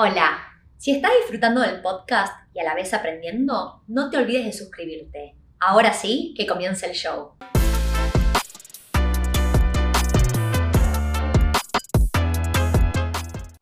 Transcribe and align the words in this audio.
Hola, 0.00 0.38
si 0.76 0.92
estás 0.92 1.10
disfrutando 1.22 1.60
del 1.60 1.82
podcast 1.82 2.32
y 2.54 2.60
a 2.60 2.62
la 2.62 2.76
vez 2.76 2.94
aprendiendo, 2.94 3.82
no 3.88 4.10
te 4.10 4.16
olvides 4.16 4.44
de 4.44 4.52
suscribirte. 4.52 5.34
Ahora 5.58 5.92
sí, 5.92 6.34
que 6.36 6.46
comience 6.46 6.86
el 6.86 6.92
show. 6.92 7.32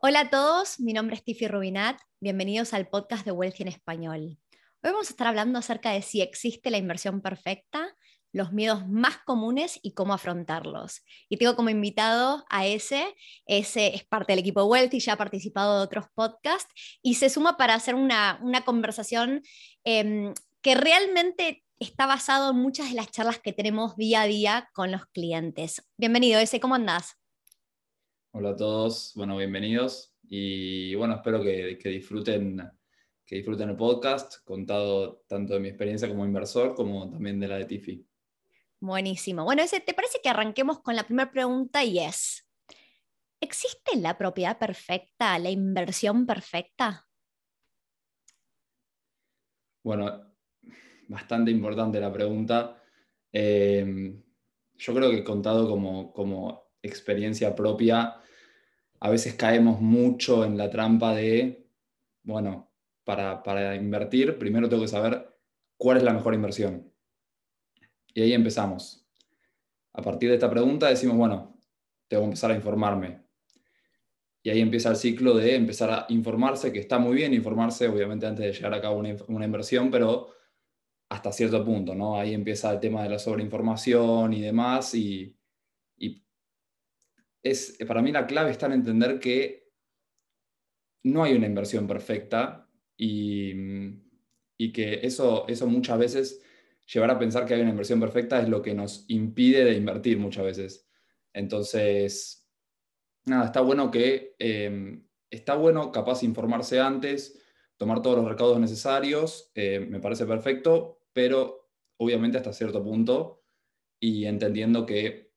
Hola 0.03 0.21
a 0.21 0.29
todos, 0.29 0.79
mi 0.79 0.93
nombre 0.93 1.17
es 1.17 1.25
Tiffy 1.25 1.49
Rubinat, 1.49 1.99
bienvenidos 2.21 2.75
al 2.75 2.87
podcast 2.87 3.25
de 3.25 3.33
Wealthy 3.33 3.63
en 3.63 3.69
Español. 3.69 4.39
Hoy 4.83 4.91
vamos 4.91 5.07
a 5.07 5.13
estar 5.13 5.29
hablando 5.29 5.59
acerca 5.59 5.93
de 5.93 6.03
si 6.03 6.21
existe 6.21 6.71
la 6.71 6.77
inversión 6.77 7.23
perfecta 7.23 7.97
los 8.37 8.53
miedos 8.53 8.87
más 8.87 9.17
comunes 9.25 9.81
y 9.83 9.95
cómo 9.95 10.13
afrontarlos. 10.13 11.03
Y 11.31 11.39
tengo 11.39 11.57
como 11.57 11.71
invitado 11.71 12.45
a 12.51 12.67
ese, 12.67 13.15
ese 13.47 13.95
es 13.95 14.05
parte 14.05 14.33
del 14.33 14.41
equipo 14.41 14.65
Wealthy, 14.65 15.01
ya 15.01 15.15
ha 15.15 15.17
participado 15.17 15.79
de 15.79 15.85
otros 15.85 16.05
podcasts 16.15 16.73
y 17.03 17.15
se 17.15 17.31
suma 17.31 17.57
para 17.57 17.73
hacer 17.73 17.95
una, 17.95 18.39
conversación 18.67 19.43
em, 19.85 20.35
que 20.61 20.75
realmente 20.75 21.65
está 21.79 22.07
basado 22.07 22.51
en 22.51 22.59
muchas 22.59 22.91
de 22.91 22.97
las 22.97 23.11
charlas 23.11 23.39
que 23.39 23.55
tenemos 23.55 23.97
día 23.97 24.23
a 24.23 24.27
día 24.27 24.69
con 24.75 24.93
los 24.93 25.07
clientes. 25.07 25.83
Bienvenido, 25.97 26.39
ese, 26.39 26.61
¿cómo 26.61 26.75
andás? 26.75 27.15
Hola 28.33 28.51
a 28.51 28.57
todos, 28.57 29.13
bueno, 29.15 29.39
bienvenidos 29.39 30.15
y 30.29 30.95
bueno, 30.95 31.15
espero 31.15 31.43
que, 31.43 31.79
disfruten 31.85 32.61
que 33.25 33.37
disfruten 33.37 33.71
el 33.71 33.77
podcast, 33.77 34.45
contado 34.45 35.23
tanto 35.27 35.55
de 35.55 35.61
mi 35.61 35.69
experiencia 35.69 36.07
como 36.07 36.27
inversor 36.27 36.75
como 36.75 37.11
también 37.11 37.41
de 37.41 37.49
la 37.49 37.57
de 37.57 37.65
Tiffy. 37.65 38.07
Buenísimo. 38.81 39.45
Bueno, 39.45 39.63
ese, 39.63 39.81
¿te 39.81 39.95
parece 39.95 40.21
que 40.23 40.29
arranquemos 40.29 40.81
con 40.81 40.97
la 40.97 41.05
primera 41.05 41.31
pregunta 41.31 41.83
y 41.83 41.99
es, 41.99 42.47
¿existe 43.41 43.97
la 43.97 44.19
propiedad 44.19 44.59
perfecta, 44.59 45.39
la 45.39 45.51
inversión 45.51 46.27
perfecta? 46.27 47.07
Bueno, 49.83 50.35
bastante 51.09 51.51
importante 51.51 52.01
la 52.01 52.13
pregunta. 52.13 52.83
Em, 53.33 54.23
yo 54.75 54.95
creo 54.95 55.11
que 55.11 55.25
contado 55.25 55.69
como, 55.69 56.13
como 56.13 56.73
experiencia 56.83 57.55
propia, 57.55 58.17
a 59.01 59.11
veces 59.11 59.35
caemos 59.35 59.81
mucho 59.81 60.45
en 60.45 60.59
la 60.59 60.71
trampa 60.71 61.15
de, 61.15 61.69
bueno, 62.23 62.73
para, 63.05 63.43
para 63.43 63.75
invertir, 63.77 64.39
primero 64.39 64.69
tengo 64.69 64.83
que 64.83 64.89
saber 64.89 65.35
cuál 65.77 65.99
es 65.99 66.03
la 66.03 66.13
mejor 66.13 66.35
inversión. 66.35 66.93
Y 68.17 68.23
ahí 68.23 68.33
empezamos. 68.33 69.07
A 69.93 70.01
partir 70.01 70.31
de 70.31 70.37
esta 70.37 70.49
pregunta 70.49 70.89
decimos, 70.89 71.19
bueno, 71.19 71.61
tengo 72.09 72.23
que 72.23 72.29
empezar 72.29 72.51
a 72.51 72.55
informarme. 72.55 73.27
Y 74.43 74.49
ahí 74.49 74.63
empieza 74.63 74.89
el 74.89 74.97
ciclo 74.97 75.35
de 75.35 75.55
empezar 75.55 75.91
a 75.91 76.07
informarse, 76.09 76.73
que 76.73 76.79
está 76.79 76.99
muy 76.99 77.15
bien 77.15 77.35
informarse, 77.35 77.87
obviamente 77.87 78.25
antes 78.25 78.47
de 78.47 78.53
llegar 78.55 78.73
a 78.73 78.81
cabo 78.81 79.01
una, 79.01 79.45
inversión, 79.45 79.91
pero 79.91 80.33
hasta 81.11 81.31
cierto 81.31 81.63
punto, 81.63 81.95
¿no? 81.95 82.19
Ahí 82.19 82.33
empieza 82.33 82.73
el 82.73 82.81
tema 82.81 83.03
de 83.03 83.11
la 83.11 83.19
sobreinformación 83.19 84.33
y 84.33 84.41
demás. 84.41 84.95
Y, 84.95 85.37
es, 87.43 87.77
para 87.87 88.01
mí 88.01 88.13
la 88.13 88.27
clave 88.27 88.51
está 88.51 88.65
en 88.65 88.73
entender 88.73 89.21
que 89.21 89.75
no 91.03 91.23
hay 91.23 91.35
una 91.35 91.47
inversión 91.47 91.87
perfecta 91.87 92.67
y, 92.97 93.53
y 94.57 94.73
que 94.73 95.01
eso, 95.03 95.47
eso 95.49 95.67
muchas 95.67 95.99
veces 95.99 96.46
llevar 96.93 97.11
a 97.11 97.19
pensar 97.19 97.45
que 97.45 97.55
hay 97.55 97.61
una 97.61 97.71
inversión 97.71 98.01
perfecta 98.01 98.41
es 98.41 98.49
lo 98.49 98.63
que 98.63 98.75
nos 98.75 99.05
impide 99.09 99.65
de 99.65 99.75
invertir 99.75 100.19
muchas 100.19 100.45
veces. 100.45 100.89
Entonces, 101.33 102.49
nada, 103.27 103.47
está 103.47 103.61
bueno 103.61 103.91
que, 103.91 104.35
eh, 104.39 105.03
está 105.31 105.55
bueno 105.55 105.91
capaz 105.93 106.23
informarse 106.23 106.81
antes, 106.81 107.43
tomar 107.77 108.01
todos 108.03 108.17
los 108.17 108.29
recaudos 108.29 108.59
necesarios, 108.59 109.51
eh, 109.55 109.81
me 109.81 110.01
parece 110.01 110.25
perfecto, 110.27 111.03
pero 111.13 111.69
obviamente 111.99 112.39
hasta 112.39 112.53
cierto 112.53 112.83
punto 112.83 113.45
y 114.01 114.25
entendiendo 114.27 114.87
que 114.87 115.33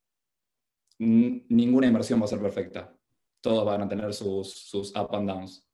ninguna 0.99 1.87
inversión 1.87 2.21
va 2.21 2.25
a 2.25 2.29
ser 2.29 2.41
perfecta. 2.41 2.95
Todos 3.41 3.65
van 3.65 3.81
a 3.81 3.87
tener 3.87 4.13
sus, 4.13 4.51
sus 4.53 4.93
up 4.95 5.15
and 5.15 5.29
downs. 5.29 5.68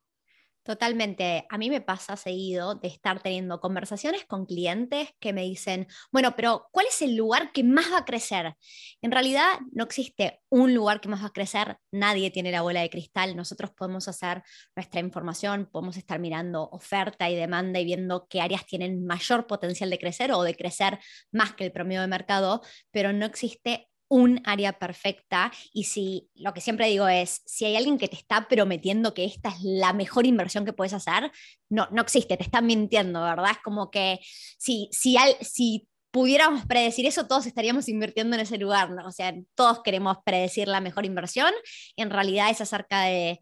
Totalmente. 0.66 1.46
A 1.52 1.60
mí 1.60 1.70
me 1.70 1.80
pasa 1.80 2.18
seguido 2.18 2.74
de 2.74 2.88
estar 2.88 3.22
teniendo 3.22 3.60
conversaciones 3.62 4.26
con 4.26 4.48
clientes 4.48 5.10
que 5.20 5.32
me 5.32 5.44
dicen, 5.44 5.86
bueno, 6.12 6.36
pero 6.36 6.70
¿cuál 6.72 6.88
es 6.88 7.04
el 7.04 7.16
lugar 7.16 7.52
que 7.52 7.64
más 7.64 7.92
va 7.94 8.00
a 8.00 8.06
crecer? 8.06 8.56
En 9.00 9.12
realidad 9.12 9.60
no 9.74 9.84
existe 9.84 10.42
un 10.50 10.74
lugar 10.74 11.02
que 11.02 11.08
más 11.08 11.22
va 11.22 11.28
a 11.28 11.34
crecer, 11.34 11.78
nadie 11.92 12.32
tiene 12.32 12.52
la 12.52 12.64
bola 12.64 12.82
de 12.82 12.90
cristal, 12.90 13.36
nosotros 13.36 13.74
podemos 13.78 14.08
hacer 14.08 14.42
nuestra 14.76 15.00
información, 15.02 15.70
podemos 15.72 15.98
estar 15.98 16.18
mirando 16.18 16.68
oferta 16.72 17.30
y 17.30 17.36
demanda 17.36 17.80
y 17.80 17.86
viendo 17.86 18.26
qué 18.28 18.42
áreas 18.42 18.66
tienen 18.66 19.06
mayor 19.06 19.46
potencial 19.46 19.92
de 19.92 20.00
crecer 20.00 20.32
o 20.32 20.42
de 20.42 20.56
crecer 20.56 20.98
más 21.32 21.54
que 21.54 21.64
el 21.66 21.74
promedio 21.74 22.02
de 22.02 22.08
mercado, 22.08 22.62
pero 22.90 23.14
no 23.14 23.28
existe 23.28 23.88
un 24.08 24.42
área 24.46 24.74
perfecta 24.74 25.52
y 25.74 25.86
si 25.86 26.30
lo 26.36 26.54
que 26.54 26.62
siempre 26.62 26.88
digo 26.88 27.08
es, 27.08 27.42
si 27.46 27.66
hay 27.66 27.76
alguien 27.76 27.98
que 27.98 28.08
te 28.08 28.16
está 28.16 28.48
prometiendo 28.48 29.14
que 29.14 29.26
esta 29.26 29.50
es 29.50 29.62
la 29.62 29.94
mejor 29.94 30.26
inversión 30.26 30.66
que 30.66 30.74
puedes 30.74 30.94
hacer, 30.94 31.32
no, 31.70 31.88
no 31.92 32.02
existe, 32.02 32.38
te 32.38 32.44
están 32.44 32.66
mintiendo, 32.66 33.22
¿verdad? 33.22 33.52
Es 33.52 33.60
como 33.64 33.90
que 33.90 34.20
si, 34.58 34.90
si, 34.92 35.18
si 35.42 35.88
pudiéramos 36.12 36.66
predecir 36.66 37.06
eso, 37.06 37.28
todos 37.28 37.46
estaríamos 37.46 37.90
invirtiendo 37.90 38.36
en 38.36 38.42
ese 38.42 38.58
lugar, 38.58 38.92
¿no? 38.92 39.08
O 39.08 39.12
sea, 39.12 39.34
todos 39.56 39.82
queremos 39.84 40.18
predecir 40.24 40.68
la 40.68 40.82
mejor 40.82 41.06
inversión, 41.06 41.52
en 41.98 42.10
realidad 42.10 42.50
es 42.50 42.62
acerca 42.62 43.04
de 43.04 43.40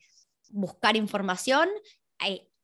buscar 0.50 0.96
información, 0.96 1.70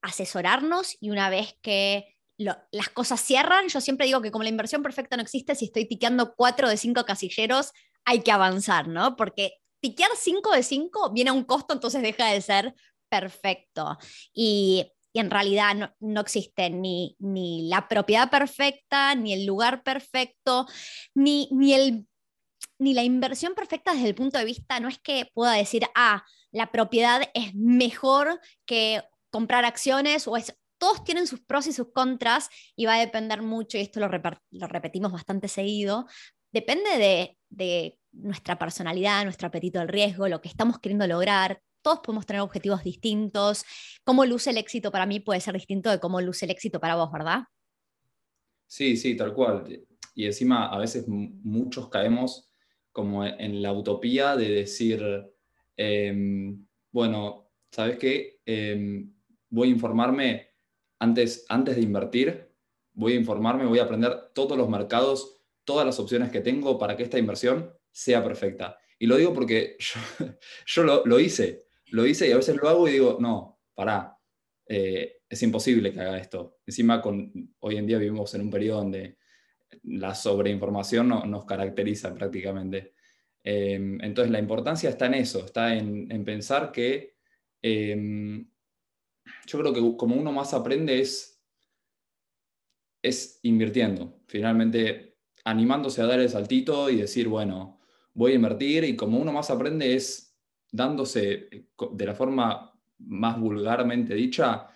asesorarnos 0.01 0.95
y 1.01 1.09
una 1.09 1.29
vez 1.29 1.55
que 1.61 2.15
las 2.37 2.89
cosas 2.89 3.19
cierran, 3.19 3.67
yo 3.67 3.81
siempre 3.81 4.05
digo 4.05 4.21
que 4.21 4.31
como 4.31 4.43
la 4.43 4.49
inversión 4.49 4.81
perfecta 4.81 5.17
no 5.17 5.21
existe, 5.21 5.55
si 5.55 5.65
estoy 5.65 5.85
tiqueando 5.85 6.35
cuatro 6.35 6.69
de 6.69 6.77
cinco 6.77 7.03
casilleros, 7.03 7.73
hay 8.09 8.21
que 8.21 8.31
avanzar, 8.31 8.87
¿no? 8.87 9.15
Porque 9.15 9.53
tiquear 9.81 10.09
5 10.15 10.51
de 10.51 10.63
5 10.63 11.11
viene 11.11 11.29
a 11.29 11.33
un 11.33 11.43
costo, 11.43 11.75
entonces 11.75 12.01
deja 12.01 12.25
de 12.25 12.41
ser 12.41 12.73
perfecto. 13.07 13.99
Y, 14.33 14.91
en 15.13 15.29
realidad 15.31 15.95
no, 15.99 16.21
existe 16.21 16.69
ni, 16.69 17.15
ni, 17.19 17.67
la 17.67 17.87
propiedad 17.87 18.29
perfecta, 18.29 19.15
ni 19.15 19.33
el 19.33 19.45
lugar 19.45 19.83
perfecto, 19.83 20.65
ni, 21.13 21.49
ni, 21.51 21.73
el, 21.73 22.07
ni 22.79 22.93
la 22.93 23.03
inversión 23.03 23.53
perfecta 23.53 23.93
desde 23.93 24.07
el 24.07 24.15
punto 24.15 24.37
de 24.37 24.45
vista, 24.45 24.79
no 24.79 24.87
es 24.87 24.97
que 24.99 25.29
pueda 25.33 25.53
decir, 25.53 25.85
ah, 25.95 26.23
la 26.51 26.71
propiedad 26.71 27.21
es 27.33 27.53
mejor 27.53 28.39
que 28.65 29.03
comprar 29.29 29.65
acciones 29.65 30.27
o 30.27 30.37
es 30.37 30.55
todos 30.77 31.03
tienen 31.03 31.27
sus 31.27 31.41
pros 31.41 31.67
y 31.67 31.73
sus 31.73 31.91
contras 31.91 32.49
y 32.75 32.85
va 32.85 32.95
a 32.95 32.99
depender 32.99 33.41
mucho, 33.41 33.77
y 33.77 33.81
esto 33.81 33.99
lo, 33.99 34.07
lo 34.07 34.67
repetimos 34.67 35.11
bastante 35.11 35.47
seguido, 35.47 36.07
depende 36.51 37.37
de, 37.49 37.98
nuestra 38.11 38.57
personalidad, 38.57 39.23
nuestro 39.23 39.47
apetito 39.47 39.79
al 39.79 39.87
riesgo, 39.87 40.27
lo 40.27 40.41
que 40.41 40.49
estamos 40.49 40.79
queriendo 40.79 41.07
lograr. 41.07 41.61
Todos 41.81 41.99
podemos 41.99 42.25
tener 42.25 42.41
objetivos 42.41 42.83
distintos. 42.83 43.63
Cómo 44.03 44.25
luce 44.25 44.49
el 44.49 44.57
éxito 44.57 44.91
para 44.91 45.05
mí 45.05 45.19
puede 45.19 45.39
ser 45.39 45.53
distinto 45.53 45.89
de 45.89 45.99
cómo 45.99 46.19
luce 46.21 46.45
el 46.45 46.51
éxito 46.51 46.79
para 46.79 46.95
vos, 46.95 47.11
¿verdad? 47.11 47.43
Sí, 48.67 48.97
sí, 48.97 49.15
tal 49.15 49.33
cual. 49.33 49.65
Y 50.13 50.25
encima 50.25 50.67
a 50.67 50.77
veces 50.77 51.07
muchos 51.07 51.89
caemos 51.89 52.51
como 52.91 53.25
en 53.25 53.61
la 53.61 53.71
utopía 53.71 54.35
de 54.35 54.49
decir, 54.49 55.01
em, 55.77 56.65
bueno, 56.91 57.51
¿sabes 57.71 57.97
qué? 57.97 58.41
Em, 58.45 59.13
voy 59.49 59.69
a 59.69 59.71
informarme 59.71 60.49
antes, 60.99 61.45
antes 61.47 61.75
de 61.75 61.81
invertir, 61.81 62.51
voy 62.93 63.13
a 63.13 63.15
informarme, 63.15 63.65
voy 63.65 63.79
a 63.79 63.83
aprender 63.83 64.31
todos 64.33 64.57
los 64.57 64.67
mercados 64.67 65.39
todas 65.69 65.85
las 65.85 65.99
opciones 65.99 66.31
que 66.31 66.41
tengo 66.41 66.79
para 66.79 66.97
que 66.97 67.03
esta 67.03 67.19
inversión 67.19 67.71
sea 67.99 68.23
perfecta. 68.23 68.77
Y 68.97 69.07
lo 69.07 69.17
digo 69.17 69.33
porque 69.33 69.77
yo, 70.65 70.83
lo, 70.83 71.19
hice, 71.19 71.65
lo 71.87 72.05
hice 72.05 72.29
y 72.29 72.31
a 72.31 72.37
veces 72.37 72.55
lo 72.55 72.69
hago 72.69 72.87
y 72.87 72.93
digo, 72.93 73.17
no, 73.19 73.59
pará, 73.73 74.17
eh, 74.65 75.17
es 75.27 75.43
imposible 75.43 75.91
que 75.91 75.99
haga 75.99 76.17
esto. 76.17 76.59
Encima, 76.65 77.01
con, 77.01 77.53
hoy 77.59 77.77
en 77.77 77.85
día 77.85 77.97
vivimos 77.97 78.33
en 78.35 78.41
un 78.41 78.49
periodo 78.49 78.79
donde 78.79 79.17
la 79.83 80.15
sobreinformación 80.15 81.09
no, 81.09 81.25
nos 81.25 81.45
caracteriza 81.45 82.13
prácticamente. 82.13 82.93
Em, 83.43 84.01
entonces, 84.01 84.31
la 84.31 84.39
importancia 84.39 84.89
está 84.89 85.07
en 85.07 85.15
eso, 85.15 85.45
está 85.45 85.75
en, 85.75 86.23
pensar 86.23 86.71
que 86.71 87.15
em, 87.61 88.49
yo 89.45 89.59
creo 89.59 89.73
que 89.73 89.97
como 89.97 90.15
uno 90.15 90.31
más 90.31 90.53
aprende 90.53 90.99
es, 91.01 91.41
es 93.01 93.39
invirtiendo. 93.43 94.21
Finalmente, 94.27 95.17
animándose 95.43 96.01
a 96.01 96.05
dar 96.05 96.19
el 96.19 96.29
saltito 96.29 96.89
y 96.89 96.97
decir, 96.97 97.27
bueno, 97.27 97.78
voy 98.19 98.33
a 98.33 98.35
invertir 98.35 98.83
y 98.83 98.97
como 98.97 99.17
uno 99.17 99.31
más 99.31 99.49
aprende 99.49 99.95
es 99.95 100.37
dándose, 100.69 101.47
eh, 101.49 101.69
de 101.93 102.05
la 102.05 102.13
forma 102.13 102.77
más 102.97 103.39
vulgarmente 103.39 104.13
dicha, 104.13 104.67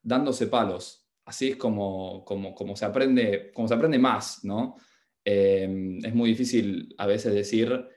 dándose 0.00 0.46
palos. 0.46 1.10
Así 1.24 1.48
es 1.50 1.56
como, 1.56 2.24
como, 2.24 2.54
como 2.54 2.76
se, 2.76 2.84
aprende, 2.84 3.50
como 3.52 3.66
se 3.66 3.74
aprende 3.74 3.98
más, 3.98 4.44
¿no? 4.44 4.76
Eh, 5.24 5.98
es 6.04 6.14
muy 6.14 6.30
difícil 6.30 6.94
a 6.96 7.06
veces 7.08 7.34
decir, 7.34 7.88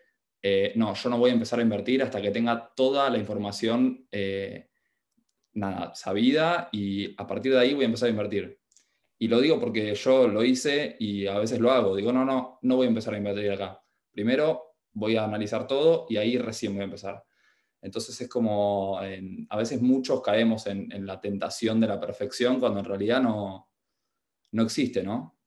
eh, 0.41 0.73
no, 0.75 0.95
yo 0.95 1.09
no 1.11 1.19
voy 1.19 1.29
a 1.29 1.33
empezar 1.33 1.59
a 1.59 1.63
invertir 1.63 2.01
hasta 2.01 2.19
que 2.19 2.31
tenga 2.31 2.73
toda 2.75 3.07
la 3.11 3.19
información 3.19 4.07
nada, 5.53 5.93
sabida 5.93 6.67
y 6.71 7.13
a 7.15 7.27
partir 7.27 7.51
de 7.51 7.59
ahí 7.59 7.75
voy 7.75 7.83
a 7.83 7.85
empezar 7.85 8.07
a 8.07 8.11
invertir. 8.11 8.59
Y 9.19 9.27
lo 9.27 9.39
digo 9.39 9.59
porque 9.59 9.93
yo 9.93 10.27
lo 10.27 10.43
hice 10.43 10.95
y 10.99 11.27
a 11.27 11.37
veces 11.37 11.59
lo 11.59 11.71
hago. 11.71 11.95
Digo, 11.95 12.11
no, 12.11 12.25
no, 12.25 12.57
no 12.63 12.75
voy 12.75 12.87
a 12.87 12.89
empezar 12.89 13.13
a 13.13 13.17
invertir 13.17 13.51
acá. 13.51 13.81
Primero 14.11 14.74
voy 14.95 15.17
a 15.17 15.25
analizar 15.25 15.67
todo 15.67 16.07
y 16.09 16.17
ahí 16.17 16.37
recién 16.39 16.73
voy 16.73 16.81
a 16.81 16.85
empezar. 16.85 17.23
Entonces 17.81 18.19
es 18.19 18.27
como, 18.27 18.97
a 18.97 19.57
veces 19.57 19.79
muchos 19.79 20.21
caemos 20.21 20.65
en, 20.65 20.91
en, 20.91 21.05
la 21.05 21.21
tentación 21.21 21.79
de 21.79 21.87
la 21.87 21.99
perfección 21.99 22.59
cuando 22.59 22.79
en 22.79 22.85
realidad 22.85 23.21
no, 23.21 23.69
no 24.53 24.63
existe, 24.63 25.03
¿no? 25.03 25.37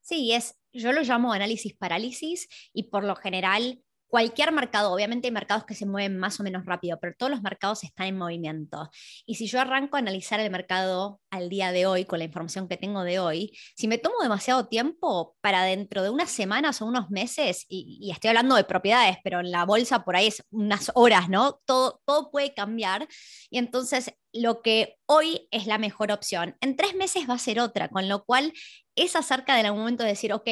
Sí, 0.00 0.32
es, 0.32 0.58
yo 0.72 0.92
lo 0.92 1.02
llamo 1.02 1.32
análisis 1.32 1.74
parálisis 1.74 2.48
y 2.72 2.84
por 2.84 3.04
lo 3.04 3.14
general 3.14 3.83
cualquier 4.14 4.52
mercado, 4.52 4.92
obviamente 4.92 5.26
hay 5.26 5.32
mercados 5.32 5.64
que 5.64 5.74
se 5.74 5.86
mueven 5.86 6.16
más 6.20 6.38
o 6.38 6.44
menos 6.44 6.64
rápido, 6.64 7.00
pero 7.00 7.16
todos 7.18 7.32
los 7.32 7.42
mercados 7.42 7.82
están 7.82 8.06
en 8.06 8.16
movimiento. 8.16 8.88
Y 9.26 9.34
si 9.34 9.48
yo 9.48 9.60
arranco 9.60 9.96
a 9.96 9.98
analizar 9.98 10.38
el 10.38 10.52
mercado 10.52 11.20
al 11.32 11.48
día 11.48 11.72
de 11.72 11.86
hoy, 11.86 12.04
con 12.04 12.20
la 12.20 12.24
información 12.24 12.68
que 12.68 12.76
tengo 12.76 13.02
de 13.02 13.18
hoy, 13.18 13.58
si 13.74 13.88
me 13.88 13.98
tomo 13.98 14.14
demasiado 14.22 14.68
tiempo 14.68 15.34
para 15.40 15.64
dentro 15.64 16.04
de 16.04 16.10
unas 16.10 16.30
semanas 16.30 16.80
o 16.80 16.86
unos 16.86 17.10
meses, 17.10 17.66
y, 17.68 18.08
estoy 18.12 18.28
hablando 18.28 18.54
de 18.54 18.62
propiedades, 18.62 19.16
pero 19.24 19.40
en 19.40 19.50
la 19.50 19.64
bolsa 19.64 20.04
por 20.04 20.14
ahí 20.14 20.28
es 20.28 20.44
unas 20.50 20.92
horas, 20.94 21.28
¿no? 21.28 21.60
Todo, 21.64 22.00
todo 22.04 22.30
puede 22.30 22.54
cambiar. 22.54 23.08
Y 23.50 23.58
entonces 23.58 24.14
lo 24.32 24.62
que 24.62 24.96
hoy 25.06 25.48
es 25.50 25.66
la 25.66 25.78
mejor 25.78 26.12
opción, 26.12 26.56
en 26.60 26.76
tres 26.76 26.94
meses 26.94 27.28
va 27.28 27.34
a 27.34 27.38
ser 27.38 27.58
otra, 27.58 27.88
con 27.88 28.08
lo 28.08 28.24
cual 28.24 28.52
es 28.96 29.16
acerca 29.16 29.56
del 29.56 29.72
momento 29.72 30.02
de 30.02 30.10
decir, 30.10 30.32
ok, 30.32 30.44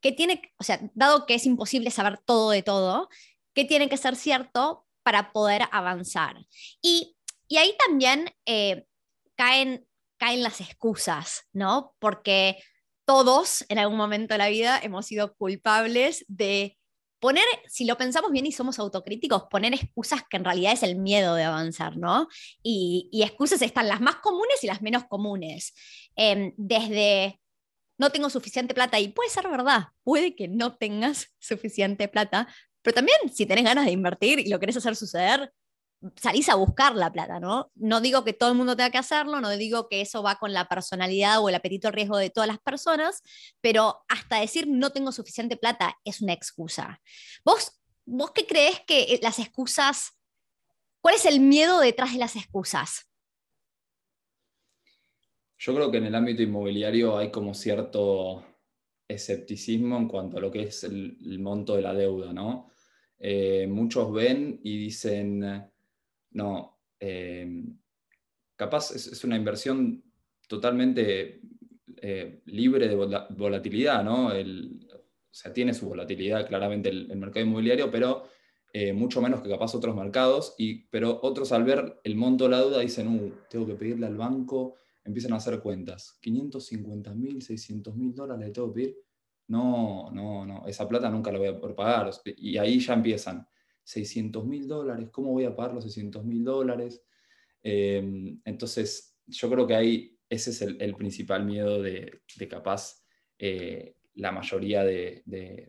¿qué 0.00 0.12
tiene, 0.12 0.42
o 0.58 0.64
sea, 0.64 0.80
dado 0.94 1.26
que 1.26 1.34
es 1.34 1.46
imposible 1.46 1.90
saber 1.90 2.18
todo 2.24 2.50
de 2.50 2.62
todo, 2.62 3.08
qué 3.54 3.64
tiene 3.64 3.88
que 3.88 3.96
ser 3.96 4.16
cierto 4.16 4.86
para 5.02 5.32
poder 5.32 5.62
avanzar? 5.72 6.36
Y, 6.82 7.16
ahí 7.56 7.74
también 7.78 8.30
eh, 8.44 8.86
caen, 9.36 9.86
caen 10.18 10.42
las 10.42 10.60
excusas, 10.60 11.44
¿no? 11.52 11.94
Porque 12.00 12.58
todos 13.04 13.64
en 13.68 13.78
algún 13.78 13.96
momento 13.96 14.34
de 14.34 14.38
la 14.38 14.48
vida 14.48 14.80
hemos 14.82 15.06
sido 15.06 15.34
culpables 15.36 16.24
de 16.28 16.76
poner, 17.20 17.44
si 17.68 17.84
lo 17.84 17.96
pensamos 17.96 18.30
bien 18.30 18.46
y 18.46 18.52
somos 18.52 18.78
autocríticos, 18.78 19.44
poner 19.50 19.74
excusas 19.74 20.22
que 20.28 20.36
en 20.36 20.44
realidad 20.44 20.72
es 20.72 20.82
el 20.82 20.96
miedo 20.96 21.34
de 21.34 21.44
avanzar, 21.44 21.96
¿no? 21.96 22.28
Y, 22.62 23.08
excusas 23.22 23.62
están 23.62 23.88
las 23.88 24.00
más 24.00 24.16
comunes 24.16 24.62
y 24.62 24.66
las 24.66 24.82
menos 24.82 25.04
comunes. 25.04 25.74
Em, 26.14 26.52
desde 26.56 27.40
no 27.98 28.10
tengo 28.10 28.30
suficiente 28.30 28.74
plata 28.74 28.98
y 28.98 29.08
puede 29.08 29.30
ser 29.30 29.48
verdad, 29.48 29.88
puede 30.02 30.34
que 30.34 30.48
no 30.48 30.76
tengas 30.76 31.28
suficiente 31.38 32.08
plata, 32.08 32.48
pero 32.82 32.94
también 32.94 33.18
si 33.32 33.46
tenés 33.46 33.64
ganas 33.64 33.86
de 33.86 33.92
invertir 33.92 34.38
y 34.38 34.48
lo 34.48 34.60
querés 34.60 34.76
hacer 34.76 34.96
suceder, 34.96 35.52
salís 36.16 36.48
a 36.48 36.54
buscar 36.54 36.94
la 36.94 37.10
plata, 37.10 37.40
¿no? 37.40 37.70
No 37.74 38.00
digo 38.00 38.22
que 38.22 38.32
todo 38.32 38.50
el 38.50 38.56
mundo 38.56 38.76
tenga 38.76 38.90
que 38.90 38.98
hacerlo, 38.98 39.40
no 39.40 39.50
digo 39.50 39.88
que 39.88 40.00
eso 40.00 40.22
va 40.22 40.36
con 40.36 40.52
la 40.52 40.68
personalidad 40.68 41.40
o 41.40 41.48
el 41.48 41.54
apetito 41.54 41.88
al 41.88 41.94
riesgo 41.94 42.18
de 42.18 42.30
todas 42.30 42.46
las 42.46 42.58
personas, 42.58 43.22
pero 43.60 44.04
hasta 44.08 44.40
decir 44.40 44.68
no 44.68 44.90
tengo 44.90 45.10
suficiente 45.10 45.56
plata 45.56 45.98
es 46.04 46.20
una 46.20 46.32
excusa. 46.32 47.00
¿Vos, 47.44 47.80
vos 48.04 48.30
qué 48.32 48.46
crees 48.46 48.80
que 48.86 49.18
las 49.22 49.38
excusas, 49.38 50.12
cuál 51.00 51.14
es 51.14 51.24
el 51.24 51.40
miedo 51.40 51.80
detrás 51.80 52.12
de 52.12 52.18
las 52.18 52.36
excusas? 52.36 53.06
Yo 55.58 55.74
creo 55.74 55.90
que 55.90 55.98
en 55.98 56.06
el 56.06 56.14
ámbito 56.14 56.42
inmobiliario 56.42 57.16
hay 57.16 57.30
como 57.30 57.54
cierto 57.54 58.44
escepticismo 59.08 59.96
en 59.96 60.08
cuanto 60.08 60.36
a 60.36 60.40
lo 60.40 60.50
que 60.50 60.62
es 60.64 60.84
el, 60.84 61.38
monto 61.38 61.76
de 61.76 61.82
la 61.82 61.94
deuda, 61.94 62.32
¿no? 62.32 62.70
Eh, 63.18 63.66
muchos 63.66 64.12
ven 64.12 64.60
y 64.62 64.76
dicen, 64.76 65.64
no, 66.32 66.78
eh, 67.00 67.64
capaz 68.56 68.90
es, 68.90 69.24
una 69.24 69.36
inversión 69.36 70.04
totalmente 70.46 71.40
eh, 72.02 72.42
libre 72.46 72.88
de 72.88 72.94
volatilidad, 72.94 74.04
¿no? 74.04 74.28
o 74.28 75.38
sea, 75.38 75.52
tiene 75.52 75.72
su 75.72 75.88
volatilidad 75.88 76.46
claramente 76.46 76.90
el, 76.90 77.16
mercado 77.16 77.46
inmobiliario, 77.46 77.90
pero 77.90 78.28
mucho 78.92 79.22
menos 79.22 79.40
que 79.40 79.48
capaz 79.48 79.74
otros 79.74 79.96
mercados, 79.96 80.54
y, 80.58 80.84
pero 80.88 81.18
otros 81.22 81.50
al 81.52 81.64
ver 81.64 81.98
el 82.04 82.14
monto 82.14 82.44
de 82.44 82.50
la 82.50 82.60
deuda 82.60 82.80
dicen, 82.80 83.08
uh, 83.08 83.32
tengo 83.48 83.66
que 83.66 83.74
pedirle 83.74 84.04
al 84.06 84.18
banco 84.18 84.76
empiezan 85.06 85.32
a 85.32 85.36
hacer 85.36 85.60
cuentas. 85.60 86.18
550 86.20 87.14
mil, 87.14 87.42
600 87.42 87.96
mil 87.96 88.14
dólares 88.14 88.46
le 88.46 88.52
tengo 88.52 88.72
que 88.72 88.80
pedir. 88.80 88.96
No, 89.48 90.10
no, 90.10 90.44
no, 90.44 90.66
esa 90.66 90.88
plata 90.88 91.08
nunca 91.08 91.30
la 91.30 91.38
voy 91.38 91.48
a 91.48 91.58
poder 91.58 91.76
pagar. 91.76 92.10
Y 92.36 92.58
ahí 92.58 92.80
ya 92.80 92.94
empiezan. 92.94 93.46
600 93.84 94.44
mil 94.44 94.66
dólares, 94.66 95.08
¿cómo 95.12 95.32
voy 95.32 95.44
a 95.44 95.54
pagar 95.54 95.74
los 95.74 95.84
600 95.84 96.24
mil 96.24 96.44
dólares? 96.44 97.04
Em, 97.62 98.40
entonces, 98.44 99.16
yo 99.26 99.48
creo 99.48 99.66
que 99.66 99.76
ahí 99.76 100.18
ese 100.28 100.50
es 100.50 100.62
el, 100.62 100.94
principal 100.96 101.44
miedo 101.44 101.80
de, 101.80 102.20
capaz 102.50 103.04
eh, 103.38 103.94
la 104.14 104.32
mayoría 104.32 104.82
de, 104.82 105.22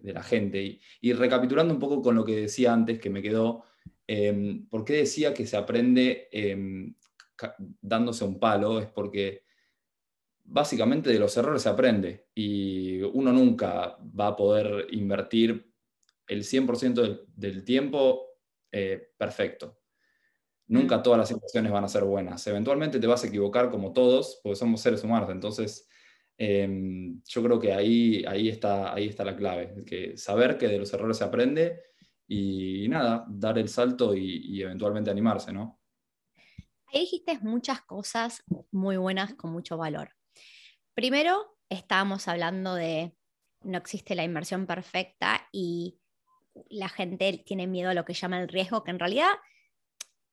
la 0.04 0.24
gente. 0.24 0.80
Y, 1.00 1.14
recapitulando 1.14 1.74
un 1.74 1.80
poco 1.80 2.02
con 2.02 2.16
lo 2.16 2.26
que 2.26 2.36
decía 2.36 2.74
antes, 2.74 3.00
que 3.00 3.12
me 3.12 3.22
quedó, 3.22 3.66
eh, 4.08 4.62
¿por 4.70 4.84
qué 4.84 4.94
decía 4.94 5.34
que 5.36 5.46
se 5.46 5.58
aprende 5.58 6.28
dándose 7.82 8.24
un 8.24 8.40
palo 8.40 8.80
es 8.80 8.88
porque 8.88 9.44
básicamente 10.48 11.10
de 11.10 11.20
los 11.20 11.36
errores 11.38 11.62
se 11.62 11.70
aprende 11.70 12.28
y 12.34 13.02
uno 13.02 13.32
nunca 13.34 13.98
va 14.18 14.28
a 14.28 14.36
poder 14.36 14.88
invertir 14.92 15.74
el 16.28 16.44
100% 16.44 17.28
del, 17.36 17.64
tiempo 17.64 18.22
eh, 18.72 19.12
perfecto. 19.18 19.80
Nunca 20.68 21.02
todas 21.02 21.20
las 21.20 21.30
situaciones 21.30 21.72
van 21.72 21.86
a 21.86 21.90
ser 21.90 22.04
buenas. 22.04 22.46
Eventualmente 22.48 23.00
te 23.00 23.08
vas 23.08 23.24
a 23.24 23.28
equivocar 23.28 23.70
como 23.70 23.94
todos, 23.94 24.40
porque 24.44 24.58
somos 24.58 24.82
seres 24.82 25.04
humanos. 25.04 25.30
Entonces, 25.32 25.88
em, 26.38 27.22
yo 27.26 27.44
creo 27.44 27.60
que 27.60 27.74
ahí, 27.74 28.24
ahí, 28.28 28.50
está, 28.50 28.94
ahí 28.94 29.08
está 29.08 29.24
la 29.24 29.36
clave, 29.36 29.84
que 29.86 30.18
saber 30.18 30.58
que 30.58 30.68
de 30.68 30.80
los 30.80 30.94
errores 30.94 31.18
se 31.18 31.24
aprende 31.24 31.82
y, 32.28 32.88
nada, 32.90 33.26
dar 33.30 33.58
el 33.58 33.70
salto 33.70 34.14
y, 34.16 34.42
y 34.46 34.62
eventualmente 34.62 35.10
animarse, 35.10 35.54
¿no? 35.54 35.80
Ahí 36.88 37.02
dijiste 37.02 37.38
muchas 37.40 37.82
cosas 37.82 38.44
muy 38.72 38.98
buenas 38.98 39.34
con 39.36 39.52
mucho 39.52 39.78
valor. 39.78 40.12
Primero, 40.94 41.58
estábamos 41.70 42.28
hablando 42.28 42.76
de 42.76 43.14
no 43.62 43.78
existe 43.78 44.16
la 44.16 44.24
inversión 44.24 44.66
perfecta 44.66 45.48
y 45.52 46.00
la 46.70 46.90
gente 46.90 47.44
tiene 47.46 47.68
miedo 47.68 47.90
a 47.90 47.94
lo 47.94 48.06
que 48.06 48.14
llama 48.14 48.40
el 48.40 48.48
riesgo, 48.48 48.84
que 48.84 48.92
en 48.92 49.00
realidad 49.00 49.30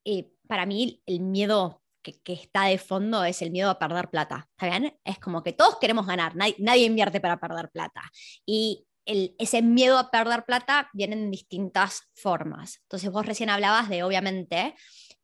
eh, 0.04 0.30
para 0.46 0.66
mí 0.66 1.02
el 1.06 1.20
miedo 1.20 1.82
que, 2.02 2.34
está 2.34 2.64
de 2.64 2.78
fondo 2.78 3.24
es 3.24 3.40
el 3.42 3.50
miedo 3.50 3.70
a 3.70 3.78
perder 3.78 4.10
plata. 4.10 4.48
¿Está 4.50 4.66
bien? 4.66 4.96
Es 5.04 5.18
como 5.18 5.42
que 5.42 5.52
todos 5.52 5.78
queremos 5.80 6.06
ganar, 6.06 6.36
nadie, 6.36 6.84
invierte 6.84 7.20
para 7.20 7.40
perder 7.40 7.70
plata. 7.70 8.02
Y 8.46 8.86
ese 9.06 9.62
miedo 9.62 9.98
a 9.98 10.10
perder 10.10 10.44
plata 10.44 10.88
viene 10.92 11.14
en 11.16 11.30
distintas 11.30 12.02
formas. 12.14 12.80
Entonces 12.82 13.10
vos 13.10 13.26
recién 13.26 13.50
hablabas 13.50 13.88
de, 13.88 14.02
obviamente, 14.02 14.74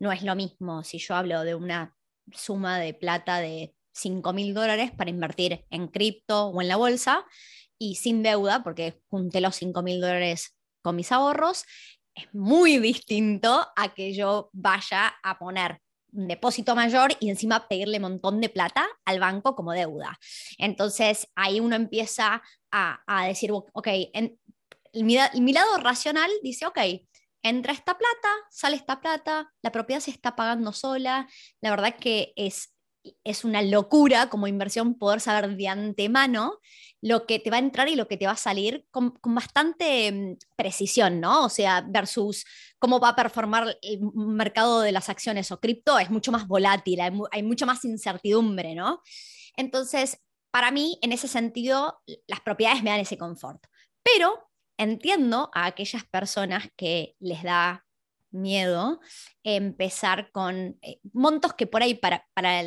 no 0.00 0.10
es 0.10 0.22
lo 0.22 0.34
mismo 0.34 0.82
si 0.82 0.98
yo 0.98 1.14
hablo 1.14 1.44
de 1.44 1.54
una 1.54 1.94
suma 2.32 2.78
de 2.78 2.94
plata 2.94 3.38
de 3.38 3.74
5 3.92 4.32
mil 4.32 4.54
dólares 4.54 4.90
para 4.90 5.10
invertir 5.10 5.64
en 5.70 5.88
cripto 5.88 6.46
o 6.46 6.62
en 6.62 6.68
la 6.68 6.76
bolsa 6.76 7.24
y 7.78 7.96
sin 7.96 8.22
deuda, 8.22 8.62
porque 8.62 9.00
junté 9.08 9.40
los 9.40 9.56
5 9.56 9.82
mil 9.82 10.00
dólares 10.00 10.56
con 10.82 10.96
mis 10.96 11.12
ahorros, 11.12 11.64
es 12.14 12.32
muy 12.32 12.78
distinto 12.78 13.66
a 13.76 13.94
que 13.94 14.14
yo 14.14 14.50
vaya 14.52 15.14
a 15.22 15.38
poner 15.38 15.80
un 16.12 16.26
depósito 16.26 16.74
mayor 16.74 17.12
y 17.20 17.30
encima 17.30 17.68
pedirle 17.68 17.98
un 17.98 18.02
montón 18.02 18.40
de 18.40 18.48
plata 18.48 18.88
al 19.04 19.20
banco 19.20 19.54
como 19.54 19.72
deuda. 19.72 20.18
Entonces 20.58 21.28
ahí 21.34 21.60
uno 21.60 21.76
empieza 21.76 22.42
a, 22.72 23.26
decir, 23.26 23.52
ok, 23.52 23.86
en, 23.86 24.38
mi, 24.94 25.16
mi 25.40 25.52
lado 25.52 25.76
racional 25.78 26.30
dice, 26.42 26.66
ok, 26.66 26.78
entra 27.42 27.72
esta 27.72 27.96
plata, 27.96 28.28
sale 28.50 28.76
esta 28.76 29.00
plata, 29.00 29.52
la 29.62 29.72
propiedad 29.72 30.00
se 30.00 30.10
está 30.10 30.36
pagando 30.36 30.72
sola. 30.72 31.28
La 31.60 31.70
verdad 31.70 31.96
que 31.96 32.32
es, 32.36 32.74
es 33.24 33.44
una 33.44 33.62
locura 33.62 34.28
como 34.28 34.46
inversión 34.46 34.94
poder 34.94 35.20
saber 35.20 35.56
de 35.56 35.68
antemano 35.68 36.58
lo 37.02 37.26
que 37.26 37.38
te 37.38 37.50
va 37.50 37.56
a 37.56 37.60
entrar 37.60 37.88
y 37.88 37.96
lo 37.96 38.08
que 38.08 38.16
te 38.16 38.26
va 38.26 38.32
a 38.32 38.36
salir 38.36 38.84
con, 38.90 39.18
bastante 39.22 40.12
mm, 40.12 40.36
precisión, 40.56 41.20
¿no? 41.20 41.44
O 41.44 41.48
sea, 41.48 41.82
versus 41.88 42.44
cómo 42.78 43.00
va 43.00 43.10
a 43.10 43.16
performar 43.16 43.78
el 43.82 44.00
mercado 44.14 44.80
de 44.80 44.92
las 44.92 45.08
acciones 45.08 45.50
o 45.50 45.60
cripto, 45.60 45.98
es 45.98 46.10
mucho 46.10 46.32
más 46.32 46.46
volátil, 46.46 47.00
hay, 47.00 47.12
hay 47.32 47.42
mucha 47.42 47.66
más 47.66 47.84
incertidumbre, 47.84 48.74
¿no? 48.74 49.00
Entonces, 49.56 50.18
para 50.50 50.70
mí, 50.70 50.98
en 51.02 51.12
ese 51.12 51.28
sentido, 51.28 52.02
las 52.26 52.40
propiedades 52.40 52.82
me 52.82 52.90
dan 52.90 53.00
ese 53.00 53.16
confort. 53.16 53.64
Pero 54.02 54.49
entiendo 54.80 55.50
a 55.54 55.66
aquellas 55.66 56.04
personas 56.04 56.68
que 56.76 57.14
les 57.20 57.42
da 57.42 57.84
miedo 58.30 59.00
empezar 59.42 60.30
con 60.32 60.78
eh, 60.82 61.00
montos 61.12 61.52
que 61.54 61.66
por 61.66 61.82
ahí 61.82 61.94
para, 61.94 62.26
para, 62.32 62.62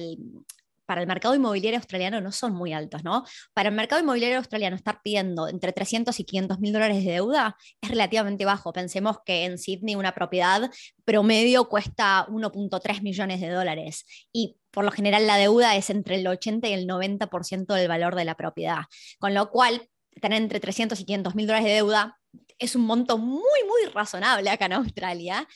para 0.86 1.01
el 1.01 1.08
mercado 1.08 1.34
inmobiliario 1.34 1.79
australiano 1.79 2.22
no 2.22 2.32
son 2.32 2.53
muy 2.53 2.72
altos, 2.72 3.03
¿no? 3.03 3.24
Para 3.53 3.70
el 3.70 3.75
mercado 3.75 4.01
inmobiliario 4.01 4.38
australiano 4.38 4.75
estar 4.75 5.01
pidiendo 5.01 5.48
entre 5.48 5.72
300 5.72 6.20
y 6.20 6.24
500 6.24 6.60
mil 6.60 6.74
dólares 6.74 7.03
de 7.03 7.13
deuda 7.13 7.58
es 7.82 7.89
relativamente 7.89 8.46
bajo. 8.46 8.74
Pensemos 8.74 9.17
que 9.25 9.46
en 9.46 9.58
Sydney 9.58 9.96
una 9.96 10.13
propiedad 10.13 10.70
promedio 11.05 11.67
cuesta 11.67 12.27
1.3 12.29 13.01
millones 13.01 13.41
de 13.41 13.50
dólares 13.50 14.05
y 14.32 14.58
por 14.70 14.86
lo 14.86 14.91
general 14.91 15.25
la 15.25 15.38
deuda 15.38 15.75
es 15.75 15.89
entre 15.89 16.15
el 16.15 16.27
80 16.27 16.67
y 16.67 16.74
el 16.74 16.88
90% 16.88 17.74
del 17.74 17.88
valor 17.88 18.15
de 18.15 18.25
la 18.25 18.36
propiedad, 18.36 18.84
con 19.20 19.34
lo 19.34 19.50
cual 19.50 19.88
tener 20.22 20.41
entre 20.41 20.60
300 20.60 21.00
y 21.00 21.05
500 21.05 21.36
mil 21.36 21.48
dólares 21.48 21.67
de 21.67 21.74
deuda 21.74 22.20
es 22.60 22.75
un 22.75 22.84
monto 22.84 23.17
muy, 23.17 23.63
muy 23.67 23.91
razonable 23.93 24.50
acá 24.50 24.65
en 24.65 24.74
Australia. 24.74 25.48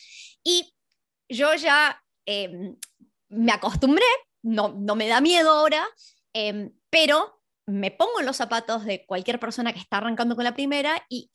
Y 0.44 0.74
yo 1.30 1.54
ya 1.56 2.02
em, 2.26 2.76
me 3.30 3.52
acostumbré, 3.52 4.06
no, 4.44 4.70
no 4.70 4.96
me 4.96 5.08
da 5.08 5.22
miedo 5.22 5.52
ahora, 5.52 5.88
em, 6.34 6.74
pero 6.90 7.42
me 7.66 7.92
pongo 7.92 8.20
en 8.20 8.26
los 8.26 8.38
zapatos 8.38 8.86
de 8.86 9.06
cualquier 9.06 9.40
persona 9.40 9.74
que 9.74 9.80
está 9.80 9.98
arrancando 9.98 10.36
con 10.36 10.46
la 10.46 10.54
primera 10.54 11.06
y, 11.10 11.30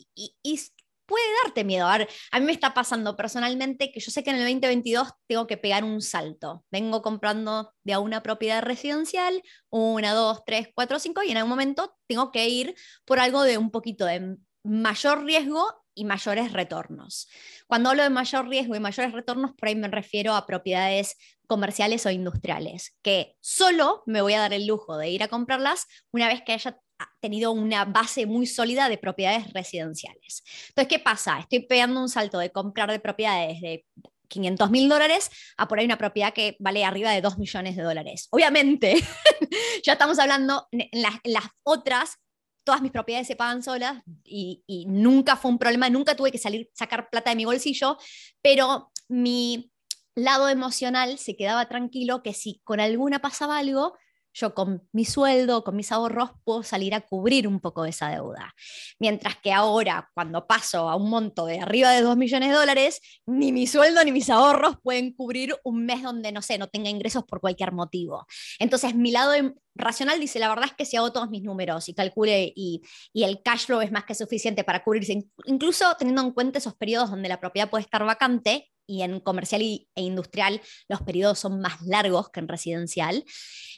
puede 1.06 1.24
darte 1.44 1.64
miedo. 1.64 1.86
A, 1.86 1.98
a 2.30 2.40
mí 2.40 2.46
me 2.46 2.52
está 2.52 2.74
pasando 2.74 3.16
personalmente 3.16 3.92
que 3.92 4.00
yo 4.00 4.10
sé 4.10 4.22
que 4.22 4.30
en 4.30 4.36
el 4.36 4.42
2022 4.42 5.08
tengo 5.26 5.46
que 5.46 5.56
pegar 5.56 5.84
un 5.84 6.00
salto. 6.00 6.64
Vengo 6.70 7.02
comprando 7.02 7.72
de 7.84 7.92
a 7.92 8.00
una 8.00 8.22
propiedad 8.22 8.62
residencial, 8.62 9.42
una, 9.70 10.14
dos, 10.14 10.42
tres, 10.44 10.68
cuatro, 10.74 10.98
cinco, 10.98 11.22
y 11.22 11.30
en 11.30 11.36
algún 11.36 11.50
momento 11.50 11.96
tengo 12.06 12.30
que 12.32 12.48
ir 12.48 12.74
por 13.04 13.20
algo 13.20 13.42
de 13.42 13.58
un 13.58 13.70
poquito 13.70 14.04
de 14.06 14.36
mayor 14.64 15.24
riesgo 15.24 15.82
y 15.94 16.04
mayores 16.04 16.52
retornos. 16.52 17.28
Cuando 17.66 17.90
hablo 17.90 18.02
de 18.02 18.10
mayor 18.10 18.48
riesgo 18.48 18.74
y 18.74 18.80
mayores 18.80 19.12
retornos, 19.12 19.52
por 19.52 19.68
ahí 19.68 19.76
me 19.76 19.88
refiero 19.88 20.34
a 20.34 20.46
propiedades 20.46 21.16
comerciales 21.46 22.06
o 22.06 22.10
industriales, 22.10 22.96
que 23.02 23.36
solo 23.40 24.02
me 24.06 24.22
voy 24.22 24.32
a 24.34 24.40
dar 24.40 24.54
el 24.54 24.66
lujo 24.66 24.96
de 24.96 25.10
ir 25.10 25.22
a 25.22 25.28
comprarlas 25.28 25.86
una 26.10 26.28
vez 26.28 26.42
que 26.46 26.52
haya 26.52 26.78
tenido 27.20 27.52
una 27.52 27.84
base 27.84 28.26
muy 28.26 28.46
sólida 28.46 28.88
de 28.88 28.98
propiedades 28.98 29.52
residenciales. 29.52 30.42
Entonces, 30.68 30.88
¿qué 30.88 30.98
pasa? 30.98 31.38
Estoy 31.38 31.60
pegando 31.66 32.00
un 32.00 32.08
salto 32.08 32.38
de 32.38 32.50
comprar 32.50 32.90
de 32.90 33.00
propiedades 33.00 33.60
de 33.60 33.84
500 34.28 34.70
mil 34.70 34.88
dólares 34.88 35.30
a 35.58 35.68
por 35.68 35.78
ahí 35.78 35.84
una 35.84 35.98
propiedad 35.98 36.32
que 36.32 36.56
vale 36.58 36.84
arriba 36.84 37.10
de 37.10 37.20
2 37.20 37.38
millones 37.38 37.76
de 37.76 37.82
dólares. 37.82 38.28
Obviamente, 38.30 38.94
ya 39.84 39.92
estamos 39.92 40.18
hablando 40.18 40.68
en 40.70 41.02
las, 41.02 41.14
en 41.22 41.32
las 41.34 41.44
otras 41.62 42.18
todas 42.64 42.80
mis 42.80 42.92
propiedades 42.92 43.26
se 43.26 43.36
pagan 43.36 43.62
solas 43.62 44.02
y, 44.24 44.62
nunca 44.88 45.36
fue 45.36 45.50
un 45.50 45.58
problema, 45.58 45.90
nunca 45.90 46.16
tuve 46.16 46.30
que 46.30 46.38
salir, 46.38 46.70
sacar 46.74 47.10
plata 47.10 47.30
de 47.30 47.36
mi 47.36 47.44
bolsillo, 47.44 47.98
pero 48.40 48.90
mi 49.08 49.72
lado 50.14 50.48
emocional 50.48 51.18
se 51.18 51.36
quedaba 51.36 51.68
tranquilo 51.68 52.22
que 52.22 52.34
si 52.34 52.60
con 52.64 52.80
alguna 52.80 53.20
pasaba 53.20 53.58
algo, 53.58 53.96
yo 54.32 54.54
con 54.54 54.88
mi 54.92 55.04
sueldo, 55.04 55.64
con 55.64 55.76
mis 55.76 55.92
ahorros, 55.92 56.30
puedo 56.44 56.62
salir 56.62 56.94
a 56.94 57.00
cubrir 57.00 57.46
un 57.46 57.60
poco 57.60 57.82
de 57.84 57.90
esa 57.90 58.08
deuda. 58.10 58.54
Mientras 58.98 59.36
que 59.36 59.52
ahora, 59.52 60.10
cuando 60.14 60.46
paso 60.46 60.88
a 60.88 60.96
un 60.96 61.10
monto 61.10 61.46
de 61.46 61.60
arriba 61.60 61.90
de 61.90 62.02
2 62.02 62.16
millones 62.16 62.50
de 62.50 62.54
dólares, 62.54 63.00
ni 63.26 63.52
mi 63.52 63.66
sueldo 63.66 64.04
ni 64.04 64.12
mis 64.12 64.30
ahorros 64.30 64.76
pueden 64.82 65.12
cubrir 65.12 65.54
un 65.64 65.84
mes 65.84 66.02
donde, 66.02 66.32
no 66.32 66.42
sé, 66.42 66.58
no 66.58 66.68
tenga 66.68 66.90
ingresos 66.90 67.24
por 67.24 67.40
cualquier 67.40 67.72
motivo. 67.72 68.26
Entonces, 68.58 68.94
mi 68.94 69.10
lado 69.10 69.34
em, 69.34 69.54
racional 69.74 70.18
dice, 70.20 70.38
la 70.38 70.48
verdad 70.48 70.66
es 70.66 70.74
que 70.74 70.84
si 70.84 70.96
hago 70.96 71.12
todos 71.12 71.30
mis 71.30 71.42
números 71.42 71.88
y 71.88 71.94
calcule 71.94 72.52
y, 72.54 72.82
y 73.12 73.24
el 73.24 73.42
cash 73.42 73.66
flow 73.66 73.80
es 73.80 73.92
más 73.92 74.04
que 74.04 74.14
suficiente 74.14 74.64
para 74.64 74.82
cubrirse, 74.82 75.24
incluso 75.44 75.94
teniendo 75.98 76.22
en 76.22 76.32
cuenta 76.32 76.58
esos 76.58 76.74
periodos 76.74 77.10
donde 77.10 77.28
la 77.28 77.40
propiedad 77.40 77.70
puede 77.70 77.84
estar 77.84 78.04
vacante, 78.04 78.71
y 78.86 79.02
en 79.02 79.20
comercial 79.20 79.62
e 79.62 80.02
industrial 80.02 80.60
los 80.88 81.02
periodos 81.02 81.38
son 81.38 81.60
más 81.60 81.80
largos 81.82 82.30
que 82.30 82.40
en 82.40 82.48
residencial. 82.48 83.24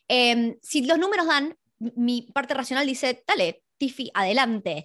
Em, 0.09 0.57
si 0.63 0.85
los 0.87 0.99
números 0.99 1.27
dan, 1.27 1.57
mi 1.79 2.23
parte 2.23 2.55
racional 2.55 2.87
dice, 2.87 3.23
dale, 3.27 3.63
Tiffy, 3.77 4.11
adelante. 4.15 4.85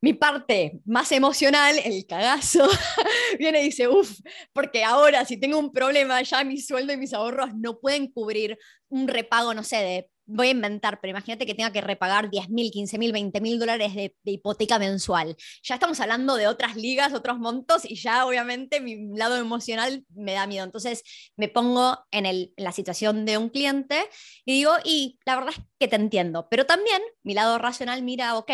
Mi 0.00 0.14
parte 0.14 0.80
más 0.86 1.12
emocional, 1.12 1.78
el 1.84 2.06
cagazo, 2.06 2.66
viene 3.38 3.60
y 3.60 3.64
dice, 3.66 3.86
uff, 3.88 4.18
porque 4.52 4.82
ahora 4.82 5.24
si 5.24 5.36
tengo 5.38 5.58
un 5.58 5.72
problema, 5.72 6.22
ya 6.22 6.42
mi 6.42 6.58
sueldo 6.58 6.92
y 6.92 6.96
mis 6.96 7.12
ahorros 7.12 7.54
no 7.54 7.78
pueden 7.78 8.10
cubrir 8.10 8.58
un 8.88 9.08
repago, 9.08 9.52
no 9.52 9.62
sé, 9.62 9.76
de 9.76 10.10
voy 10.30 10.48
a 10.48 10.50
inventar, 10.50 11.00
pero 11.00 11.10
imagínate 11.10 11.44
que 11.44 11.54
tenga 11.54 11.72
que 11.72 11.80
repagar 11.80 12.30
10 12.30 12.48
mil, 12.50 12.70
15 12.70 12.98
mil, 12.98 13.12
20 13.12 13.40
mil 13.40 13.58
dólares 13.58 13.94
de, 13.94 14.14
hipoteca 14.24 14.78
mensual. 14.78 15.36
Ya 15.62 15.74
estamos 15.74 16.00
hablando 16.00 16.36
de 16.36 16.46
otras 16.46 16.76
ligas, 16.76 17.12
otros 17.12 17.38
montos, 17.38 17.84
y 17.84 17.96
ya 17.96 18.26
obviamente 18.26 18.80
mi 18.80 19.16
lado 19.16 19.36
emocional 19.36 20.04
me 20.14 20.32
da 20.32 20.46
miedo. 20.46 20.64
Entonces 20.64 21.02
me 21.36 21.48
pongo 21.48 21.98
en, 22.10 22.52
la 22.56 22.72
situación 22.72 23.24
de 23.24 23.38
un 23.38 23.48
cliente 23.48 24.08
y 24.44 24.52
digo, 24.52 24.72
y 24.84 25.18
la 25.24 25.36
verdad 25.36 25.54
es 25.56 25.64
que 25.78 25.88
te 25.88 25.96
entiendo, 25.96 26.48
pero 26.48 26.66
también 26.66 27.02
mi 27.22 27.34
lado 27.34 27.58
racional 27.58 28.02
mira, 28.02 28.36
ok, 28.36 28.50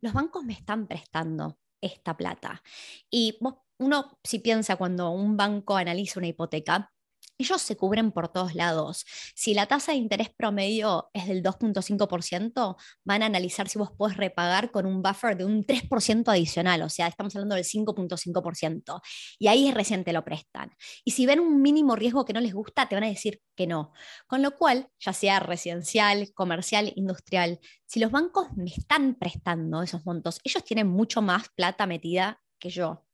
los 0.00 0.12
bancos 0.12 0.44
me 0.44 0.52
están 0.52 0.86
prestando 0.86 1.58
esta 1.80 2.16
plata. 2.16 2.62
Y 3.10 3.38
uno 3.78 4.18
si 4.24 4.38
piensa 4.38 4.76
cuando 4.76 5.10
un 5.10 5.36
banco 5.36 5.76
analiza 5.76 6.20
una 6.20 6.28
hipoteca, 6.28 6.92
ellos 7.38 7.62
se 7.62 7.76
cubren 7.76 8.12
por 8.12 8.28
todos 8.28 8.54
lados. 8.54 9.04
Si 9.34 9.54
la 9.54 9.66
tasa 9.66 9.92
de 9.92 9.98
interés 9.98 10.30
promedio 10.30 11.10
es 11.12 11.26
del 11.28 11.42
2.5%, 11.42 12.76
van 13.04 13.22
a 13.22 13.26
analizar 13.26 13.68
si 13.68 13.78
vos 13.78 13.90
podés 13.92 14.16
repagar 14.16 14.70
con 14.70 14.86
un 14.86 15.02
buffer 15.02 15.36
de 15.36 15.44
un 15.44 15.64
3% 15.64 16.28
adicional, 16.28 16.82
o 16.82 16.88
sea, 16.88 17.06
estamos 17.06 17.34
hablando 17.36 17.54
del 17.54 17.64
5.5%. 17.64 19.00
Y 19.38 19.48
ahí 19.48 19.70
recién 19.72 20.04
te 20.04 20.12
lo 20.12 20.24
prestan. 20.24 20.70
Y 21.04 21.12
si 21.12 21.26
ven 21.26 21.40
un 21.40 21.62
mínimo 21.62 21.96
riesgo 21.96 22.24
que 22.24 22.32
no 22.32 22.40
les 22.40 22.52
gusta, 22.52 22.88
te 22.88 22.94
van 22.94 23.04
a 23.04 23.08
decir 23.08 23.40
que 23.54 23.66
no. 23.66 23.92
Con 24.26 24.42
lo 24.42 24.56
cual, 24.56 24.88
ya 24.98 25.12
sea 25.12 25.40
residencial, 25.40 26.32
comercial, 26.34 26.92
industrial, 26.96 27.60
si 27.86 28.00
los 28.00 28.10
bancos 28.10 28.48
me 28.56 28.70
están 28.70 29.14
prestando 29.14 29.82
esos 29.82 30.04
montos, 30.04 30.40
ellos 30.44 30.64
tienen 30.64 30.88
mucho 30.88 31.22
más 31.22 31.48
plata 31.54 31.86
metida 31.86 32.40
que 32.58 32.70
yo. 32.70 33.07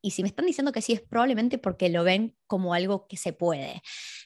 Y 0.00 0.12
si 0.12 0.22
me 0.22 0.28
están 0.28 0.46
diciendo 0.46 0.72
que 0.72 0.82
sí, 0.82 0.92
es 0.92 1.00
probablemente 1.00 1.58
porque 1.58 1.88
lo 1.88 2.04
ven 2.04 2.36
como 2.46 2.74
algo 2.74 3.06
que 3.08 3.16
se 3.16 3.32
puede. 3.32 3.82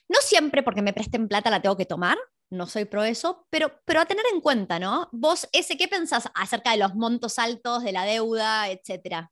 No 0.07 0.19
siempre 0.21 0.63
porque 0.63 0.81
me 0.81 0.93
presten 0.93 1.27
plata 1.27 1.49
la 1.49 1.61
tengo 1.61 1.77
que 1.77 1.85
tomar, 1.85 2.17
no 2.49 2.67
soy 2.67 2.85
pro 2.85 3.03
eso, 3.03 3.47
pero, 3.49 3.71
pero 3.85 4.01
a 4.01 4.05
tener 4.05 4.25
en 4.33 4.41
cuenta, 4.41 4.79
¿no? 4.79 5.09
Vos, 5.11 5.47
ese, 5.53 5.77
¿qué 5.77 5.87
pensás 5.87 6.29
acerca 6.35 6.71
de 6.71 6.77
los 6.77 6.95
montos 6.95 7.39
altos, 7.39 7.83
de 7.83 7.91
la 7.91 8.05
deuda, 8.05 8.69
etcétera? 8.69 9.31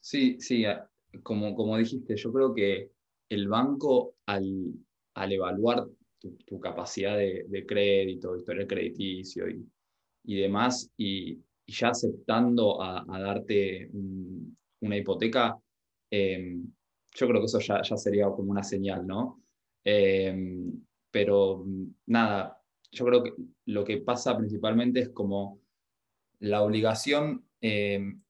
Sí, 0.00 0.40
sí, 0.40 0.64
como, 1.22 1.54
como 1.54 1.76
dijiste, 1.76 2.16
yo 2.16 2.32
creo 2.32 2.54
que 2.54 2.90
el 3.28 3.48
banco 3.48 4.16
al, 4.26 4.72
al 5.14 5.32
evaluar 5.32 5.86
tu, 6.18 6.60
capacidad 6.60 7.16
de, 7.16 7.64
crédito, 7.66 8.36
historial 8.36 8.66
crediticio 8.66 9.48
y, 9.48 9.66
y 10.24 10.40
demás, 10.40 10.90
y, 10.96 11.40
ya 11.66 11.88
aceptando 11.88 12.82
a, 12.82 13.04
darte 13.18 13.88
una 14.82 14.96
hipoteca, 14.96 15.58
em, 16.10 16.66
yo 17.14 17.28
creo 17.28 17.40
que 17.40 17.46
eso 17.46 17.60
ya, 17.60 17.82
sería 17.96 18.26
como 18.26 18.50
una 18.52 18.62
señal, 18.62 19.06
¿no? 19.06 19.42
Em, 19.84 20.72
pero 21.10 21.64
nada, 22.06 22.60
yo 22.90 23.04
creo 23.06 23.22
que 23.24 23.32
lo 23.66 23.84
que 23.84 23.98
pasa 23.98 24.36
principalmente 24.36 25.00
es 25.00 25.08
como 25.10 25.60
la 26.40 26.62
obligación, 26.62 27.44
em, 27.60 28.22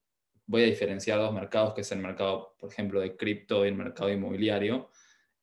voy 0.46 0.62
a 0.62 0.66
diferenciar 0.66 1.18
dos 1.18 1.32
mercados, 1.32 1.74
que 1.74 1.82
es 1.82 1.92
el 1.92 2.00
mercado, 2.00 2.54
por 2.58 2.70
ejemplo, 2.70 3.00
de 3.00 3.16
cripto 3.16 3.64
y 3.64 3.68
el 3.68 3.74
mercado 3.74 4.10
inmobiliario. 4.12 4.90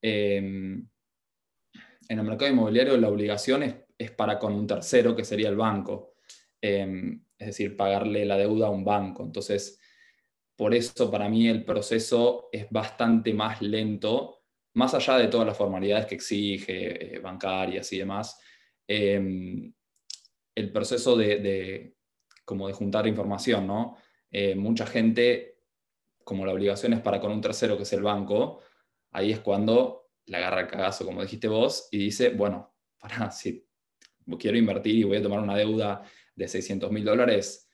en 0.01 0.89
el 2.07 2.23
mercado 2.23 2.51
inmobiliario 2.51 2.97
la 2.97 3.09
obligación 3.09 3.63
es, 3.97 4.11
para 4.11 4.39
con 4.39 4.53
un 4.53 4.65
tercero, 4.67 5.15
que 5.15 5.25
sería 5.25 5.49
el 5.49 5.57
banco, 5.57 6.13
es 6.61 7.47
decir, 7.47 7.75
pagarle 7.75 8.25
la 8.25 8.37
deuda 8.37 8.67
a 8.67 8.69
un 8.71 8.83
banco. 8.85 9.23
Entonces, 9.23 9.79
por 10.59 10.75
eso 10.75 11.09
para 11.09 11.29
mí 11.29 11.47
el 11.47 11.63
proceso 11.63 12.49
es 12.51 12.69
bastante 12.69 13.33
más 13.33 13.61
lento, 13.61 14.41
más 14.73 14.93
allá 14.93 15.17
de 15.17 15.29
todas 15.29 15.47
las 15.47 15.55
formalidades 15.55 16.05
que 16.05 16.15
exige, 16.15 17.15
eh, 17.15 17.19
bancarias 17.19 17.93
y 17.93 17.99
demás. 17.99 18.37
Em, 18.85 19.73
el 20.53 20.71
proceso 20.73 21.15
de, 21.15 21.95
como 22.43 22.67
de 22.67 22.73
juntar 22.73 23.07
información, 23.07 23.67
¿no? 23.67 23.95
Eh, 24.29 24.53
mucha 24.53 24.85
gente, 24.85 25.61
como 26.25 26.45
la 26.45 26.51
obligación 26.51 26.91
es 26.91 26.99
para 26.99 27.21
con 27.21 27.31
un 27.31 27.39
tercero 27.39 27.77
que 27.77 27.83
es 27.83 27.93
el 27.93 28.03
banco, 28.03 28.59
ahí 29.11 29.31
es 29.31 29.39
cuando 29.39 30.09
le 30.25 30.35
agarra 30.35 30.59
el 30.59 30.67
cagazo, 30.67 31.05
como 31.05 31.21
dijiste 31.21 31.47
vos, 31.47 31.87
y 31.89 31.99
dice, 31.99 32.31
bueno, 32.31 32.75
para, 32.99 33.31
si 33.31 33.65
quiero 34.37 34.57
invertir 34.57 34.95
y 34.95 35.03
voy 35.03 35.15
a 35.15 35.23
tomar 35.23 35.39
una 35.39 35.55
deuda 35.55 36.03
de 36.35 36.47
600 36.49 36.91
mil 36.91 37.05
dólares, 37.05 37.68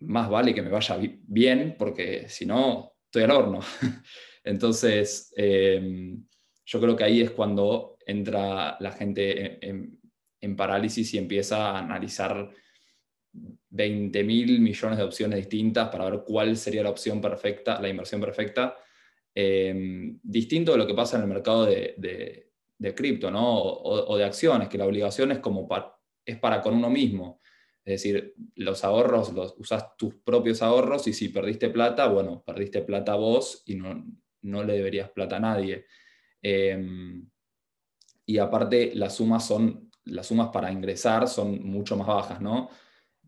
más 0.00 0.28
vale 0.28 0.54
que 0.54 0.62
me 0.62 0.70
vaya 0.70 0.98
bien, 1.26 1.76
porque 1.78 2.28
si 2.28 2.46
no, 2.46 2.92
estoy 3.04 3.24
al 3.24 3.30
horno. 3.32 3.60
Entonces, 4.44 5.32
em, 5.36 6.24
yo 6.64 6.80
creo 6.80 6.96
que 6.96 7.04
ahí 7.04 7.20
es 7.20 7.30
cuando 7.30 7.98
entra 8.06 8.76
la 8.80 8.92
gente 8.92 9.66
en, 9.66 9.98
parálisis 10.56 11.12
y 11.14 11.18
empieza 11.18 11.70
a 11.70 11.78
analizar 11.78 12.50
20 13.32 14.24
mil 14.24 14.60
millones 14.60 14.98
de 14.98 15.04
opciones 15.04 15.38
distintas 15.38 15.88
para 15.90 16.10
ver 16.10 16.22
cuál 16.24 16.56
sería 16.56 16.82
la 16.82 16.90
opción 16.90 17.20
perfecta, 17.20 17.80
la 17.80 17.88
inversión 17.88 18.20
perfecta. 18.20 18.76
Em, 19.34 20.18
distinto 20.22 20.72
de 20.72 20.78
lo 20.78 20.86
que 20.86 20.94
pasa 20.94 21.16
en 21.16 21.22
el 21.22 21.28
mercado 21.28 21.66
de, 21.66 22.48
cripto, 22.96 23.30
¿no? 23.30 23.62
O, 23.62 24.16
de 24.16 24.24
acciones, 24.24 24.68
que 24.68 24.78
la 24.78 24.86
obligación 24.86 25.32
es 25.32 25.38
como 25.40 25.68
es 26.24 26.38
para 26.38 26.60
con 26.62 26.74
uno 26.74 26.88
mismo. 26.88 27.39
Es 27.84 28.02
decir, 28.02 28.34
los 28.56 28.84
ahorros, 28.84 29.32
los, 29.32 29.54
usas 29.58 29.96
tus 29.96 30.14
propios 30.16 30.62
ahorros 30.62 31.06
y 31.06 31.12
si 31.12 31.30
perdiste 31.30 31.70
plata, 31.70 32.06
bueno, 32.08 32.42
perdiste 32.46 32.82
plata 32.82 33.14
vos 33.14 33.62
y 33.66 33.76
no, 33.76 34.04
no 34.42 34.64
le 34.64 34.74
deberías 34.74 35.10
plata 35.10 35.36
a 35.36 35.40
nadie. 35.40 35.86
Em, 36.42 37.28
y 38.26 38.38
aparte, 38.38 38.92
las 38.94 39.16
sumas, 39.16 39.46
son, 39.46 39.90
las 40.04 40.26
sumas 40.26 40.50
para 40.52 40.70
ingresar 40.70 41.26
son 41.28 41.62
mucho 41.64 41.96
más 41.96 42.06
bajas, 42.06 42.40
¿no? 42.40 42.70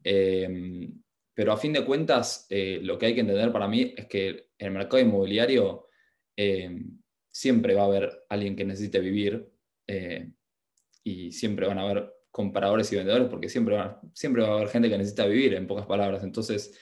Em, 0.05 1.03
pero 1.35 1.53
a 1.53 1.57
fin 1.57 1.73
de 1.73 1.85
cuentas, 1.85 2.47
eh, 2.51 2.79
lo 2.83 2.99
que 2.99 3.07
hay 3.07 3.15
que 3.15 3.21
entender 3.21 3.51
para 3.53 3.69
mí 3.69 3.95
es 3.97 4.07
que 4.07 4.49
el 4.59 4.71
mercado 4.71 5.03
inmobiliario 5.03 5.89
em, 6.37 6.99
siempre 7.31 7.75
va 7.75 7.83
a 7.83 7.87
haber 7.87 8.25
alguien 8.29 8.55
que 8.55 8.65
necesite 8.65 9.01
vivir 9.01 9.51
eh, 9.87 10.31
y 11.03 11.33
siempre 11.33 11.67
van 11.67 11.79
a 11.79 11.83
haber 11.83 12.12
compradores 12.33 12.91
y 12.91 12.97
vendedores 12.97 13.29
porque 13.29 13.49
siempre, 13.49 13.79
siempre 14.15 14.43
va 14.43 14.49
a 14.49 14.53
haber 14.55 14.69
gente 14.69 14.89
que 14.89 14.99
necesita 14.99 15.27
vivir, 15.27 15.55
en 15.55 15.67
pocas 15.67 15.87
palabras. 15.87 16.25
Entonces, 16.25 16.77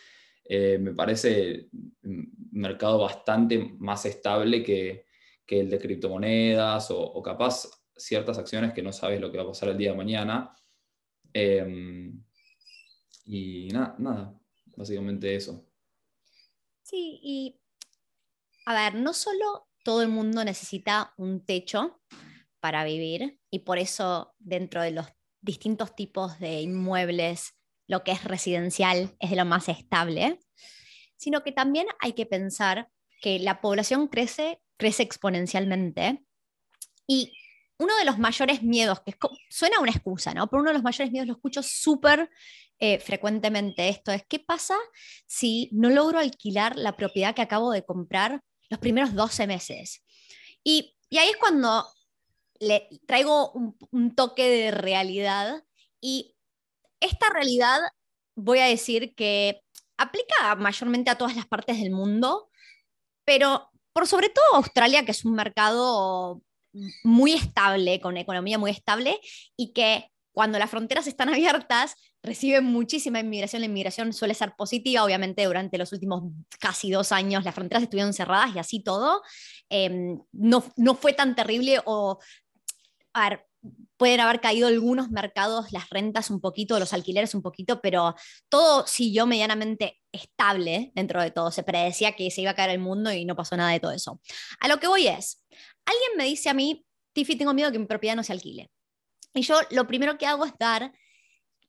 eh, 0.45 0.79
me 0.79 0.95
parece 0.95 1.69
un 2.05 2.33
mercado 2.53 3.01
bastante 3.01 3.59
más 3.79 4.07
estable 4.07 4.63
que, 4.63 5.05
el 5.49 5.69
de 5.69 5.81
criptomonedas 5.81 6.93
o, 6.93 7.21
capaz 7.23 7.69
ciertas 7.97 8.39
acciones 8.39 8.73
que 8.73 8.85
no 8.85 8.93
sabes 8.93 9.21
lo 9.21 9.33
que 9.33 9.39
va 9.39 9.43
a 9.43 9.49
pasar 9.49 9.69
el 9.71 9.77
día 9.77 9.91
de 9.91 9.97
mañana. 9.97 10.57
Em, 11.33 12.23
y 13.25 13.67
nada, 13.73 13.97
nada, 13.99 14.41
básicamente 14.77 15.35
eso. 15.35 15.67
Sí, 16.85 17.19
y 17.21 17.61
a 18.65 18.75
ver, 18.75 18.95
no 18.95 19.13
solo 19.13 19.69
todo 19.83 20.03
el 20.03 20.09
mundo 20.09 20.45
necesita 20.45 21.15
un 21.17 21.45
techo 21.45 22.01
para 22.61 22.85
vivir 22.85 23.41
y 23.51 23.61
por 23.61 23.79
eso 23.79 24.35
dentro 24.39 24.83
de 24.83 24.93
los 24.93 25.07
distintos 25.41 25.95
tipos 25.95 26.39
de 26.39 26.61
inmuebles, 26.61 27.55
lo 27.87 28.05
que 28.05 28.13
es 28.13 28.25
residencial 28.25 29.17
es 29.19 29.31
de 29.31 29.37
lo 29.37 29.45
más 29.45 29.69
estable, 29.69 30.39
sino 31.17 31.43
que 31.43 31.53
también 31.53 31.87
hay 32.01 32.13
que 32.13 32.27
pensar 32.27 32.89
que 33.21 33.39
la 33.39 33.61
población 33.61 34.09
crece, 34.09 34.61
crece 34.77 35.03
exponencialmente 35.03 36.25
y 37.07 37.33
uno 37.79 37.97
de 37.97 38.05
los 38.05 38.19
mayores 38.19 38.63
miedos, 38.63 39.01
que 39.01 39.15
suena 39.49 39.81
una 39.81 39.91
excusa, 39.91 40.35
¿no? 40.35 40.49
Pero 40.49 40.61
uno 40.61 40.71
de 40.71 40.75
los 40.75 40.83
mayores 40.83 41.11
miedos, 41.11 41.27
lo 41.27 41.35
escucho 41.35 41.63
súper 41.63 42.31
eh, 42.79 42.99
frecuentemente, 42.99 43.89
esto 43.89 44.13
es, 44.13 44.23
¿qué 44.29 44.39
pasa 44.39 44.77
si 45.27 45.71
no 45.73 45.89
logro 45.89 46.19
alquilar 46.19 46.77
la 46.77 46.97
propiedad 46.97 47.35
que 47.35 47.43
acabo 47.43 47.73
de 47.73 47.85
comprar 47.85 48.43
los 48.69 48.81
primeros 48.81 49.15
12 49.15 49.47
meses? 49.47 50.03
Y, 50.63 50.95
y 51.09 51.19
ahí 51.19 51.31
es 51.31 51.37
cuando 51.39 51.87
le 52.61 52.89
traigo 53.07 53.53
un, 53.53 54.15
toque 54.15 54.49
de 54.49 54.71
realidad 54.71 55.65
y 56.01 56.37
esta 57.01 57.31
realidad 57.31 57.81
voy 58.37 58.61
a 58.61 58.67
decir 58.67 59.15
que 59.15 59.63
aplica 59.97 60.55
mayormente 60.57 61.11
a 61.11 61.19
todas 61.19 61.37
las 61.37 61.47
partes 61.47 61.81
del 61.81 61.91
mundo, 61.91 62.51
pero 63.25 63.71
por 63.93 64.07
sobre 64.07 64.29
todo 64.29 64.45
Australia, 64.55 65.05
que 65.05 65.11
es 65.11 65.25
un 65.25 65.35
mercado 65.35 66.43
muy 67.03 67.33
estable, 67.33 68.01
con 68.01 68.17
economía 68.17 68.59
muy 68.59 68.71
estable, 68.71 69.19
y 69.57 69.73
que 69.73 70.11
cuando 70.33 70.59
las 70.59 70.71
fronteras 70.71 71.07
están 71.07 71.29
abiertas 71.29 71.97
recibe 72.23 72.61
muchísima 72.61 73.21
inmigración. 73.21 73.61
La 73.61 73.67
inmigración 73.67 74.13
suele 74.13 74.35
ser 74.35 74.55
positiva, 74.57 75.05
obviamente 75.05 75.45
durante 75.45 75.79
los 75.79 75.93
últimos 75.93 76.33
casi 76.59 76.91
dos 76.91 77.13
años 77.13 77.45
las 77.45 77.55
fronteras 77.55 77.83
estuvieron 77.83 78.13
cerradas 78.13 78.55
y 78.55 78.59
así 78.59 78.81
todo. 78.81 79.23
Em, 79.69 80.21
no, 80.33 80.65
no 80.77 80.95
fue 80.95 81.13
tan 81.13 81.35
terrible 81.35 81.81
o 81.85 82.19
pueden 83.97 84.21
haber 84.21 84.41
caído 84.41 84.69
algunos 84.69 85.11
mercados, 85.11 85.73
las 85.73 85.91
rentas 85.91 86.31
un 86.31 86.41
poquito, 86.41 86.79
los 86.79 86.93
alquileres 86.95 87.35
un 87.35 87.43
poquito, 87.43 87.81
pero 87.83 88.15
todo 88.49 88.87
siguió 88.87 89.27
medianamente 89.27 90.01
estable 90.11 90.91
dentro 90.95 91.21
de 91.21 91.31
todo. 91.31 91.51
Se 91.51 91.63
predecía 91.63 92.13
que 92.13 92.31
se 92.31 92.41
iba 92.41 92.53
a 92.53 92.55
caer 92.55 92.71
el 92.71 92.79
mundo 92.79 93.13
y 93.13 93.25
no 93.25 93.37
pasó 93.37 93.57
nada 93.57 93.71
de 93.73 93.81
todo 93.81 93.93
eso. 93.93 94.21
A 94.61 94.69
lo 94.69 94.81
que 94.81 94.89
voy 94.89 95.07
es, 95.07 95.45
alguien 95.85 96.17
me 96.17 96.25
dice 96.25 96.49
a 96.49 96.55
mí, 96.55 96.87
Tiffy, 97.13 97.37
tengo 97.37 97.53
miedo 97.53 97.71
que 97.73 97.79
mi 97.79 97.87
propiedad 97.87 98.17
no 98.17 98.25
se 98.25 98.33
alquile. 98.33 98.71
Y 99.35 99.43
yo 99.43 99.59
lo 99.71 99.87
primero 99.87 100.17
que 100.17 100.27
hago 100.27 100.47
es 100.47 100.53
dar 100.59 100.93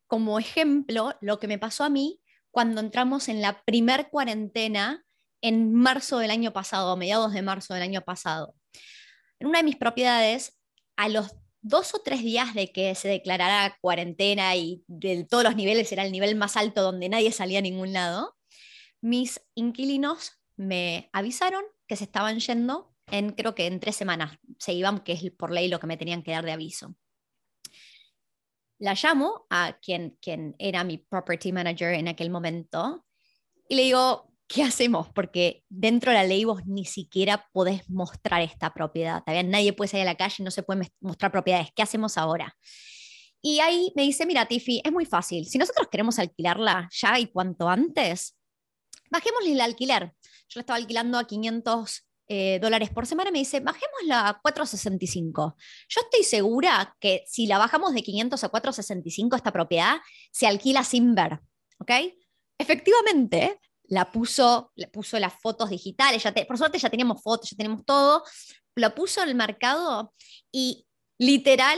como 0.07 0.39
ejemplo 0.39 1.15
lo 1.21 1.39
que 1.39 1.47
me 1.47 1.59
pasó 1.59 1.83
a 1.83 1.89
mí 1.89 2.21
cuando 2.49 2.81
entramos 2.81 3.29
en 3.29 3.41
la 3.41 3.63
primer 3.63 4.09
cuarentena 4.09 5.03
en 5.41 5.73
marzo 5.73 6.19
del 6.19 6.31
año 6.31 6.53
pasado, 6.53 6.95
mediados 6.97 7.33
de 7.33 7.41
marzo 7.41 7.73
del 7.73 7.83
año 7.83 8.01
pasado. 8.01 8.55
En 9.39 9.47
una 9.47 9.59
de 9.59 9.63
mis 9.63 9.77
propiedades 9.77 10.59
a 10.95 11.09
los 11.09 11.33
dos 11.61 11.93
o 11.93 11.99
tres 11.99 12.21
días 12.21 12.53
de 12.53 12.71
que 12.71 12.95
se 12.95 13.07
declarara 13.07 13.77
cuarentena 13.81 14.55
y 14.55 14.83
de 14.87 15.23
todos 15.23 15.43
los 15.43 15.55
niveles 15.55 15.91
era 15.91 16.03
el 16.03 16.11
nivel 16.11 16.35
más 16.35 16.57
alto 16.57 16.81
donde 16.81 17.09
nadie 17.09 17.31
salía 17.31 17.59
a 17.59 17.63
ningún 17.63 17.93
lado, 17.93 18.35
mis 19.01 19.41
inquilinos 19.55 20.39
me 20.55 21.09
avisaron 21.13 21.63
que 21.87 21.95
se 21.95 22.03
estaban 22.03 22.39
yendo 22.39 22.93
en 23.07 23.31
creo 23.31 23.55
que 23.55 23.67
en 23.67 23.79
tres 23.79 23.95
semanas 23.95 24.37
se 24.57 24.73
iban, 24.73 24.99
que 24.99 25.13
es 25.13 25.31
por 25.31 25.51
ley 25.51 25.67
lo 25.67 25.79
que 25.79 25.87
me 25.87 25.97
tenían 25.97 26.23
que 26.23 26.31
dar 26.31 26.45
de 26.45 26.51
aviso. 26.51 26.95
La 28.79 28.95
llamo 28.95 29.45
a 29.49 29.77
quien, 29.81 30.17
quien 30.21 30.55
era 30.57 30.83
mi 30.83 30.97
property 30.97 31.51
manager 31.51 31.93
en 31.93 32.07
aquel 32.07 32.29
momento 32.29 33.05
y 33.67 33.75
le 33.75 33.83
digo, 33.83 34.30
¿qué 34.53 34.63
hacemos? 34.63 35.07
Porque 35.13 35.63
dentro 35.69 36.11
de 36.11 36.17
la 36.17 36.23
ley 36.23 36.43
vos 36.43 36.65
ni 36.65 36.85
siquiera 36.85 37.47
podés 37.53 37.89
mostrar 37.89 38.41
esta 38.41 38.73
propiedad. 38.73 39.23
Todavía 39.23 39.43
nadie 39.43 39.73
puede 39.73 39.89
salir 39.89 40.07
a 40.07 40.11
la 40.11 40.17
calle 40.17 40.35
y 40.39 40.43
no 40.43 40.51
se 40.51 40.63
puede 40.63 40.91
mostrar 40.99 41.31
propiedades. 41.31 41.69
¿Qué 41.75 41.81
hacemos 41.81 42.17
ahora? 42.17 42.57
Y 43.41 43.59
ahí 43.59 43.91
me 43.95 44.03
dice, 44.03 44.25
mira, 44.25 44.45
Tiffy, 44.47 44.81
es 44.83 44.91
muy 44.91 45.05
fácil. 45.05 45.45
Si 45.45 45.57
nosotros 45.57 45.87
queremos 45.89 46.19
alquilarla 46.19 46.89
ya 46.91 47.17
y 47.17 47.27
cuanto 47.27 47.69
antes, 47.69 48.37
bajémosle 49.09 49.53
el 49.53 49.61
alquiler. 49.61 50.13
Yo 50.49 50.59
la 50.59 50.61
estaba 50.61 50.77
alquilando 50.77 51.17
a 51.17 51.25
500 51.25 52.07
eh, 52.27 52.59
dólares 52.61 52.89
por 52.91 53.05
semana 53.05 53.29
me 53.29 53.39
dice, 53.39 53.59
bajémosla 53.59 54.29
a 54.29 54.39
465. 54.41 55.55
Yo 55.89 56.01
estoy 56.01 56.23
segura 56.23 56.95
que 56.99 57.23
si 57.27 57.45
la 57.45 57.57
bajamos 57.57 57.93
de 57.93 58.03
500 58.03 58.43
a 58.43 58.49
465, 58.49 59.35
esta 59.35 59.51
propiedad 59.51 59.97
se 60.31 60.47
alquila 60.47 60.83
sin 60.83 61.13
ver. 61.15 61.39
¿Ok? 61.79 61.91
Efectivamente, 62.57 63.59
la 63.91 64.09
puso, 64.09 64.71
le 64.75 64.87
puso 64.87 65.19
las 65.19 65.33
fotos 65.33 65.69
digitales, 65.69 66.23
por 66.47 66.57
suerte 66.57 66.79
ya 66.79 66.89
teníamos 66.89 67.21
fotos, 67.21 67.49
ya 67.49 67.57
tenemos 67.57 67.83
todo, 67.85 68.23
lo 68.75 68.95
puso 68.95 69.21
el 69.21 69.35
mercado 69.35 70.13
y 70.49 70.87
literal 71.19 71.77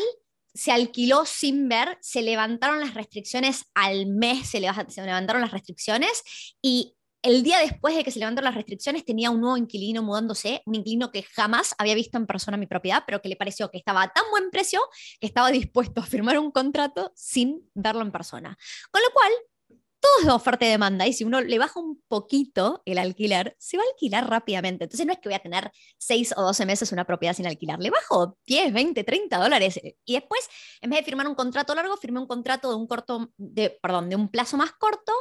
se 0.54 0.72
alquiló 0.72 1.26
sin 1.26 1.68
ver, 1.68 1.98
se 2.02 2.22
levantaron 2.22 2.80
las 2.80 2.94
restricciones 2.94 3.66
al 3.74 4.06
mes, 4.06 4.48
se, 4.48 4.60
levantaron 4.60 5.42
las 5.42 5.52
restricciones 5.52 6.22
y 6.62 6.96
el 7.24 7.42
día 7.42 7.58
después 7.58 7.96
de 7.96 8.04
que 8.04 8.12
se 8.12 8.20
levantaron 8.20 8.46
las 8.46 8.56
restricciones 8.56 9.06
tenía 9.06 9.32
un 9.32 9.42
nuevo 9.42 9.58
inquilino 9.58 10.04
mudándose, 10.04 10.62
un 10.68 10.76
inquilino 10.76 11.12
que 11.12 11.24
jamás 11.24 11.74
había 11.80 11.96
visto 11.96 12.20
en 12.20 12.28
persona 12.28 12.58
mi 12.58 12.68
propiedad, 12.68 13.06
pero 13.08 13.24
que 13.24 13.30
le 13.30 13.38
pareció 13.38 13.72
que 13.72 13.80
estaba 13.80 14.04
a 14.04 14.14
tan 14.14 14.26
buen 14.30 14.52
precio 14.52 14.82
que 15.20 15.26
estaba 15.26 15.50
dispuesto 15.50 16.02
a 16.02 16.06
firmar 16.06 16.38
un 16.38 16.52
contrato 16.52 17.12
sin 17.16 17.68
verlo 17.74 18.04
en 18.04 18.12
persona. 18.12 18.56
Con 18.92 19.02
lo 19.02 19.10
cual, 19.14 19.32
todo 20.04 20.22
es 20.22 20.28
oferta 20.28 20.66
y 20.66 20.70
demanda, 20.70 21.08
y 21.08 21.14
si 21.14 21.24
uno 21.24 21.40
le 21.40 21.58
baja 21.58 21.80
un 21.80 22.02
poquito 22.10 22.82
el 22.84 22.98
alquiler, 22.98 23.56
se 23.58 23.78
va 23.78 23.84
a 23.84 23.86
alquilar 23.94 24.30
rápidamente. 24.30 24.84
Entonces 24.84 25.06
no 25.06 25.14
es 25.14 25.20
que 25.20 25.30
voy 25.30 25.36
a 25.36 25.40
tener 25.40 25.72
6 25.98 26.34
o 26.36 26.42
12 26.42 26.66
meses 26.66 26.92
una 26.92 27.06
propiedad 27.06 27.34
sin 27.34 27.48
alquilar, 27.48 27.80
le 27.80 27.90
bajo 27.90 28.38
10, 28.46 28.74
20, 28.74 29.02
30 29.06 29.38
dólares. 29.38 29.80
Y 30.04 30.14
después, 30.14 30.42
en 30.82 30.90
vez 30.90 31.00
de 31.00 31.06
firmar 31.06 31.26
un 31.26 31.36
contrato 31.36 31.74
largo, 31.74 31.96
firmé 31.96 32.20
un 32.20 32.28
contrato 32.28 32.70
de 32.70 32.76
un 32.76 32.86
corto, 32.86 33.32
de, 33.38 33.70
perdón, 33.82 34.10
de 34.10 34.18
un 34.18 34.28
plazo 34.28 34.58
más 34.58 34.74
corto. 34.74 35.14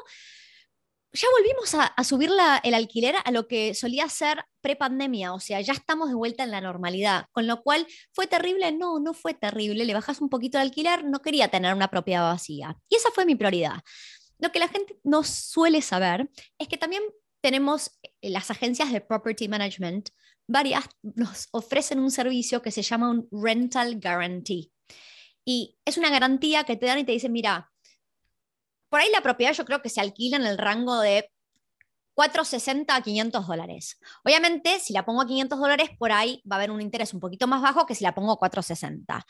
Ya 1.12 1.29
volvimos 1.38 1.75
a, 1.75 2.03
subir 2.03 2.31
el 2.64 2.75
alquiler 2.75 3.14
a 3.25 3.31
lo 3.31 3.47
que 3.47 3.75
solía 3.75 4.09
ser 4.09 4.45
pre-pandemia, 4.62 5.33
o 5.33 5.38
sea, 5.38 5.61
ya 5.61 5.75
estamos 5.75 6.09
de 6.09 6.14
vuelta 6.16 6.42
en 6.42 6.51
la 6.51 6.61
normalidad, 6.61 7.27
con 7.33 7.47
lo 7.47 7.62
cual 7.62 7.87
fue 8.12 8.27
terrible, 8.27 8.73
no, 8.73 8.99
no 8.99 9.12
fue 9.14 9.35
terrible, 9.35 9.85
le 9.85 9.95
bajas 9.95 10.21
un 10.23 10.31
poquito 10.31 10.59
el 10.59 10.62
alquiler, 10.62 11.05
no 11.05 11.21
quería 11.21 11.49
tener 11.49 11.75
una 11.75 11.88
propiedad 11.88 12.33
vacía. 12.33 12.79
Y 12.88 12.97
esa 12.97 13.11
fue 13.11 13.27
mi 13.27 13.37
prioridad. 13.37 13.83
Lo 14.42 14.50
que 14.50 14.59
la 14.59 14.66
gente 14.66 14.98
no 15.05 15.22
suele 15.22 15.81
saber 15.83 16.28
es 16.59 16.66
que 16.66 16.76
también 16.76 17.05
tenemos 17.40 17.98
eh, 18.02 18.28
las 18.28 18.50
agencias 18.50 18.90
de 18.90 19.00
property 19.00 19.46
management, 19.46 20.09
varias 20.48 20.85
nos 21.02 21.46
ofrecen 21.52 22.00
un 22.00 22.11
servicio 22.11 22.61
que 22.61 22.72
se 22.72 22.83
llama 22.83 23.09
un 23.09 23.28
rental 23.31 24.00
guarantee. 24.00 24.72
Y 25.44 25.78
es 25.85 25.96
una 25.96 26.11
garantía 26.11 26.64
que 26.64 26.76
te 26.76 26.87
dan 26.87 26.98
y 26.98 27.05
te 27.05 27.12
dicen, 27.12 27.31
mira, 27.31 27.70
por 28.88 29.00
ahí 29.00 29.11
la 29.12 29.22
propiedad 29.22 29.52
yo 29.52 29.64
creo 29.64 29.81
que 29.81 29.88
se 29.88 30.00
alquila 30.00 30.38
en 30.38 30.46
el 30.46 30.59
rango 30.59 30.98
de 30.98 31.32
460 32.14 32.94
a 32.94 33.01
500 33.03 33.46
dólares. 33.46 33.98
Obviamente, 34.25 34.79
si 34.79 34.92
la 34.92 35.05
pongo 35.05 35.22
a 35.22 35.27
500 35.27 35.59
dólares, 35.59 35.90
por 35.98 36.12
ahí 36.12 36.42
va 36.51 36.57
a 36.57 36.59
haber 36.59 36.70
un 36.70 36.81
interés 36.81 37.14
un 37.14 37.20
poquito 37.20 37.46
más 37.46 37.62
bajo 37.62 37.87
que 37.87 37.94
si 37.94 38.05
la 38.05 38.14
pongo 38.14 38.33
a 38.33 38.38
460. 38.38 39.25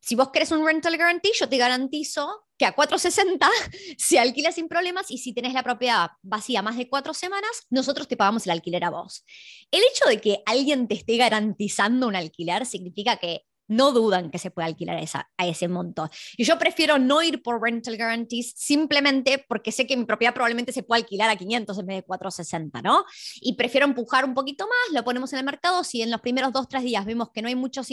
Si 0.00 0.14
vos 0.14 0.30
querés 0.30 0.50
un 0.50 0.66
rental 0.66 0.96
guarantee, 0.96 1.32
yo 1.38 1.48
te 1.48 1.58
garantizo 1.58 2.46
que 2.58 2.66
a 2.66 2.74
460 2.74 3.48
se 3.98 4.18
alquila 4.18 4.50
sin 4.52 4.68
problemas 4.68 5.10
y 5.10 5.18
si 5.18 5.32
tenés 5.32 5.54
la 5.54 5.62
propiedad 5.62 6.10
vacía 6.22 6.62
más 6.62 6.76
de 6.76 6.88
cuatro 6.88 7.14
semanas, 7.14 7.66
nosotros 7.70 8.08
te 8.08 8.16
pagamos 8.16 8.46
el 8.46 8.52
alquiler 8.52 8.84
a 8.84 8.90
vos. 8.90 9.24
El 9.70 9.82
hecho 9.90 10.06
de 10.06 10.20
que 10.20 10.42
alguien 10.46 10.88
te 10.88 10.94
esté 10.94 11.16
garantizando 11.16 12.08
un 12.08 12.16
alquiler 12.16 12.66
significa 12.66 13.16
que 13.16 13.44
no 13.76 13.92
dudan 13.92 14.30
que 14.30 14.38
se 14.38 14.50
puede 14.50 14.68
alquilar 14.68 14.98
esa, 14.98 15.30
a 15.36 15.46
ese 15.46 15.68
monto. 15.68 16.08
Y 16.36 16.44
yo 16.44 16.58
prefiero 16.58 16.98
no 16.98 17.22
ir 17.22 17.42
por 17.42 17.60
rental 17.60 17.96
guarantees 17.96 18.52
simplemente 18.56 19.44
porque 19.48 19.72
sé 19.72 19.86
que 19.86 19.96
mi 19.96 20.04
propiedad 20.04 20.34
probablemente 20.34 20.72
se 20.72 20.82
puede 20.82 21.02
alquilar 21.02 21.30
a 21.30 21.36
500 21.36 21.78
en 21.78 21.86
vez 21.86 21.96
de 21.96 22.02
460, 22.02 22.82
¿no? 22.82 23.04
Y 23.40 23.54
prefiero 23.54 23.86
empujar 23.86 24.24
un 24.24 24.34
poquito 24.34 24.64
más, 24.66 24.94
lo 24.94 25.04
ponemos 25.04 25.32
en 25.32 25.40
el 25.40 25.44
mercado. 25.44 25.84
Si 25.84 26.02
en 26.02 26.10
los 26.10 26.20
primeros 26.20 26.52
dos, 26.52 26.68
tres 26.68 26.82
días 26.82 27.04
vemos 27.04 27.30
que 27.30 27.42
no 27.42 27.48
hay 27.48 27.54
muchos, 27.54 27.88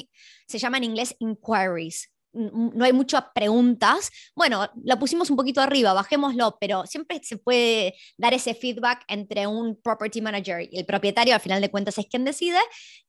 se 0.47 0.59
llama 0.59 0.77
en 0.77 0.83
inglés 0.85 1.15
inquiries, 1.19 2.09
no 2.33 2.85
hay 2.85 2.93
muchas 2.93 3.23
preguntas, 3.33 4.11
bueno, 4.35 4.69
lo 4.83 4.99
pusimos 4.99 5.29
un 5.29 5.37
poquito 5.37 5.61
arriba, 5.61 5.93
bajémoslo, 5.93 6.57
pero 6.59 6.85
siempre 6.85 7.19
se 7.23 7.37
puede 7.37 7.95
dar 8.17 8.33
ese 8.33 8.53
feedback 8.53 9.03
entre 9.07 9.47
un 9.47 9.79
property 9.81 10.21
manager 10.21 10.67
y 10.71 10.77
el 10.77 10.85
propietario, 10.85 11.33
al 11.33 11.41
final 11.41 11.61
de 11.61 11.71
cuentas 11.71 11.97
es 11.97 12.05
quien 12.05 12.25
decide, 12.25 12.59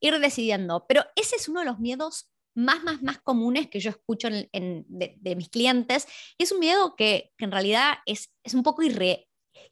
ir 0.00 0.18
decidiendo. 0.18 0.86
Pero 0.88 1.04
ese 1.16 1.36
es 1.36 1.48
uno 1.48 1.60
de 1.60 1.66
los 1.66 1.78
miedos 1.78 2.30
más, 2.60 2.84
más, 2.84 3.02
más 3.02 3.18
comunes 3.20 3.68
que 3.68 3.80
yo 3.80 3.90
escucho 3.90 4.28
de, 4.30 5.34
mis 5.36 5.48
clientes. 5.48 6.06
Y 6.38 6.44
es 6.44 6.52
un 6.52 6.60
miedo 6.60 6.94
que, 6.96 7.32
en 7.38 7.50
realidad 7.50 7.94
es, 8.06 8.32
es 8.44 8.54
un 8.54 8.62
poco 8.62 8.82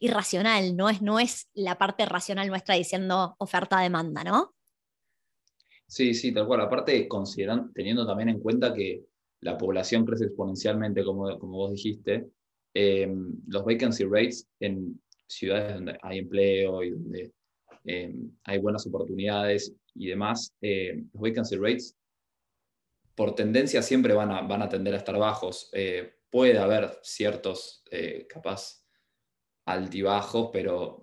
irracional, 0.01 0.77
¿no? 0.77 0.89
Es, 0.89 1.03
no 1.03 1.19
es 1.19 1.49
la 1.55 1.79
parte 1.79 2.07
racional 2.07 2.49
nuestra 2.49 2.75
diciendo 2.75 3.37
oferta-demanda, 3.39 4.25
¿no? 4.25 4.55
Sí, 5.87 6.13
sí, 6.15 6.33
tal 6.33 6.47
cual. 6.47 6.61
Aparte, 6.61 7.09
consideran, 7.09 7.73
teniendo 7.73 8.07
también 8.07 8.29
en 8.29 8.41
cuenta 8.41 8.75
que 8.75 9.05
la 9.41 9.57
población 9.57 10.05
crece 10.05 10.25
exponencialmente, 10.25 11.05
como, 11.05 11.39
como 11.39 11.57
vos 11.57 11.73
dijiste, 11.73 12.29
em, 12.75 13.35
los 13.47 13.65
vacancy 13.65 14.05
rates 14.05 14.47
en 14.61 15.01
ciudades 15.27 15.75
donde 15.75 15.99
hay 16.03 16.19
empleo 16.19 16.83
y 16.83 16.91
donde 16.91 17.33
em, 17.85 18.31
hay 18.45 18.59
buenas 18.59 18.87
oportunidades 18.87 19.73
y 19.95 20.09
demás, 20.09 20.53
em, 20.61 21.09
los 21.13 21.23
vacancy 21.23 21.57
rates 21.57 21.97
por 23.19 23.35
tendencia 23.35 23.83
siempre 23.83 24.15
van 24.15 24.31
a, 24.31 24.43
van 24.43 24.63
a 24.63 24.69
tender 24.69 24.95
a 24.95 24.99
estar 24.99 25.19
bajos. 25.19 25.71
Eh, 25.73 26.19
puede 26.31 26.57
haber 26.57 27.01
ciertos, 27.03 27.83
eh, 27.91 28.29
capaz, 28.29 28.87
altibajos, 29.65 30.51
pero 30.53 31.03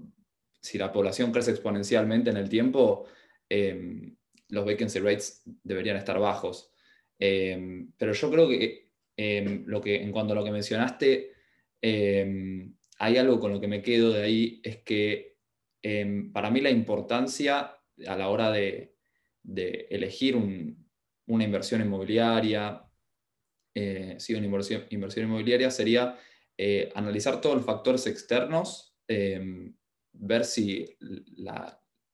si 0.62 0.78
la 0.78 0.94
población 0.94 1.34
crece 1.34 1.52
exponencialmente 1.52 2.30
en 2.30 2.38
el 2.38 2.48
tiempo, 2.48 3.06
los 3.50 4.66
vacancy 4.66 5.00
rates 5.00 5.44
deberían 5.62 5.98
estar 5.98 6.18
bajos. 6.18 6.72
Em, 7.20 7.92
pero 7.98 8.14
yo 8.14 8.32
creo 8.32 8.48
que, 8.48 8.92
em, 9.18 9.66
lo 9.68 9.82
que 9.82 10.02
en 10.02 10.14
cuanto 10.14 10.32
a 10.32 10.36
lo 10.38 10.44
que 10.46 10.52
mencionaste, 10.52 11.34
em, 11.82 12.74
hay 12.98 13.18
algo 13.18 13.42
con 13.42 13.52
lo 13.52 13.60
que 13.60 13.68
me 13.68 13.82
quedo 13.82 14.14
de 14.14 14.24
ahí, 14.24 14.62
es 14.64 14.78
que 14.78 15.36
para 16.32 16.50
mí 16.50 16.62
la 16.62 16.72
importancia 16.72 17.78
a 18.08 18.16
la 18.16 18.30
hora 18.30 18.52
de, 18.52 18.96
elegir 19.90 20.38
una 21.28 21.44
inversión 21.44 21.82
inmobiliaria, 21.82 22.84
eh, 23.74 24.16
sí, 24.20 24.34
una 24.34 24.46
inversión, 24.46 24.86
inmobiliaria 24.90 25.70
sería 25.72 26.18
eh, 26.58 26.92
analizar 26.96 27.42
todos 27.42 27.58
los 27.58 27.66
factores 27.66 28.08
externos, 28.08 28.96
ver 29.08 30.46
si 30.46 30.98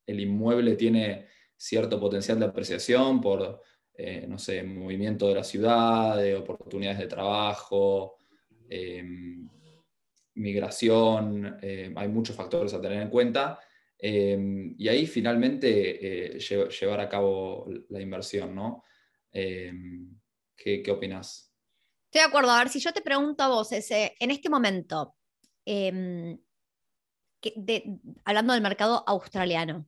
el 0.06 0.20
inmueble 0.20 0.76
tiene 0.76 1.28
cierto 1.56 2.00
potencial 2.00 2.40
de 2.40 2.46
apreciación 2.46 3.22
por 3.22 3.62
eh, 4.04 4.26
no 4.28 4.40
sé, 4.40 4.64
movimiento 4.64 5.28
de 5.28 5.36
la 5.36 5.44
ciudad, 5.44 6.18
de 6.18 6.36
oportunidades 6.36 6.98
de 6.98 7.08
trabajo, 7.08 8.18
em, 8.70 9.48
migración, 10.36 11.60
em, 11.62 11.96
hay 11.98 12.08
muchos 12.08 12.36
factores 12.36 12.74
a 12.74 12.82
tener 12.82 13.02
en 13.02 13.10
cuenta. 13.10 13.60
Em, 14.00 14.74
y 14.78 14.88
ahí 14.88 15.06
finalmente 15.06 16.36
eh, 16.36 16.40
llevar 16.40 17.02
a 17.02 17.10
cabo 17.10 17.68
la 17.90 18.02
inversión, 18.02 18.56
¿no? 18.56 18.84
¿Qué, 19.32 20.84
¿Qué 20.84 20.92
opinas? 20.92 21.54
Estoy 22.06 22.22
de 22.22 22.28
acuerdo. 22.28 22.52
A 22.52 22.60
ver, 22.60 22.70
si 22.70 22.80
yo 22.80 22.92
te 22.94 23.02
pregunto 23.02 23.44
a 23.44 23.48
vos, 23.48 23.72
ese, 23.72 24.16
en 24.20 24.32
este 24.32 24.50
momento, 24.50 25.16
hablando 28.26 28.54
del 28.54 28.62
mercado 28.62 29.04
australiano, 29.08 29.88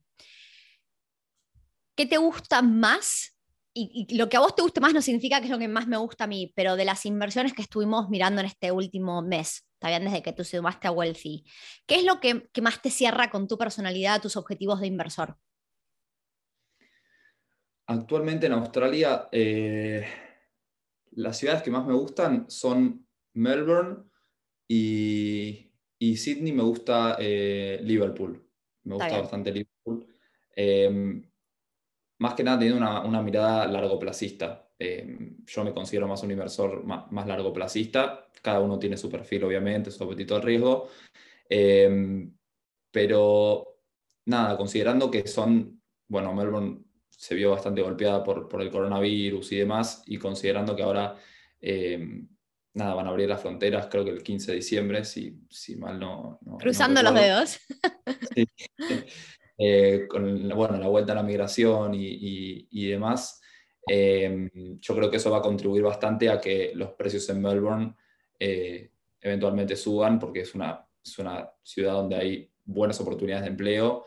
¿qué 1.96 2.06
te 2.06 2.18
gusta 2.18 2.62
más 2.62 3.34
y, 3.74 4.16
lo 4.16 4.30
que 4.30 4.38
a 4.38 4.40
vos 4.40 4.56
te 4.56 4.62
guste 4.62 4.80
más 4.80 4.94
no 4.94 5.02
significa 5.02 5.40
que 5.40 5.46
es 5.46 5.52
lo 5.52 5.58
que 5.58 5.68
más 5.68 5.88
me 5.88 5.98
gusta 5.98 6.26
a 6.26 6.28
mí, 6.28 6.54
pero 6.56 6.76
de 6.76 6.86
las 6.86 7.06
inversiones 7.06 7.54
que 7.54 7.64
estuvimos 7.64 8.10
mirando 8.10 8.42
en 8.42 8.48
este 8.48 8.72
último 8.72 9.22
mes, 9.22 9.66
bien 9.82 10.06
desde 10.06 10.22
que 10.22 10.34
tú 10.34 10.44
sumaste 10.44 10.88
a 10.88 10.92
Wealthy, 10.92 11.44
¿qué 11.88 11.96
es 11.96 12.04
lo 12.04 12.20
que, 12.20 12.50
más 12.62 12.82
te 12.82 12.92
cierra 12.92 13.30
con 13.30 13.48
tu 13.48 13.58
personalidad, 13.58 14.22
tus 14.22 14.38
objetivos 14.38 14.80
de 14.80 14.88
inversor? 14.88 15.38
Actualmente 17.88 18.46
en 18.46 18.54
Australia, 18.54 19.28
eh, 19.32 20.06
las 21.12 21.38
ciudades 21.38 21.64
que 21.64 21.72
más 21.72 21.86
me 21.86 21.94
gustan 21.94 22.50
son 22.50 23.06
Melbourne 23.34 24.04
y, 24.68 25.70
Sydney, 26.00 26.52
me 26.54 26.64
gusta 26.64 27.18
eh, 27.20 27.80
Liverpool. 27.82 28.42
Me 28.84 28.96
gusta 28.96 29.20
bastante 29.20 29.52
Liverpool. 29.52 30.08
Eh, 30.56 31.22
más 32.24 32.36
que 32.36 32.44
nada 32.44 32.60
teniendo 32.60 33.06
una, 33.06 33.22
mirada 33.22 33.68
largoplacista. 33.68 34.70
Eh, 34.80 35.36
yo 35.46 35.64
me 35.64 35.74
considero 35.74 36.08
más 36.08 36.24
un 36.24 36.32
inversor 36.32 36.84
más, 36.86 37.12
largo 37.12 37.28
largoplacista, 37.28 38.30
cada 38.42 38.62
uno 38.62 38.80
tiene 38.80 38.98
su 38.98 39.10
perfil 39.10 39.44
obviamente, 39.44 39.92
su 39.92 40.04
apetito 40.04 40.36
de 40.36 40.42
riesgo, 40.42 40.88
eh, 41.50 42.28
pero 42.92 43.78
nada, 44.26 44.58
considerando 44.58 45.12
que 45.12 45.28
son, 45.28 45.82
bueno, 46.08 46.34
Melbourne 46.34 46.80
se 47.18 47.36
vio 47.36 47.52
bastante 47.52 47.82
golpeada 47.82 48.24
por, 48.24 48.48
por 48.48 48.62
el 48.62 48.72
coronavirus 48.72 49.52
y 49.52 49.58
demás, 49.58 50.04
y 50.06 50.18
considerando 50.18 50.76
que 50.76 50.84
ahora, 50.84 51.16
eh, 51.62 52.26
nada, 52.74 52.94
van 52.96 53.08
a 53.08 53.10
abrir 53.10 53.30
las 53.30 53.42
fronteras, 53.42 53.88
creo 53.90 54.04
que 54.04 54.12
el 54.12 54.24
15 54.24 54.52
de 54.52 54.58
diciembre, 54.58 55.06
si, 55.06 55.40
si 55.50 55.76
mal 55.76 56.00
no... 56.00 56.40
Cruzando 56.60 57.02
los 57.04 57.14
dedos. 57.14 57.60
Sí. 58.36 58.48
Eh, 59.58 60.08
con 60.10 60.50
bueno, 60.50 60.78
la 60.78 60.88
vuelta 60.88 61.12
a 61.12 61.16
la 61.16 61.24
migración 61.24 61.94
y, 61.94 62.88
demás, 62.88 63.40
eh, 63.88 64.50
yo 64.80 64.96
creo 64.96 65.12
que 65.12 65.18
eso 65.18 65.30
va 65.30 65.38
a 65.38 65.44
contribuir 65.44 65.84
bastante 65.84 66.30
a 66.30 66.42
que 66.42 66.72
los 66.74 66.94
precios 66.94 67.30
en 67.30 67.42
Melbourne 67.42 67.96
eh, 68.40 68.92
eventualmente 69.22 69.76
suban, 69.76 70.20
porque 70.20 70.42
es 70.42 70.56
una, 70.56 70.86
es 71.04 71.20
una 71.20 71.50
ciudad 71.62 71.94
donde 71.94 72.16
hay 72.16 72.52
buenas 72.66 73.00
oportunidades 73.00 73.44
de 73.44 73.52
empleo. 73.52 74.06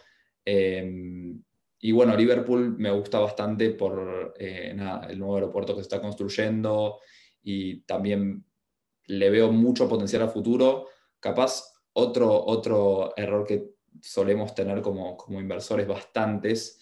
Y 1.87 1.93
bueno, 1.93 2.17
Liverpool 2.17 2.77
me 2.79 2.91
gusta 2.91 3.21
bastante 3.21 3.71
por 3.71 4.35
el 4.41 4.77
nuevo 5.21 5.37
aeropuerto 5.37 5.73
que 5.73 5.83
se 5.83 5.87
está 5.87 6.01
construyendo 6.01 6.99
y 7.45 7.83
también 7.83 8.45
le 9.05 9.31
veo 9.31 9.53
mucho 9.53 9.89
potencial 9.89 10.23
a 10.23 10.29
futuro. 10.29 10.89
Capaz 11.21 11.63
otro, 11.93 12.45
otro 12.45 13.13
error 13.17 13.47
que 13.47 13.71
solemos 14.03 14.53
tener 14.53 14.83
como, 14.83 15.17
inversores 15.29 15.87
bastantes 15.87 16.81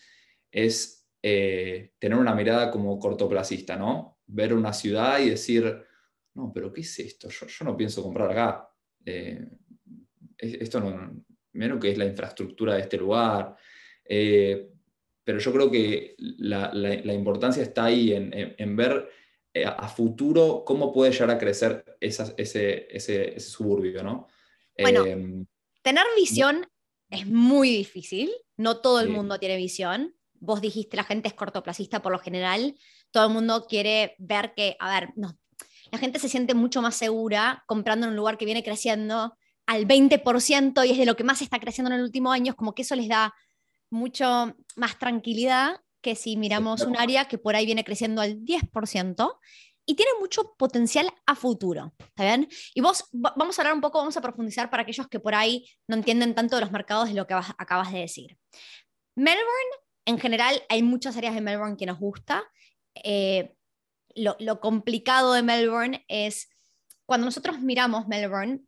es 0.51 1.07
eh, 1.21 1.93
tener 1.99 2.17
una 2.17 2.35
mirada 2.35 2.71
como 2.71 2.99
cortoplacista, 2.99 3.77
¿no? 3.77 4.21
Ver 4.27 4.55
una 4.55 4.73
ciudad 4.73 5.21
y 5.21 5.29
decir, 5.29 5.85
no, 6.33 6.51
pero 6.51 6.73
¿qué 6.73 6.81
es 6.81 6.99
esto? 6.99 7.29
Yo, 7.29 7.47
no 7.67 7.77
pienso 7.77 8.03
comprar 8.03 8.31
acá. 8.31 8.71
Eh, 9.05 9.51
esto 10.39 10.81
no, 10.81 11.23
menos 11.53 11.79
que 11.79 11.91
es 11.91 11.99
la 11.99 12.07
infraestructura 12.07 12.77
de 12.77 12.81
este 12.81 12.97
lugar. 12.97 13.55
Eh, 14.03 14.71
pero 15.25 15.39
yo 15.39 15.53
creo 15.53 15.71
que 15.71 16.15
la, 16.19 17.15
importancia 17.15 17.63
está 17.63 17.87
ahí 17.87 18.13
en, 18.13 18.77
ver 18.77 19.11
a 19.67 19.89
futuro 19.89 20.65
cómo 20.67 20.93
puede 20.93 21.13
llegar 21.13 21.31
a 21.31 21.39
crecer 21.39 21.97
ese, 22.01 22.87
ese, 22.89 23.41
suburbio, 23.41 24.03
¿no? 24.03 24.29
Bueno, 24.79 25.05
tener 25.83 26.05
visión 26.17 26.67
es 27.11 27.27
muy 27.27 27.71
difícil, 27.71 28.31
no 28.57 28.79
todo 28.79 29.01
el 29.01 29.09
mundo 29.09 29.39
tiene 29.39 29.57
visión. 29.57 30.15
Vos 30.41 30.61
dijiste, 30.61 30.97
la 30.97 31.05
gente 31.05 31.29
es 31.29 31.35
cortoplacista 31.35 32.03
por 32.03 32.13
lo 32.13 32.19
general, 32.19 32.77
todo 33.11 33.29
el 33.29 33.33
mundo 33.33 33.67
quiere 33.67 34.15
ver 34.19 34.53
que, 34.55 34.77
a 34.79 35.01
ver, 35.01 35.11
no, 35.17 35.39
la 35.91 35.99
gente 35.99 36.19
se 36.19 36.29
siente 36.29 36.55
mucho 36.55 36.83
más 36.83 36.97
segura 36.97 37.65
comprando 37.67 38.07
en 38.07 38.11
un 38.11 38.17
lugar 38.17 38.37
que 38.37 38.45
viene 38.45 38.65
creciendo 38.65 39.37
al 39.67 39.87
20% 39.87 40.87
y 40.87 40.91
es 40.91 40.99
de 40.99 41.07
lo 41.07 41.17
que 41.17 41.25
más 41.25 41.41
está 41.41 41.59
creciendo 41.59 41.91
en 41.91 41.99
el 41.99 42.05
último 42.05 42.33
año, 42.33 42.51
es 42.51 42.57
como 42.57 42.75
que 42.75 42.83
eso 42.83 42.97
les 42.97 43.09
da 43.09 43.33
mucho 43.95 44.55
más 44.77 44.99
tranquilidad 44.99 45.81
que 46.03 46.17
si 46.17 46.37
miramos 46.37 46.83
un 46.83 46.99
área 46.99 47.27
que 47.27 47.39
por 47.39 47.57
ahí 47.57 47.65
viene 47.65 47.85
creciendo 47.85 48.21
al 48.21 48.41
10% 48.45 49.39
y 49.87 49.95
tiene 49.95 50.11
mucho 50.21 50.55
potencial 50.59 51.11
a 51.27 51.35
futuro, 51.35 51.95
¿está 51.99 52.25
bien? 52.25 52.49
Y 52.75 52.81
vos, 52.81 53.09
vamos 53.13 53.59
a 53.59 53.63
hablar 53.63 53.75
un 53.75 53.81
poco, 53.81 53.99
vamos 53.99 54.17
a 54.17 54.21
profundizar 54.21 54.69
para 54.69 54.83
aquellos 54.83 55.09
que 55.09 55.21
por 55.21 55.35
ahí 55.35 55.67
no 55.87 55.97
entienden 55.97 56.35
tanto 56.35 56.57
de 56.57 56.63
los 56.63 56.73
mercados 56.73 57.09
de 57.09 57.15
lo 57.15 57.27
que 57.27 57.35
acabas 57.35 57.93
de 57.93 58.01
decir. 58.01 58.37
Melbourne, 59.15 59.75
en 60.07 60.19
general, 60.19 60.63
hay 60.69 60.83
muchas 60.83 61.17
áreas 61.17 61.35
de 61.35 61.41
Melbourne 61.41 61.77
que 61.77 61.87
nos 61.87 61.99
gusta. 61.99 62.43
Eh, 62.95 63.55
lo, 64.15 64.37
lo 64.41 64.61
complicado 64.61 65.33
de 65.33 65.43
Melbourne 65.43 66.05
es 66.09 66.49
cuando 67.07 67.27
nosotros 67.27 67.61
miramos 67.61 68.09
Melbourne, 68.09 68.61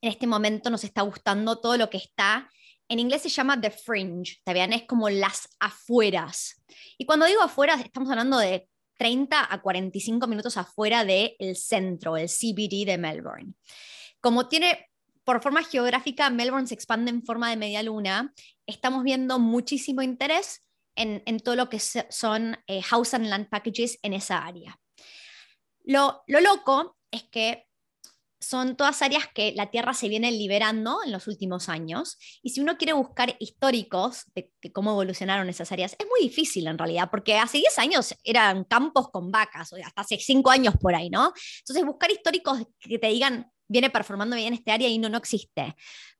en 0.00 0.10
este 0.10 0.26
momento 0.26 0.70
nos 0.70 0.84
está 0.84 1.02
gustando 1.02 1.60
todo 1.60 1.76
lo 1.78 1.88
que 1.88 1.96
está 1.96 2.50
en 2.88 2.98
inglés 2.98 3.22
se 3.22 3.28
llama 3.28 3.60
the 3.60 3.70
fringe, 3.70 4.32
¿está 4.38 4.52
bien? 4.52 4.72
Es 4.72 4.84
como 4.84 5.08
las 5.08 5.48
afueras. 5.58 6.62
Y 6.98 7.06
cuando 7.06 7.26
digo 7.26 7.42
afueras, 7.42 7.80
estamos 7.80 8.10
hablando 8.10 8.38
de 8.38 8.68
30 8.98 9.52
a 9.52 9.60
45 9.60 10.26
minutos 10.26 10.56
afuera 10.56 11.04
del 11.04 11.56
centro, 11.56 12.16
el 12.16 12.28
CBD 12.28 12.86
de 12.86 12.98
Melbourne. 12.98 13.54
Como 14.20 14.48
tiene, 14.48 14.90
por 15.24 15.42
forma 15.42 15.62
geográfica, 15.62 16.30
Melbourne 16.30 16.66
se 16.66 16.74
expande 16.74 17.10
en 17.10 17.24
forma 17.24 17.50
de 17.50 17.56
media 17.56 17.82
luna, 17.82 18.32
estamos 18.66 19.02
viendo 19.02 19.38
muchísimo 19.38 20.02
interés 20.02 20.60
en, 20.96 21.40
todo 21.40 21.56
lo 21.56 21.68
que 21.68 21.80
son 21.80 22.56
eh, 22.68 22.80
house 22.82 23.14
and 23.14 23.26
land 23.26 23.48
packages 23.48 23.98
en 24.02 24.12
esa 24.12 24.44
área. 24.44 24.78
Lo, 25.82 26.22
lo 26.28 26.40
loco 26.40 26.96
es 27.10 27.24
que 27.24 27.66
son 28.46 28.76
todas 28.76 29.02
áreas 29.02 29.24
que 29.34 29.52
la 29.56 29.70
Tierra 29.70 29.94
se 29.94 30.08
viene 30.08 30.30
liberando 30.32 30.98
en 31.04 31.12
los 31.12 31.26
últimos 31.26 31.68
años. 31.68 32.18
Y 32.42 32.50
si 32.50 32.60
uno 32.60 32.76
quiere 32.76 32.92
buscar 32.92 33.36
históricos 33.38 34.24
de, 34.34 34.50
cómo 34.72 34.92
evolucionaron 34.92 35.48
esas 35.48 35.70
áreas, 35.72 35.96
es 35.98 36.06
muy 36.06 36.28
difícil 36.28 36.66
en 36.66 36.78
realidad, 36.78 37.08
porque 37.10 37.36
hace 37.36 37.58
10 37.58 37.78
años 37.78 38.14
eran 38.24 38.64
campos 38.64 39.10
con 39.10 39.30
vacas, 39.30 39.72
o 39.72 39.76
hasta 39.76 40.02
hace 40.02 40.18
5 40.18 40.50
años 40.50 40.74
por 40.80 40.94
ahí, 40.94 41.10
¿no? 41.10 41.32
Entonces, 41.60 41.84
buscar 41.84 42.10
históricos 42.10 42.58
que 42.78 42.98
te 42.98 43.08
digan, 43.08 43.50
viene 43.66 43.90
performando 43.90 44.36
bien 44.36 44.54
este 44.54 44.72
área 44.72 44.88
y 44.88 44.98
no, 44.98 45.08
no 45.08 45.18
existe. 45.18 45.74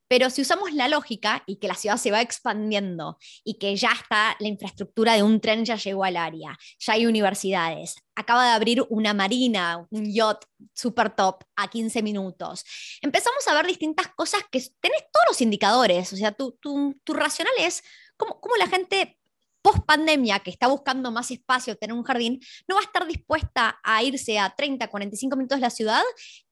Pero 0.07 0.29
si 0.29 0.41
usamos 0.41 0.73
la 0.73 0.87
lógica 0.87 1.43
y 1.47 1.57
que 1.57 1.67
la 1.67 1.75
ciudad 1.75 1.97
se 1.97 2.11
va 2.11 2.21
expandiendo 2.21 3.17
y 3.43 3.55
que 3.57 3.75
ya 3.75 3.91
está 3.91 4.35
la 4.39 4.47
infraestructura 4.47 5.13
de 5.13 5.23
un 5.23 5.41
tren 5.41 5.65
ya 5.65 5.75
llegó 5.75 6.03
al 6.03 6.17
área, 6.17 6.57
ya 6.79 6.93
hay 6.93 7.05
universidades, 7.05 7.95
acaba 8.15 8.45
de 8.45 8.51
abrir 8.51 8.83
una 8.89 9.13
marina, 9.13 9.85
un 9.89 10.13
yacht 10.13 10.45
super 10.73 11.09
top 11.15 11.43
a 11.55 11.69
15 11.69 12.03
minutos, 12.03 12.63
empezamos 13.01 13.47
a 13.47 13.53
ver 13.55 13.65
distintas 13.65 14.07
cosas 14.15 14.41
que 14.51 14.61
tenés 14.79 15.03
todos 15.11 15.25
los 15.27 15.41
indicadores, 15.41 16.13
o 16.13 16.15
sea, 16.15 16.31
tu, 16.31 16.51
tu, 16.61 16.99
tu 17.03 17.13
racional 17.13 17.53
es 17.59 17.83
cómo, 18.17 18.39
cómo 18.39 18.55
la 18.57 18.67
gente 18.67 19.17
post 19.65 19.83
pandemia 19.83 20.39
que 20.41 20.51
está 20.51 20.67
buscando 20.67 21.11
más 21.11 21.31
espacio, 21.31 21.75
tener 21.75 21.95
un 21.95 22.03
jardín, 22.03 22.39
no 22.67 22.75
va 22.75 22.81
a 22.81 22.83
estar 22.83 23.07
dispuesta 23.07 23.79
a 23.83 24.03
irse 24.03 24.37
a 24.37 24.53
30, 24.55 24.87
45 24.87 25.35
minutos 25.35 25.57
de 25.57 25.61
la 25.61 25.71
ciudad, 25.71 26.03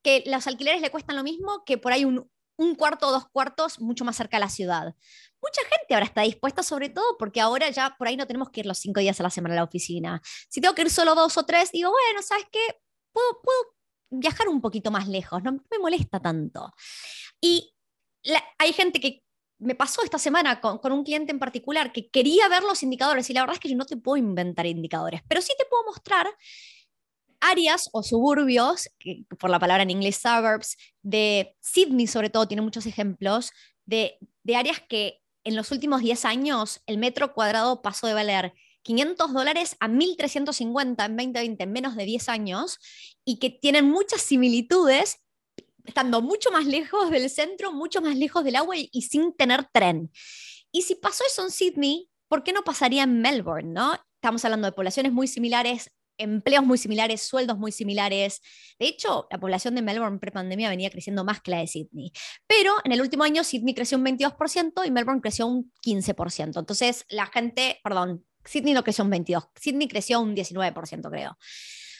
que 0.01 0.23
los 0.25 0.47
alquileres 0.47 0.81
le 0.81 0.89
cuestan 0.89 1.17
lo 1.17 1.23
mismo 1.23 1.63
que 1.63 1.77
por 1.77 1.91
ahí 1.91 2.05
un, 2.05 2.27
un 2.57 2.75
cuarto 2.75 3.07
o 3.07 3.11
dos 3.11 3.27
cuartos 3.29 3.79
mucho 3.79 4.05
más 4.05 4.15
cerca 4.15 4.37
de 4.37 4.41
la 4.41 4.49
ciudad. 4.49 4.95
Mucha 5.41 5.61
gente 5.61 5.93
ahora 5.93 6.05
está 6.05 6.21
dispuesta, 6.21 6.63
sobre 6.63 6.89
todo 6.89 7.17
porque 7.17 7.41
ahora 7.41 7.69
ya 7.69 7.95
por 7.97 8.07
ahí 8.07 8.15
no 8.15 8.27
tenemos 8.27 8.49
que 8.49 8.61
ir 8.61 8.65
los 8.65 8.77
cinco 8.77 8.99
días 8.99 9.19
a 9.19 9.23
la 9.23 9.29
semana 9.29 9.55
a 9.55 9.57
la 9.57 9.63
oficina. 9.63 10.21
Si 10.49 10.61
tengo 10.61 10.75
que 10.75 10.83
ir 10.83 10.89
solo 10.89 11.15
dos 11.15 11.37
o 11.37 11.43
tres, 11.45 11.71
digo, 11.71 11.89
bueno, 11.91 12.21
¿sabes 12.21 12.45
qué? 12.51 12.59
Puedo, 13.11 13.41
puedo 13.41 13.75
viajar 14.09 14.47
un 14.47 14.61
poquito 14.61 14.91
más 14.91 15.07
lejos, 15.07 15.43
no 15.43 15.53
me 15.53 15.79
molesta 15.79 16.19
tanto. 16.19 16.73
Y 17.41 17.73
hay 18.57 18.73
gente 18.73 18.99
que 18.99 19.23
me 19.59 19.75
pasó 19.75 20.03
esta 20.03 20.17
semana 20.17 20.61
con, 20.61 20.77
con, 20.79 20.91
un 20.91 21.03
cliente 21.03 21.31
en 21.31 21.39
particular 21.39 21.91
que 21.91 22.09
quería 22.09 22.47
ver 22.49 22.63
los 22.63 22.83
indicadores 22.83 23.29
y 23.29 23.33
la 23.33 23.41
verdad 23.41 23.55
es 23.55 23.59
que 23.59 23.69
yo 23.69 23.75
no 23.75 23.85
te 23.85 23.97
puedo 23.97 24.17
inventar 24.17 24.65
indicadores, 24.65 25.21
pero 25.27 25.41
sí 25.41 25.53
te 25.57 25.65
puedo 25.65 25.83
mostrar 25.85 26.27
áreas 27.43 27.89
o 27.91 28.03
suburbios, 28.03 28.89
por 29.39 29.49
la 29.49 29.59
palabra 29.59 29.83
en 29.83 29.91
inglés 29.91 30.17
suburbs, 30.17 30.77
de 31.01 31.55
Sydney 31.61 32.07
sobre 32.07 32.29
todo, 32.29 32.47
tiene 32.47 32.61
muchos 32.61 32.85
ejemplos, 32.85 33.51
de, 33.85 34.17
de 34.43 34.55
áreas 34.55 34.81
que 34.87 35.19
en 35.43 35.55
los 35.55 35.71
últimos 35.71 36.01
10 36.01 36.25
años 36.25 36.81
el 36.85 36.97
metro 36.97 37.33
cuadrado 37.33 37.81
pasó 37.81 38.07
de 38.07 38.13
valer 38.13 38.53
500 38.83 39.33
dólares 39.33 39.75
a 39.79 39.87
1.350 39.87 41.05
en 41.05 41.17
2020, 41.17 41.63
en 41.63 41.71
menos 41.71 41.95
de 41.95 42.05
10 42.05 42.29
años, 42.29 42.79
y 43.25 43.39
que 43.39 43.49
tienen 43.49 43.89
muchas 43.89 44.21
similitudes, 44.21 45.19
estando 45.85 46.21
mucho 46.21 46.51
más 46.51 46.65
lejos 46.65 47.09
del 47.09 47.29
centro, 47.29 47.71
mucho 47.71 48.01
más 48.01 48.15
lejos 48.15 48.43
del 48.43 48.55
agua 48.55 48.77
y, 48.77 48.89
y 48.91 49.03
sin 49.03 49.33
tener 49.35 49.67
tren. 49.71 50.11
Y 50.71 50.83
si 50.83 50.95
pasó 50.95 51.23
eso 51.25 51.43
en 51.43 51.51
Sydney, 51.51 52.09
¿por 52.27 52.43
qué 52.43 52.53
no 52.53 52.63
pasaría 52.63 53.03
en 53.03 53.21
Melbourne? 53.21 53.73
¿no? 53.73 53.93
Estamos 54.15 54.43
hablando 54.45 54.67
de 54.67 54.71
poblaciones 54.71 55.11
muy 55.11 55.27
similares, 55.27 55.89
empleos 56.17 56.65
muy 56.65 56.77
similares, 56.77 57.21
sueldos 57.21 57.57
muy 57.57 57.71
similares. 57.71 58.41
De 58.79 58.87
hecho, 58.87 59.27
la 59.31 59.39
población 59.39 59.75
de 59.75 59.81
Melbourne 59.81 60.19
pre-pandemia 60.19 60.69
venía 60.69 60.89
creciendo 60.89 61.23
más 61.23 61.41
que 61.41 61.51
la 61.51 61.59
de 61.59 61.67
Sydney. 61.67 62.11
Pero 62.47 62.75
en 62.83 62.91
el 62.91 63.01
último 63.01 63.23
año 63.23 63.43
Sydney 63.43 63.73
creció 63.73 63.97
un 63.97 64.05
22% 64.05 64.85
y 64.85 64.91
Melbourne 64.91 65.21
creció 65.21 65.47
un 65.47 65.71
15%. 65.85 66.59
Entonces, 66.59 67.05
la 67.09 67.27
gente, 67.27 67.79
perdón, 67.83 68.25
Sydney 68.45 68.73
no 68.73 68.83
creció 68.83 69.03
un 69.03 69.11
22%, 69.11 69.49
Sydney 69.59 69.87
creció 69.87 70.19
un 70.21 70.35
19%, 70.35 71.09
creo. 71.09 71.37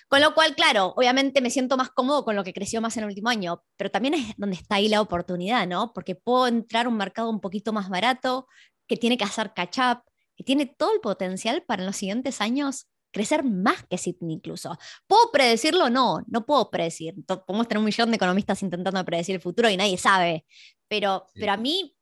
Con 0.09 0.21
lo 0.21 0.33
cual, 0.35 0.53
claro, 0.55 0.93
obviamente 0.95 1.41
me 1.41 1.49
siento 1.49 1.75
más 1.75 1.89
cómodo 1.89 2.23
con 2.23 2.35
lo 2.35 2.43
que 2.43 2.53
creció 2.53 2.81
más 2.81 2.95
en 2.97 3.03
el 3.03 3.09
último 3.09 3.29
año, 3.29 3.63
pero 3.77 3.89
también 3.89 4.13
es 4.13 4.35
donde 4.37 4.57
está 4.57 4.75
ahí 4.75 4.87
la 4.87 5.01
oportunidad, 5.01 5.65
¿no? 5.65 5.91
Porque 5.93 6.13
puedo 6.13 6.47
entrar 6.47 6.85
a 6.85 6.89
un 6.89 6.97
mercado 6.97 7.29
un 7.29 7.39
poquito 7.39 7.73
más 7.73 7.89
barato, 7.89 8.47
que 8.87 8.97
tiene 8.97 9.17
que 9.17 9.23
hacer 9.23 9.53
catch-up, 9.55 10.03
que 10.35 10.43
tiene 10.43 10.65
todo 10.65 10.93
el 10.93 10.99
potencial 10.99 11.63
para 11.63 11.81
en 11.81 11.87
los 11.87 11.95
siguientes 11.95 12.41
años 12.41 12.87
crecer 13.13 13.43
más 13.43 13.85
que 13.85 13.97
Sydney 13.97 14.35
incluso. 14.35 14.77
¿Puedo 15.07 15.31
predecirlo? 15.31 15.89
No, 15.89 16.23
no 16.27 16.45
puedo 16.45 16.69
predecir. 16.69 17.13
Podemos 17.25 17.67
tener 17.67 17.77
un 17.77 17.85
millón 17.85 18.09
de 18.09 18.15
economistas 18.17 18.61
intentando 18.63 19.05
predecir 19.05 19.35
el 19.35 19.41
futuro 19.41 19.69
y 19.69 19.77
nadie 19.77 19.97
sabe. 19.97 20.45
Pero, 20.87 21.27
pero 21.35 21.53
a 21.53 21.57
mí, 21.57 21.95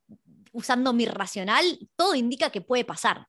usando 0.54 0.94
mi 0.94 1.06
racional, 1.06 1.64
todo 1.96 2.16
indica 2.16 2.50
que 2.50 2.62
puede 2.62 2.86
pasar. 2.86 3.28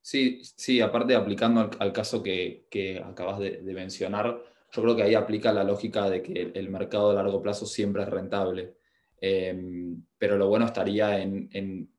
Sí, 0.00 0.42
sí, 0.42 0.80
aparte 0.82 1.14
aplicando 1.14 1.70
al, 1.78 1.92
caso 1.92 2.22
que, 2.22 2.66
acabas 3.02 3.38
de, 3.38 3.62
mencionar, 3.62 4.38
yo 4.70 4.82
creo 4.82 4.94
que 4.94 5.02
ahí 5.02 5.14
aplica 5.14 5.52
la 5.52 5.64
lógica 5.64 6.10
de 6.10 6.22
que 6.22 6.52
el 6.54 6.68
mercado 6.68 7.10
a 7.10 7.14
largo 7.14 7.40
plazo 7.40 7.64
siempre 7.64 8.02
es 8.02 8.08
rentable. 8.10 8.74
Em, 9.18 10.04
pero 10.18 10.36
lo 10.36 10.48
bueno 10.48 10.66
estaría 10.66 11.18
en, 11.22 11.48
en 11.52 11.90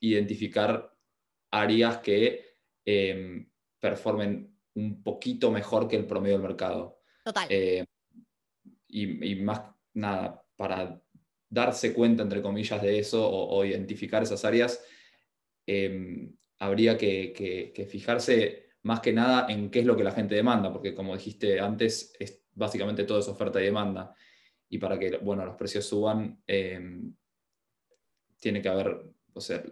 identificar 0.00 0.92
áreas 1.52 1.98
que 1.98 2.43
Em, 2.84 3.48
performen 3.80 4.54
un 4.74 5.02
poquito 5.02 5.50
mejor 5.50 5.88
que 5.88 5.96
el 5.96 6.06
promedio 6.06 6.36
del 6.36 6.46
mercado. 6.46 7.00
Total. 7.24 7.46
Eh, 7.50 7.84
y, 8.88 9.34
más 9.36 9.62
nada, 9.94 10.44
para 10.56 11.02
darse 11.48 11.92
cuenta, 11.92 12.22
entre 12.22 12.42
comillas, 12.42 12.80
de 12.82 12.98
eso 12.98 13.28
o, 13.28 13.64
identificar 13.64 14.22
esas 14.22 14.44
áreas, 14.44 14.84
em, 15.66 16.34
habría 16.58 16.96
que, 16.96 17.86
fijarse 17.90 18.70
más 18.82 19.00
que 19.00 19.12
nada 19.12 19.46
en 19.50 19.70
qué 19.70 19.80
es 19.80 19.86
lo 19.86 19.96
que 19.96 20.04
la 20.04 20.12
gente 20.12 20.34
demanda, 20.34 20.72
porque 20.72 20.94
como 20.94 21.16
dijiste 21.16 21.60
antes, 21.60 22.14
es 22.18 22.44
básicamente 22.52 23.04
todo 23.04 23.18
es 23.18 23.28
oferta 23.28 23.60
y 23.60 23.64
demanda. 23.64 24.14
Y 24.68 24.78
para 24.78 24.98
que 24.98 25.18
bueno, 25.18 25.44
los 25.44 25.56
precios 25.56 25.86
suban, 25.86 26.42
em, 26.46 27.14
tiene 28.40 28.60
que 28.60 28.68
haber, 28.68 29.02
o 29.32 29.40
sea, 29.40 29.62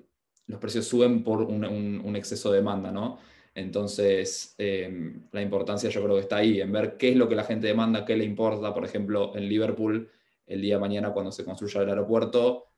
los 0.53 0.61
precios 0.61 0.87
suben 0.87 1.25
por 1.25 1.41
un, 1.43 2.15
exceso 2.15 2.51
de 2.51 2.59
demanda, 2.59 2.93
¿no? 2.93 3.19
Entonces, 3.55 4.55
em, 4.59 5.29
la 5.33 5.41
importancia 5.41 5.89
yo 5.89 6.03
creo 6.03 6.17
que 6.17 6.21
está 6.21 6.37
ahí, 6.37 6.61
en 6.61 6.71
ver 6.71 6.99
qué 6.99 7.11
es 7.11 7.17
lo 7.17 7.27
que 7.29 7.35
la 7.35 7.45
gente 7.45 7.67
demanda, 7.67 8.05
qué 8.05 8.17
le 8.17 8.25
importa. 8.25 8.73
Por 8.75 8.85
ejemplo, 8.85 9.35
en 9.35 9.49
Liverpool, 9.49 10.11
el 10.47 10.61
día 10.61 10.75
de 10.75 10.81
mañana 10.81 11.13
cuando 11.13 11.33
se 11.33 11.45
construya 11.45 11.83
el 11.83 11.89
aeropuerto, 11.89 12.69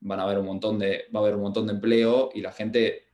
van 0.00 0.20
a 0.20 0.22
haber 0.22 0.38
un 0.38 0.46
montón 0.46 0.78
de, 0.78 1.04
va 1.14 1.20
a 1.20 1.22
haber 1.22 1.34
un 1.34 1.42
montón 1.42 1.66
de 1.66 1.74
empleo 1.74 2.30
y 2.34 2.40
la 2.40 2.52
gente 2.52 3.08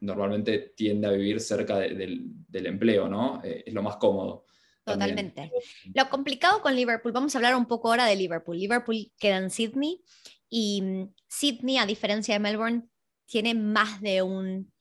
normalmente 0.00 0.74
tiende 0.76 1.06
a 1.06 1.12
vivir 1.12 1.40
cerca 1.40 1.78
del, 1.78 2.36
empleo, 2.52 3.08
¿no? 3.08 3.40
Eh, 3.42 3.64
es 3.66 3.72
lo 3.72 3.82
más 3.82 3.96
cómodo. 3.96 4.44
Totalmente. 4.84 5.50
Lo 5.94 6.08
complicado 6.10 6.60
con 6.60 6.76
Liverpool, 6.76 7.12
vamos 7.12 7.34
a 7.34 7.38
hablar 7.38 7.56
un 7.56 7.66
poco 7.66 7.88
ahora 7.88 8.04
de 8.04 8.16
Liverpool. 8.16 8.58
Liverpool 8.58 9.12
queda 9.18 9.38
en 9.38 9.50
Sydney 9.50 10.02
y 10.50 10.82
mm, 10.82 11.14
Sydney, 11.26 11.78
a 11.78 11.86
diferencia 11.86 12.34
de 12.34 12.40
Melbourne, 12.40 12.82
tiene 13.26 13.54
más 13.54 14.00
de 14.00 14.22
un 14.22 14.72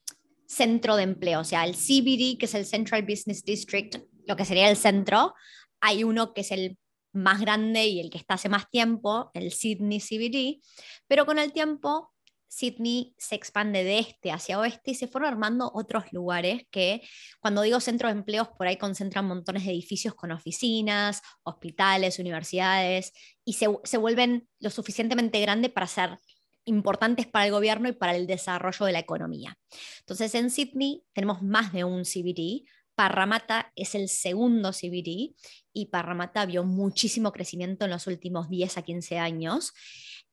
centro 0.47 0.95
de 0.95 1.03
empleo, 1.03 1.41
o 1.41 1.43
sea, 1.43 1.65
el 1.65 1.75
CBD, 1.75 2.37
que 2.37 2.45
es 2.45 2.53
el 2.53 2.65
Central 2.65 3.03
Business 3.03 3.43
District, 3.43 3.97
lo 4.27 4.35
que 4.35 4.45
sería 4.45 4.69
el 4.69 4.77
centro, 4.77 5.33
hay 5.81 6.03
uno 6.03 6.33
que 6.33 6.41
es 6.41 6.51
el 6.51 6.77
más 7.13 7.41
grande 7.41 7.87
y 7.87 7.99
el 7.99 8.09
que 8.09 8.17
está 8.17 8.35
hace 8.35 8.49
más 8.49 8.69
tiempo, 8.69 9.31
el 9.33 9.51
Sydney 9.51 9.99
CBD, 9.99 10.61
pero 11.07 11.25
con 11.25 11.39
el 11.39 11.51
tiempo 11.53 12.11
Sydney 12.47 13.13
se 13.17 13.35
expande 13.35 13.83
de 13.83 13.99
este 13.99 14.31
hacia 14.31 14.59
oeste 14.59 14.91
y 14.91 14.95
se 14.95 15.07
fueron 15.07 15.29
armando 15.29 15.71
otros 15.73 16.05
lugares 16.13 16.63
que, 16.71 17.01
cuando 17.39 17.61
digo 17.61 17.79
centros 17.79 18.13
de 18.13 18.19
empleos, 18.19 18.47
por 18.57 18.67
ahí 18.67 18.77
concentran 18.77 19.25
montones 19.25 19.65
de 19.65 19.71
edificios 19.71 20.13
con 20.15 20.31
oficinas, 20.31 21.21
hospitales, 21.43 22.19
universidades, 22.19 23.11
y 23.43 23.53
se, 23.53 23.67
se 23.83 23.97
vuelven 23.97 24.47
lo 24.59 24.69
suficientemente 24.69 25.41
grande 25.41 25.69
para 25.69 25.87
ser 25.87 26.17
importantes 26.65 27.27
para 27.27 27.45
el 27.45 27.51
gobierno 27.51 27.87
y 27.87 27.93
para 27.93 28.15
el 28.15 28.27
desarrollo 28.27 28.85
de 28.85 28.91
la 28.91 28.99
economía. 28.99 29.57
Entonces, 29.99 30.35
en 30.35 30.49
Sydney 30.49 31.03
tenemos 31.13 31.41
más 31.41 31.71
de 31.73 31.83
un 31.83 32.03
CBD. 32.03 32.65
Parramatta 32.95 33.71
es 33.75 33.95
el 33.95 34.09
segundo 34.09 34.71
CBD 34.71 35.35
y 35.73 35.85
Parramatta 35.87 36.45
vio 36.45 36.63
muchísimo 36.63 37.31
crecimiento 37.31 37.85
en 37.85 37.91
los 37.91 38.07
últimos 38.07 38.49
10 38.49 38.77
a 38.77 38.81
15 38.81 39.17
años. 39.17 39.73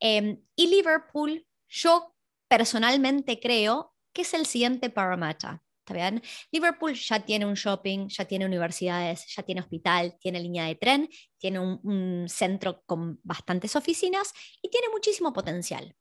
Em, 0.00 0.40
y 0.56 0.68
Liverpool, 0.68 1.46
yo 1.68 2.14
personalmente 2.48 3.40
creo 3.40 3.94
que 4.12 4.22
es 4.22 4.34
el 4.34 4.46
siguiente 4.46 4.90
Parramatta. 4.90 5.62
¿Está 5.80 5.94
bien? 5.94 6.22
Liverpool 6.52 6.94
ya 6.94 7.18
tiene 7.24 7.44
un 7.44 7.54
shopping, 7.54 8.06
ya 8.06 8.24
tiene 8.24 8.46
universidades, 8.46 9.26
ya 9.34 9.42
tiene 9.42 9.60
hospital, 9.60 10.16
tiene 10.20 10.38
línea 10.38 10.66
de 10.66 10.76
tren, 10.76 11.08
tiene 11.38 11.58
un, 11.58 11.80
un 11.82 12.28
centro 12.28 12.84
con 12.86 13.18
bastantes 13.24 13.74
oficinas 13.74 14.32
y 14.62 14.70
tiene 14.70 14.88
muchísimo 14.90 15.32
potencial. 15.32 15.96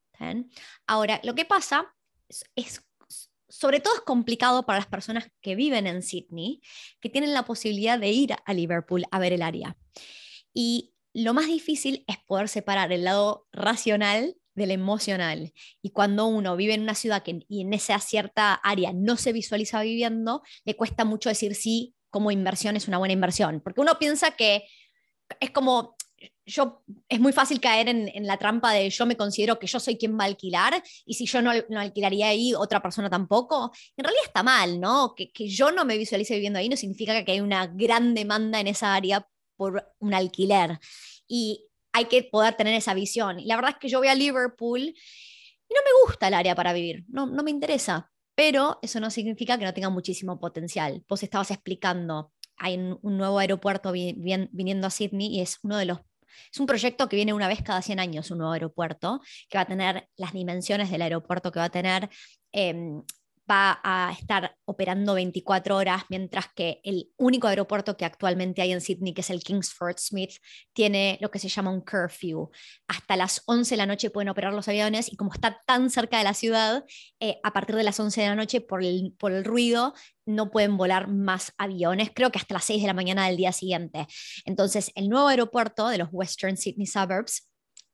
Ahora, 0.88 1.20
lo 1.24 1.36
que 1.36 1.46
pasa 1.46 1.94
es, 2.56 2.82
sobre 3.50 3.80
todo 3.80 3.96
es 3.96 4.02
complicado 4.02 4.66
para 4.66 4.80
las 4.80 4.88
personas 4.88 5.30
que 5.42 5.56
viven 5.56 5.88
en 5.88 6.02
Sydney, 6.02 6.62
que 7.00 7.10
tienen 7.10 7.34
la 7.34 7.46
posibilidad 7.46 8.00
de 8.00 8.10
ir 8.10 8.36
a 8.46 8.54
Liverpool 8.54 9.06
a 9.12 9.20
ver 9.20 9.34
el 9.34 9.42
área. 9.42 9.78
Y 10.54 10.94
lo 11.14 11.34
más 11.34 11.48
difícil 11.48 12.06
es 12.08 12.18
poder 12.26 12.48
separar 12.48 12.92
el 12.92 13.04
lado 13.04 13.48
racional 13.52 14.38
del 14.56 14.72
emocional. 14.72 15.54
Y 15.82 15.92
cuando 15.92 16.28
uno 16.28 16.56
vive 16.56 16.74
en 16.74 16.82
una 16.82 16.96
ciudad 16.96 17.24
que, 17.24 17.46
y 17.48 17.62
en 17.62 17.74
esa 17.74 18.00
cierta 18.00 18.54
área 18.54 18.94
no 18.94 19.18
se 19.18 19.34
visualiza 19.34 19.82
viviendo, 19.82 20.42
le 20.66 20.76
cuesta 20.76 21.06
mucho 21.06 21.30
decir 21.30 21.56
sí 21.56 21.96
como 22.10 22.32
inversión 22.32 22.76
es 22.76 22.88
una 22.88 22.98
buena 22.98 23.14
inversión. 23.14 23.62
Porque 23.62 23.82
uno 23.82 23.98
piensa 23.98 24.32
que 24.32 24.66
es 25.40 25.52
como, 25.52 25.96
yo, 26.46 26.84
es 27.08 27.20
muy 27.20 27.34
fácil 27.34 27.60
caer 27.60 27.90
en, 27.90 28.28
la 28.28 28.38
trampa 28.38 28.74
de 28.74 28.90
yo 28.90 29.06
me 29.06 29.16
considero 29.18 29.60
que 29.60 29.68
yo 29.68 29.80
soy 29.80 29.98
quien 29.98 30.18
va 30.18 30.24
a 30.24 30.28
alquilar 30.28 30.84
y 31.06 31.14
si 31.14 31.26
yo 31.26 31.42
no, 31.42 31.52
no 31.70 31.80
alquilaría 31.80 32.28
ahí, 32.28 32.54
otra 32.54 32.82
persona 32.82 33.10
tampoco. 33.10 33.72
En 33.96 34.04
realidad 34.04 34.26
está 34.26 34.44
mal, 34.44 34.80
¿no? 34.80 35.14
Que, 35.16 35.32
que 35.32 35.48
yo 35.48 35.72
no 35.72 35.86
me 35.86 35.98
visualice 35.98 36.34
viviendo 36.34 36.60
ahí 36.60 36.70
no 36.70 36.78
significa 36.78 37.24
que 37.24 37.32
hay 37.32 37.42
una 37.42 37.68
gran 37.68 38.14
demanda 38.14 38.60
en 38.60 38.68
esa 38.68 38.94
área 38.94 39.28
por 39.56 39.94
un 40.00 40.14
alquiler. 40.14 40.80
Y 41.28 41.68
hay 41.94 42.06
que 42.06 42.24
poder 42.24 42.56
tener 42.56 42.74
esa 42.74 42.94
visión. 42.94 43.40
Y 43.40 43.46
la 43.46 43.56
verdad 43.56 43.72
es 43.72 43.78
que 43.78 43.90
yo 43.90 44.00
voy 44.00 44.08
a 44.08 44.16
Liverpool 44.16 44.82
y 44.82 45.74
no 45.74 45.82
me 45.86 46.06
gusta 46.06 46.28
el 46.28 46.34
área 46.34 46.56
para 46.56 46.74
vivir, 46.74 47.06
no, 47.08 47.28
no 47.28 47.44
me 47.44 47.52
interesa. 47.52 48.12
Pero 48.36 48.80
eso 48.82 49.00
no 49.00 49.12
significa 49.12 49.58
que 49.58 49.66
no 49.66 49.74
tenga 49.74 49.90
muchísimo 49.90 50.40
potencial. 50.40 51.04
Vos 51.08 51.22
estabas 51.24 51.52
explicando, 51.52 52.32
hay 52.58 52.78
un 52.78 53.18
nuevo 53.18 53.40
aeropuerto 53.40 53.92
viniendo 53.92 54.88
a 54.88 54.90
Sydney 54.90 55.28
y 55.28 55.42
es 55.42 55.60
uno 55.64 55.78
de 55.78 55.86
los 55.86 56.00
es 56.52 56.60
un 56.60 56.66
proyecto 56.66 57.08
que 57.10 57.16
viene 57.16 57.34
una 57.34 57.48
vez 57.48 57.62
cada 57.64 57.82
100 57.82 58.00
años, 58.00 58.32
un 58.32 58.40
nuevo 58.40 58.54
aeropuerto, 58.54 59.22
que 59.50 59.58
va 59.58 59.64
a 59.64 59.66
tener 59.66 60.08
las 60.18 60.34
dimensiones 60.34 60.90
del 60.92 61.02
aeropuerto 61.02 61.52
que 61.52 61.60
va 61.60 61.66
a 61.66 61.70
tener, 61.70 62.10
em, 62.52 63.04
va 63.52 63.82
a 63.84 64.14
estar 64.14 64.56
operando 64.64 65.14
24 65.14 65.76
horas, 65.76 66.04
mientras 66.10 66.46
que 66.56 66.80
el 66.84 67.12
único 67.18 67.48
aeropuerto 67.48 67.98
que 67.98 68.06
actualmente 68.06 68.62
hay 68.62 68.72
en 68.72 68.80
Sydney, 68.80 69.14
que 69.14 69.22
es 69.22 69.30
el 69.30 69.44
Kingsford 69.44 69.98
Smith, 69.98 70.36
tiene 70.74 71.18
lo 71.20 71.30
que 71.30 71.40
se 71.40 71.50
llama 71.50 71.72
un 71.72 71.82
curfew. 71.82 72.50
Hasta 72.88 73.18
las 73.18 73.44
11 73.46 73.72
de 73.72 73.78
la 73.78 73.86
noche 73.86 74.10
pueden 74.10 74.30
operar 74.30 74.54
los 74.54 74.70
aviones 74.70 75.12
y 75.12 75.18
como 75.18 75.34
está 75.34 75.62
tan 75.66 75.90
cerca 75.90 76.18
de 76.18 76.24
la 76.24 76.34
ciudad, 76.34 76.86
eh, 77.20 77.40
a 77.44 77.52
partir 77.52 77.76
de 77.76 77.84
las 77.84 78.00
11 78.00 78.22
de 78.22 78.28
la 78.28 78.36
noche, 78.36 78.62
por 78.62 78.84
el, 78.84 79.14
por 79.20 79.34
el 79.34 79.44
ruido, 79.44 79.94
no 80.26 80.50
pueden 80.50 80.78
volar 80.78 81.10
más 81.10 81.54
aviones, 81.58 82.12
creo 82.14 82.32
que 82.32 82.40
hasta 82.40 82.54
las 82.54 82.64
6 82.66 82.82
de 82.82 82.88
la 82.88 82.94
mañana 82.94 83.28
del 83.28 83.38
día 83.38 83.52
siguiente. 83.52 84.08
Entonces, 84.46 84.92
el 84.96 85.10
nuevo 85.10 85.28
aeropuerto 85.28 85.90
de 85.90 85.98
los 85.98 86.10
Western 86.12 86.56
Sydney 86.56 86.88
Suburbs 86.88 87.50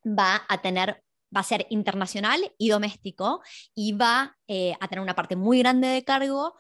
va 0.06 0.46
a 0.48 0.62
tener 0.62 1.04
va 1.36 1.42
a 1.42 1.44
ser 1.44 1.68
internacional 1.70 2.54
y 2.58 2.70
doméstico 2.70 3.42
y 3.76 3.94
va 3.94 4.38
eh, 4.48 4.74
a 4.80 4.88
tener 4.88 5.02
una 5.02 5.16
parte 5.16 5.36
muy 5.36 5.60
grande 5.60 5.88
de 5.88 6.04
cargo 6.04 6.56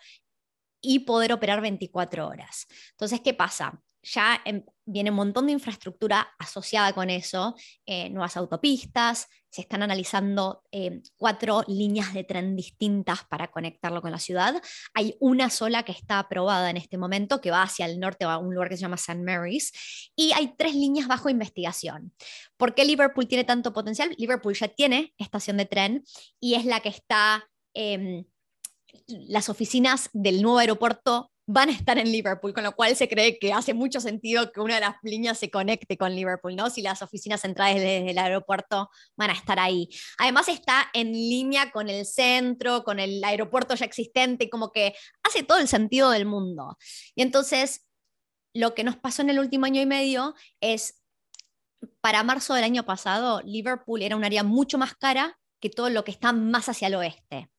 y 0.81 0.99
poder 0.99 1.33
operar 1.33 1.61
24 1.61 2.27
horas. 2.27 2.67
Entonces, 2.91 3.21
¿qué 3.21 3.33
pasa? 3.33 3.81
Ya 4.03 4.41
viene 4.87 5.11
un 5.11 5.17
montón 5.17 5.45
de 5.45 5.51
infraestructura 5.51 6.33
asociada 6.39 6.93
con 6.93 7.09
eso, 7.09 7.55
eh, 7.85 8.09
nuevas 8.09 8.37
autopistas, 8.37 9.27
se 9.49 9.61
están 9.61 9.83
analizando 9.83 10.63
eh, 10.71 11.01
cuatro 11.17 11.63
líneas 11.67 12.13
de 12.13 12.23
tren 12.23 12.55
distintas 12.55 13.25
para 13.25 13.49
conectarlo 13.49 14.01
con 14.01 14.11
la 14.11 14.19
ciudad. 14.19 14.61
Hay 14.93 15.15
una 15.19 15.49
sola 15.49 15.83
que 15.83 15.91
está 15.91 16.19
aprobada 16.19 16.69
en 16.69 16.77
este 16.77 16.97
momento, 16.97 17.41
que 17.41 17.51
va 17.51 17.63
hacia 17.63 17.85
el 17.85 17.99
norte, 17.99 18.25
a 18.25 18.37
un 18.37 18.53
lugar 18.53 18.69
que 18.69 18.77
se 18.77 18.81
llama 18.81 18.95
St. 18.95 19.21
Mary's, 19.21 20.11
y 20.15 20.31
hay 20.31 20.55
tres 20.57 20.73
líneas 20.73 21.07
bajo 21.07 21.29
investigación. 21.29 22.13
¿Por 22.55 22.73
qué 22.73 22.85
Liverpool 22.85 23.27
tiene 23.27 23.43
tanto 23.43 23.73
potencial? 23.73 24.15
Liverpool 24.17 24.55
ya 24.55 24.69
tiene 24.69 25.13
estación 25.17 25.57
de 25.57 25.65
tren 25.65 26.03
y 26.39 26.55
es 26.55 26.65
la 26.65 26.79
que 26.79 26.89
está... 26.89 27.47
Em, 27.73 28.25
las 29.07 29.49
oficinas 29.49 30.09
del 30.13 30.41
nuevo 30.41 30.57
aeropuerto 30.57 31.31
van 31.49 31.69
a 31.69 31.71
estar 31.71 31.97
en 31.97 32.11
Liverpool, 32.11 32.53
con 32.53 32.65
lo 32.65 32.73
cual 32.73 32.93
se 32.97 33.07
cree 33.07 33.39
que 33.39 33.53
hace 33.53 33.73
mucho 33.73 34.01
sentido 34.01 34.51
que 34.51 34.59
una 34.59 34.75
de 34.75 34.81
las 34.81 34.97
líneas 35.01 35.39
se 35.39 35.49
conecte 35.49 35.97
con 35.97 36.13
Liverpool, 36.13 36.57
¿no? 36.57 36.69
Si 36.69 36.81
las 36.81 37.01
oficinas 37.01 37.39
centrales 37.39 37.81
del 37.81 38.17
aeropuerto 38.17 38.89
van 39.15 39.29
a 39.29 39.33
estar 39.33 39.57
ahí. 39.57 39.87
Además 40.17 40.49
está 40.49 40.89
en 40.93 41.13
línea 41.13 41.71
con 41.71 41.89
el 41.89 42.05
centro, 42.05 42.83
con 42.83 42.99
el 42.99 43.23
aeropuerto 43.23 43.75
ya 43.75 43.85
existente, 43.85 44.49
como 44.49 44.73
que 44.73 44.93
hace 45.23 45.43
todo 45.43 45.59
el 45.59 45.69
sentido 45.69 46.11
del 46.11 46.25
mundo. 46.25 46.77
Y 47.15 47.21
entonces, 47.21 47.87
lo 48.53 48.75
que 48.75 48.83
nos 48.83 48.97
pasó 48.97 49.21
en 49.21 49.29
el 49.29 49.39
último 49.39 49.65
año 49.65 49.81
y 49.81 49.85
medio 49.85 50.35
es, 50.59 51.01
para 52.01 52.23
marzo 52.23 52.55
del 52.55 52.65
año 52.65 52.83
pasado, 52.83 53.41
Liverpool 53.45 54.01
era 54.01 54.17
un 54.17 54.25
área 54.25 54.43
mucho 54.43 54.77
más 54.77 54.95
cara 54.95 55.39
que 55.61 55.69
todo 55.69 55.89
lo 55.89 56.03
que 56.03 56.11
está 56.11 56.33
más 56.33 56.67
hacia 56.67 56.89
el 56.89 56.95
oeste. 56.95 57.49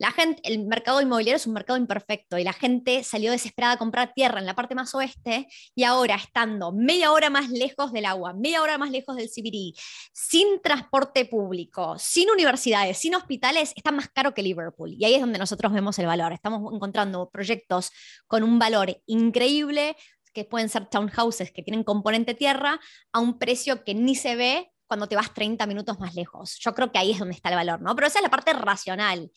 La 0.00 0.12
gente, 0.12 0.40
el 0.44 0.64
mercado 0.64 1.02
inmobiliario 1.02 1.36
es 1.36 1.46
un 1.46 1.52
mercado 1.52 1.78
imperfecto 1.78 2.38
y 2.38 2.42
la 2.42 2.54
gente 2.54 3.04
salió 3.04 3.32
desesperada 3.32 3.74
a 3.74 3.76
comprar 3.76 4.14
tierra 4.14 4.38
en 4.38 4.46
la 4.46 4.54
parte 4.54 4.74
más 4.74 4.94
oeste 4.94 5.46
y 5.74 5.84
ahora 5.84 6.14
estando 6.14 6.72
media 6.72 7.12
hora 7.12 7.28
más 7.28 7.50
lejos 7.50 7.92
del 7.92 8.06
agua, 8.06 8.32
media 8.32 8.62
hora 8.62 8.78
más 8.78 8.90
lejos 8.90 9.14
del 9.14 9.28
CBD, 9.28 9.78
sin 10.14 10.62
transporte 10.62 11.26
público, 11.26 11.98
sin 11.98 12.30
universidades, 12.30 12.96
sin 12.96 13.14
hospitales, 13.14 13.74
está 13.76 13.92
más 13.92 14.08
caro 14.08 14.32
que 14.32 14.42
Liverpool. 14.42 14.94
Y 14.98 15.04
ahí 15.04 15.16
es 15.16 15.20
donde 15.20 15.38
nosotros 15.38 15.70
vemos 15.70 15.98
el 15.98 16.06
valor. 16.06 16.32
Estamos 16.32 16.72
encontrando 16.72 17.28
proyectos 17.28 17.90
con 18.26 18.42
un 18.42 18.58
valor 18.58 19.02
increíble 19.04 19.98
que 20.32 20.46
pueden 20.46 20.70
ser 20.70 20.86
townhouses 20.86 21.52
que 21.52 21.62
tienen 21.62 21.84
componente 21.84 22.32
tierra 22.32 22.80
a 23.12 23.20
un 23.20 23.38
precio 23.38 23.84
que 23.84 23.94
ni 23.94 24.14
se 24.14 24.34
ve 24.34 24.72
cuando 24.86 25.08
te 25.08 25.14
vas 25.14 25.34
30 25.34 25.66
minutos 25.66 26.00
más 26.00 26.14
lejos. 26.14 26.58
Yo 26.58 26.74
creo 26.74 26.90
que 26.90 26.98
ahí 26.98 27.12
es 27.12 27.18
donde 27.18 27.34
está 27.34 27.50
el 27.50 27.56
valor, 27.56 27.82
¿no? 27.82 27.94
Pero 27.94 28.06
esa 28.06 28.18
es 28.18 28.22
la 28.22 28.30
parte 28.30 28.54
racional 28.54 29.30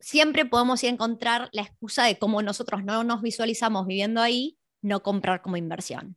siempre 0.00 0.46
podemos 0.46 0.82
encontrar 0.84 1.48
la 1.52 1.62
excusa 1.62 2.04
de 2.04 2.18
cómo 2.18 2.42
nosotros 2.42 2.84
no 2.84 3.04
nos 3.04 3.22
visualizamos 3.22 3.86
viviendo 3.86 4.20
ahí, 4.20 4.58
no 4.82 5.02
comprar 5.02 5.42
como 5.42 5.56
inversión. 5.56 6.16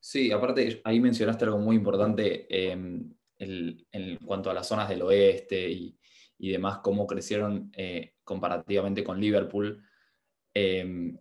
Sí, 0.00 0.30
aparte 0.30 0.80
ahí 0.84 1.00
mencionaste 1.00 1.44
algo 1.44 1.58
muy 1.58 1.76
importante 1.76 2.46
em, 2.48 3.12
en 3.38 4.16
cuanto 4.24 4.50
a 4.50 4.54
las 4.54 4.66
zonas 4.68 4.88
del 4.88 5.02
oeste 5.02 5.68
y, 5.70 5.98
demás, 6.38 6.78
cómo 6.78 7.06
crecieron 7.06 7.70
eh, 7.74 8.14
comparativamente 8.22 9.02
con 9.02 9.20
Liverpool. 9.20 9.82
Em, 10.54 11.18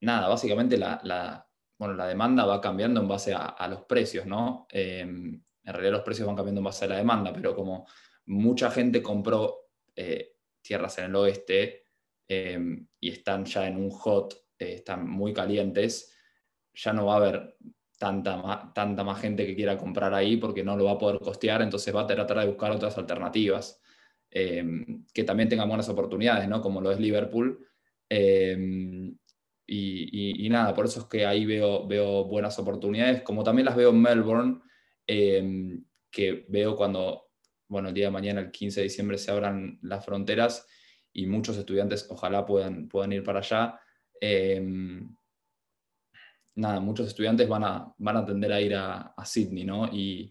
nada, 0.00 0.28
básicamente 0.28 0.78
la, 0.78 1.46
bueno, 1.76 1.94
la 1.94 2.06
demanda 2.06 2.44
va 2.44 2.60
cambiando 2.60 3.00
en 3.00 3.08
base 3.08 3.34
a, 3.34 3.66
los 3.68 3.82
precios, 3.82 4.26
¿no? 4.26 4.66
Em, 4.70 5.42
en 5.64 5.72
realidad 5.72 5.92
los 5.92 6.02
precios 6.02 6.26
van 6.26 6.36
cambiando 6.36 6.60
en 6.60 6.66
base 6.66 6.84
a 6.84 6.88
la 6.88 6.96
demanda, 6.96 7.32
pero 7.32 7.54
como 7.54 7.86
mucha 8.26 8.70
gente 8.70 9.02
compró 9.02 9.70
eh, 9.96 10.33
tierras 10.64 10.98
en 10.98 11.04
el 11.04 11.16
oeste 11.16 11.84
em, 12.26 12.86
y 12.98 13.10
están 13.10 13.44
ya 13.44 13.68
en 13.68 13.76
un 13.76 13.90
hot, 13.90 14.34
eh, 14.58 14.74
están 14.74 15.08
muy 15.08 15.32
calientes, 15.32 16.12
ya 16.72 16.92
no 16.92 17.06
va 17.06 17.14
a 17.14 17.16
haber 17.18 17.56
tanta, 17.98 18.72
tanta 18.74 19.04
más 19.04 19.20
gente 19.20 19.46
que 19.46 19.54
quiera 19.54 19.76
comprar 19.76 20.12
ahí 20.14 20.36
porque 20.38 20.64
no 20.64 20.76
lo 20.76 20.86
va 20.86 20.92
a 20.92 20.98
poder 20.98 21.20
costear, 21.20 21.62
entonces 21.62 21.94
va 21.94 22.02
a 22.02 22.06
tratar 22.06 22.40
de 22.40 22.46
buscar 22.46 22.72
otras 22.72 22.96
alternativas 22.98 23.80
em, 24.30 25.04
que 25.12 25.24
también 25.24 25.48
tengan 25.48 25.68
buenas 25.68 25.88
oportunidades, 25.88 26.48
¿no? 26.48 26.60
como 26.60 26.80
lo 26.80 26.90
es 26.90 26.98
Liverpool. 26.98 27.64
Em, 28.08 29.16
y, 29.66 30.48
nada, 30.50 30.74
por 30.74 30.86
eso 30.86 31.00
es 31.00 31.06
que 31.06 31.24
ahí 31.24 31.46
veo, 31.46 31.86
veo 31.86 32.24
buenas 32.24 32.58
oportunidades, 32.58 33.22
como 33.22 33.44
también 33.44 33.66
las 33.66 33.76
veo 33.76 33.90
en 33.90 34.02
Melbourne, 34.02 34.60
que 35.06 36.44
veo 36.48 36.76
cuando 36.76 37.24
bueno, 37.68 37.88
el 37.88 37.94
día 37.94 38.06
de 38.06 38.10
mañana, 38.10 38.40
el 38.40 38.50
15 38.50 38.80
de 38.80 38.84
diciembre, 38.84 39.18
se 39.18 39.30
abran 39.30 39.78
las 39.82 40.04
fronteras 40.04 40.66
y 41.12 41.26
muchos 41.26 41.56
estudiantes 41.56 42.06
ojalá 42.10 42.44
puedan, 42.44 42.88
puedan 42.88 43.12
ir 43.12 43.22
para 43.22 43.38
allá. 43.38 43.80
Em, 44.20 45.14
nada, 46.56 46.80
muchos 46.80 47.08
estudiantes 47.08 47.48
van 47.48 47.64
a, 47.64 47.94
van 47.98 48.16
a 48.16 48.26
tender 48.26 48.52
a 48.52 48.60
ir 48.60 48.74
a, 48.74 49.14
Sydney, 49.24 49.64
¿no? 49.64 49.86
Y, 49.92 50.30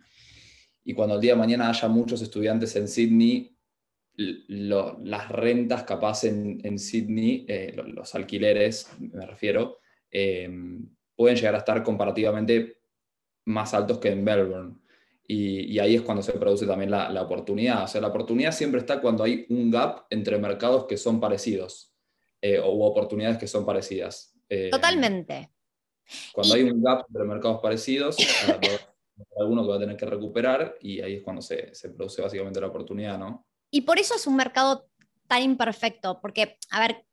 cuando 0.95 1.15
el 1.15 1.21
día 1.21 1.31
de 1.31 1.39
mañana 1.39 1.69
haya 1.69 1.87
muchos 1.87 2.21
estudiantes 2.21 2.75
en 2.75 2.89
Sydney, 2.89 3.57
las 4.15 5.29
rentas 5.29 5.83
capaz 5.83 6.25
en, 6.25 6.59
en 6.63 6.77
Sydney, 6.77 7.45
eh, 7.47 7.73
los, 7.87 8.13
alquileres, 8.13 8.89
me 8.99 9.25
refiero, 9.25 9.79
em, 10.11 10.85
pueden 11.15 11.37
llegar 11.37 11.55
a 11.55 11.59
estar 11.59 11.81
comparativamente 11.83 12.81
más 13.45 13.73
altos 13.73 13.99
que 13.99 14.09
en 14.09 14.23
Melbourne. 14.23 14.75
Y, 15.25 15.79
ahí 15.79 15.95
es 15.95 16.01
cuando 16.01 16.21
se 16.21 16.33
produce 16.33 16.67
también 16.67 16.91
la, 16.91 17.21
oportunidad. 17.21 17.83
O 17.83 17.87
sea, 17.87 18.01
la 18.01 18.07
oportunidad 18.07 18.51
siempre 18.51 18.81
está 18.81 18.99
cuando 19.01 19.23
hay 19.23 19.45
un 19.49 19.71
gap 19.71 20.05
entre 20.09 20.37
mercados 20.37 20.85
que 20.85 20.97
son 20.97 21.19
parecidos 21.19 21.93
eh, 22.41 22.59
o 22.59 22.85
oportunidades 22.85 23.37
que 23.37 23.47
son 23.47 23.65
parecidas. 23.65 24.35
Eh, 24.49 24.69
Totalmente. 24.69 25.51
Cuando 26.33 26.55
hay 26.55 26.63
un 26.63 26.83
gap 26.83 27.05
entre 27.07 27.23
mercados 27.23 27.61
parecidos, 27.61 28.17
hay 28.19 28.69
alguno 29.39 29.63
que 29.63 29.69
va 29.69 29.75
a 29.77 29.79
tener 29.79 29.95
que 29.95 30.05
recuperar 30.05 30.75
y 30.81 30.99
ahí 30.99 31.15
es 31.15 31.23
cuando 31.23 31.41
se, 31.41 31.73
se 31.73 31.89
produce 31.89 32.21
básicamente 32.21 32.59
la 32.59 32.67
oportunidad, 32.67 33.17
¿no? 33.17 33.45
Y 33.71 33.81
por 33.81 33.97
eso 33.97 34.15
es 34.15 34.27
un 34.27 34.35
mercado 34.35 34.87
tan 35.27 35.41
imperfecto, 35.41 36.19
porque, 36.21 36.57
a 36.69 36.79
ver, 36.79 37.05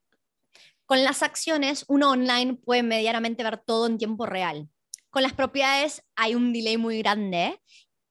con 0.84 1.04
las 1.04 1.22
acciones 1.22 1.84
uno 1.88 2.10
online 2.10 2.54
puede 2.54 2.82
medianamente 2.82 3.44
ver 3.44 3.58
todo 3.58 3.86
en 3.86 3.96
tiempo 3.96 4.26
real. 4.26 4.68
Con 5.10 5.22
las 5.22 5.32
propiedades 5.32 6.02
hay 6.16 6.34
un 6.34 6.52
delay 6.52 6.76
muy 6.76 6.98
grande 6.98 7.60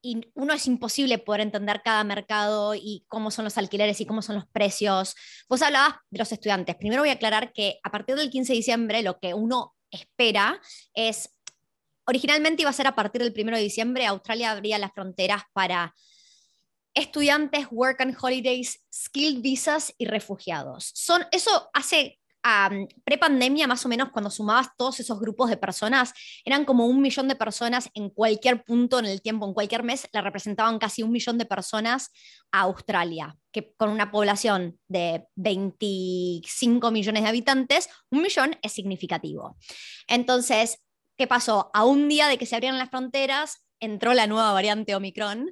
y 0.01 0.31
uno 0.33 0.53
es 0.53 0.67
imposible 0.67 1.17
poder 1.17 1.41
entender 1.41 1.81
cada 1.83 2.03
mercado 2.03 2.73
y 2.75 3.05
cómo 3.07 3.31
son 3.31 3.45
los 3.45 3.57
alquileres 3.57 3.99
y 4.01 4.05
cómo 4.05 4.21
son 4.21 4.35
los 4.35 4.47
precios. 4.47 5.15
Vos 5.47 5.61
hablabas 5.61 5.95
de 6.09 6.19
los 6.19 6.31
estudiantes. 6.31 6.75
Primero 6.75 7.01
voy 7.01 7.09
a 7.09 7.13
aclarar 7.13 7.51
que 7.53 7.79
a 7.83 7.91
partir 7.91 8.15
del 8.15 8.29
15 8.29 8.53
de 8.53 8.57
diciembre 8.57 9.01
lo 9.01 9.19
que 9.19 9.33
uno 9.33 9.75
espera 9.91 10.61
es, 10.93 11.35
originalmente 12.05 12.61
iba 12.61 12.69
a 12.69 12.73
ser 12.73 12.87
a 12.87 12.95
partir 12.95 13.21
del 13.21 13.33
1 13.35 13.57
de 13.57 13.63
diciembre, 13.63 14.05
Australia 14.05 14.51
abría 14.51 14.77
las 14.77 14.93
fronteras 14.93 15.43
para 15.53 15.93
estudiantes, 16.93 17.67
work 17.71 18.01
and 18.01 18.15
holidays, 18.19 18.83
skilled 18.93 19.41
visas 19.41 19.93
y 19.97 20.05
refugiados. 20.05 20.91
Son, 20.95 21.25
eso 21.31 21.69
hace 21.73 22.18
pre-pandemia, 23.03 23.67
más 23.67 23.85
o 23.85 23.89
menos, 23.89 24.09
cuando 24.09 24.29
sumabas 24.29 24.69
todos 24.77 24.99
esos 24.99 25.19
grupos 25.19 25.49
de 25.49 25.57
personas, 25.57 26.13
eran 26.45 26.65
como 26.65 26.85
un 26.85 27.01
millón 27.01 27.27
de 27.27 27.35
personas 27.35 27.89
en 27.93 28.09
cualquier 28.09 28.63
punto 28.63 28.99
en 28.99 29.05
el 29.05 29.21
tiempo, 29.21 29.45
en 29.45 29.53
cualquier 29.53 29.83
mes, 29.83 30.07
le 30.11 30.21
representaban 30.21 30.79
casi 30.79 31.03
un 31.03 31.11
millón 31.11 31.37
de 31.37 31.45
personas 31.45 32.11
a 32.51 32.61
Australia, 32.61 33.37
que 33.51 33.73
con 33.75 33.89
una 33.89 34.11
población 34.11 34.79
de 34.87 35.27
25 35.35 36.91
millones 36.91 37.23
de 37.23 37.29
habitantes, 37.29 37.89
un 38.09 38.21
millón 38.21 38.57
es 38.61 38.71
significativo. 38.71 39.57
Entonces, 40.07 40.79
¿qué 41.17 41.27
pasó? 41.27 41.69
A 41.73 41.85
un 41.85 42.07
día 42.07 42.27
de 42.27 42.37
que 42.37 42.45
se 42.45 42.55
abrieron 42.55 42.79
las 42.79 42.89
fronteras, 42.89 43.65
entró 43.79 44.13
la 44.13 44.27
nueva 44.27 44.53
variante 44.53 44.95
Omicron 44.95 45.51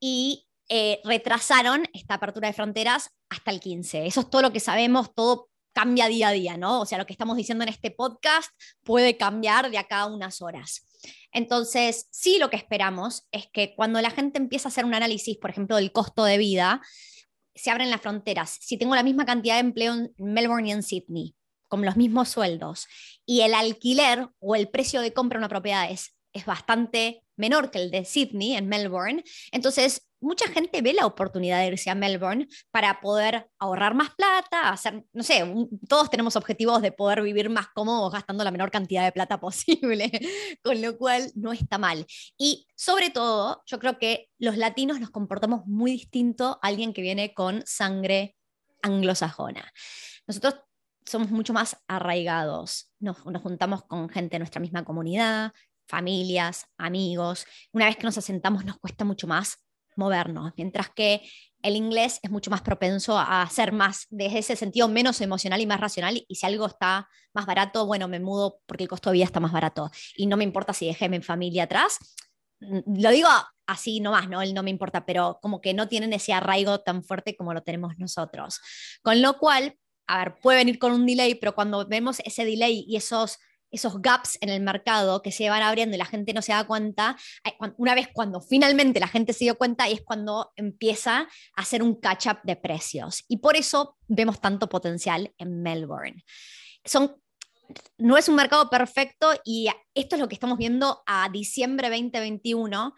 y 0.00 0.46
eh, 0.68 1.00
retrasaron 1.04 1.86
esta 1.92 2.14
apertura 2.14 2.48
de 2.48 2.54
fronteras 2.54 3.10
hasta 3.28 3.50
el 3.50 3.60
15. 3.60 4.06
Eso 4.06 4.20
es 4.20 4.30
todo 4.30 4.42
lo 4.42 4.52
que 4.52 4.60
sabemos, 4.60 5.14
todo 5.14 5.50
cambia 5.72 6.08
día 6.08 6.28
a 6.28 6.32
día, 6.32 6.56
¿no? 6.56 6.80
O 6.80 6.86
sea, 6.86 6.98
lo 6.98 7.06
que 7.06 7.12
estamos 7.12 7.36
diciendo 7.36 7.64
en 7.64 7.70
este 7.70 7.90
podcast 7.90 8.50
puede 8.82 9.16
cambiar 9.16 9.70
de 9.70 9.78
acá 9.78 10.00
a 10.00 10.06
unas 10.06 10.42
horas. 10.42 10.86
Entonces, 11.32 12.06
sí 12.10 12.38
lo 12.38 12.50
que 12.50 12.56
esperamos 12.56 13.26
es 13.32 13.46
que 13.52 13.74
cuando 13.74 14.00
la 14.00 14.10
gente 14.10 14.38
empieza 14.38 14.68
a 14.68 14.70
hacer 14.70 14.84
un 14.84 14.94
análisis, 14.94 15.38
por 15.38 15.50
ejemplo, 15.50 15.76
del 15.76 15.92
costo 15.92 16.24
de 16.24 16.38
vida, 16.38 16.82
se 17.54 17.70
abren 17.70 17.90
las 17.90 18.00
fronteras. 18.00 18.58
Si 18.60 18.76
tengo 18.76 18.94
la 18.94 19.02
misma 19.02 19.24
cantidad 19.24 19.54
de 19.54 19.60
empleo 19.60 19.94
en 19.94 20.12
Melbourne 20.18 20.68
y 20.68 20.72
en 20.72 20.82
Sydney, 20.82 21.34
con 21.68 21.84
los 21.84 21.96
mismos 21.96 22.28
sueldos, 22.28 22.86
y 23.26 23.40
el 23.40 23.54
alquiler 23.54 24.28
o 24.40 24.54
el 24.54 24.68
precio 24.68 25.00
de 25.00 25.12
compra 25.12 25.38
de 25.38 25.40
una 25.40 25.48
propiedad 25.48 25.90
es, 25.90 26.14
es 26.32 26.44
bastante 26.44 27.24
menor 27.36 27.70
que 27.70 27.78
el 27.78 27.90
de 27.90 28.04
Sydney, 28.04 28.54
en 28.54 28.68
Melbourne, 28.68 29.24
entonces 29.50 30.06
mucha 30.22 30.48
gente 30.48 30.80
ve 30.80 30.94
la 30.94 31.06
oportunidad 31.06 31.60
de 31.60 31.66
irse 31.68 31.90
a 31.90 31.94
Melbourne 31.94 32.48
para 32.70 33.00
poder 33.00 33.50
ahorrar 33.58 33.94
más 33.94 34.10
plata, 34.14 34.70
hacer, 34.70 35.04
no 35.12 35.22
sé, 35.22 35.44
todos 35.88 36.08
tenemos 36.08 36.36
objetivos 36.36 36.80
de 36.80 36.92
poder 36.92 37.22
vivir 37.22 37.50
más 37.50 37.68
cómodos 37.74 38.12
gastando 38.12 38.44
la 38.44 38.50
menor 38.50 38.70
cantidad 38.70 39.04
de 39.04 39.12
plata 39.12 39.40
posible, 39.40 40.10
con 40.62 40.80
lo 40.80 40.96
cual 40.96 41.30
no 41.34 41.52
está 41.52 41.78
mal. 41.78 42.06
Y 42.38 42.66
sobre 42.76 43.10
todo, 43.10 43.62
yo 43.66 43.78
creo 43.78 43.98
que 43.98 44.30
los 44.38 44.56
latinos 44.56 45.00
nos 45.00 45.10
comportamos 45.10 45.66
muy 45.66 45.92
distinto 45.92 46.58
a 46.62 46.68
alguien 46.68 46.92
que 46.92 47.02
viene 47.02 47.34
con 47.34 47.62
sangre 47.66 48.36
anglosajona. 48.82 49.72
Nosotros 50.26 50.56
somos 51.04 51.30
mucho 51.30 51.52
más 51.52 51.76
arraigados, 51.88 52.92
nos, 53.00 53.24
nos 53.26 53.42
juntamos 53.42 53.84
con 53.84 54.08
gente 54.08 54.36
de 54.36 54.38
nuestra 54.38 54.60
misma 54.60 54.84
comunidad, 54.84 55.52
familias, 55.86 56.66
amigos. 56.78 57.44
Una 57.72 57.86
vez 57.86 57.96
que 57.96 58.04
nos 58.04 58.16
asentamos 58.18 58.64
nos 58.64 58.78
cuesta 58.78 59.04
mucho 59.04 59.26
más 59.26 59.58
movernos, 59.96 60.52
mientras 60.56 60.90
que 60.90 61.22
el 61.62 61.76
inglés 61.76 62.18
es 62.22 62.30
mucho 62.30 62.50
más 62.50 62.62
propenso 62.62 63.18
a 63.18 63.48
ser 63.48 63.72
más, 63.72 64.06
desde 64.10 64.38
ese 64.38 64.56
sentido, 64.56 64.88
menos 64.88 65.20
emocional 65.20 65.60
y 65.60 65.66
más 65.66 65.80
racional. 65.80 66.24
Y 66.26 66.34
si 66.34 66.46
algo 66.46 66.66
está 66.66 67.08
más 67.32 67.46
barato, 67.46 67.86
bueno, 67.86 68.08
me 68.08 68.20
mudo 68.20 68.60
porque 68.66 68.84
el 68.84 68.88
costo 68.88 69.10
de 69.10 69.14
vida 69.14 69.24
está 69.24 69.40
más 69.40 69.52
barato. 69.52 69.90
Y 70.16 70.26
no 70.26 70.36
me 70.36 70.44
importa 70.44 70.72
si 70.72 70.86
dejé 70.86 71.08
mi 71.08 71.20
familia 71.20 71.64
atrás. 71.64 71.98
Mm, 72.60 73.00
lo 73.00 73.10
digo 73.10 73.28
así 73.66 74.00
nomás, 74.00 74.28
¿no? 74.28 74.42
Él 74.42 74.54
no 74.54 74.62
me 74.62 74.70
importa, 74.70 75.06
pero 75.06 75.38
como 75.40 75.60
que 75.60 75.72
no 75.72 75.88
tienen 75.88 76.12
ese 76.12 76.32
arraigo 76.32 76.80
tan 76.80 77.04
fuerte 77.04 77.36
como 77.36 77.54
lo 77.54 77.62
tenemos 77.62 77.96
nosotros. 77.98 78.60
Con 79.02 79.22
lo 79.22 79.38
cual, 79.38 79.76
a 80.08 80.18
ver, 80.18 80.34
puede 80.40 80.58
venir 80.58 80.78
con 80.78 80.92
un 80.92 81.06
delay, 81.06 81.36
pero 81.36 81.54
cuando 81.54 81.86
vemos 81.86 82.20
ese 82.24 82.44
delay 82.44 82.84
y 82.88 82.96
esos 82.96 83.38
esos 83.72 84.00
gaps 84.00 84.38
en 84.40 84.50
el 84.50 84.60
mercado 84.60 85.22
que 85.22 85.32
se 85.32 85.48
van 85.48 85.62
abriendo 85.62 85.96
y 85.96 85.98
la 85.98 86.04
gente 86.04 86.32
no 86.32 86.42
se 86.42 86.52
da 86.52 86.64
cuenta, 86.64 87.16
una 87.78 87.94
vez 87.94 88.08
cuando 88.12 88.40
finalmente 88.40 89.00
la 89.00 89.08
gente 89.08 89.32
se 89.32 89.44
dio 89.44 89.56
cuenta 89.56 89.88
y 89.88 89.94
es 89.94 90.02
cuando 90.02 90.52
empieza 90.56 91.20
a 91.20 91.26
hacer 91.56 91.82
un 91.82 91.96
catch-up 91.96 92.38
de 92.44 92.56
precios. 92.56 93.24
Y 93.28 93.38
por 93.38 93.56
eso 93.56 93.96
vemos 94.06 94.40
tanto 94.40 94.68
potencial 94.68 95.32
en 95.38 95.62
Melbourne. 95.62 96.22
Son, 96.84 97.16
no 97.96 98.18
es 98.18 98.28
un 98.28 98.36
mercado 98.36 98.68
perfecto 98.68 99.32
y 99.44 99.68
esto 99.94 100.16
es 100.16 100.20
lo 100.20 100.28
que 100.28 100.34
estamos 100.34 100.58
viendo 100.58 101.02
a 101.06 101.28
diciembre 101.30 101.88
2021. 101.88 102.94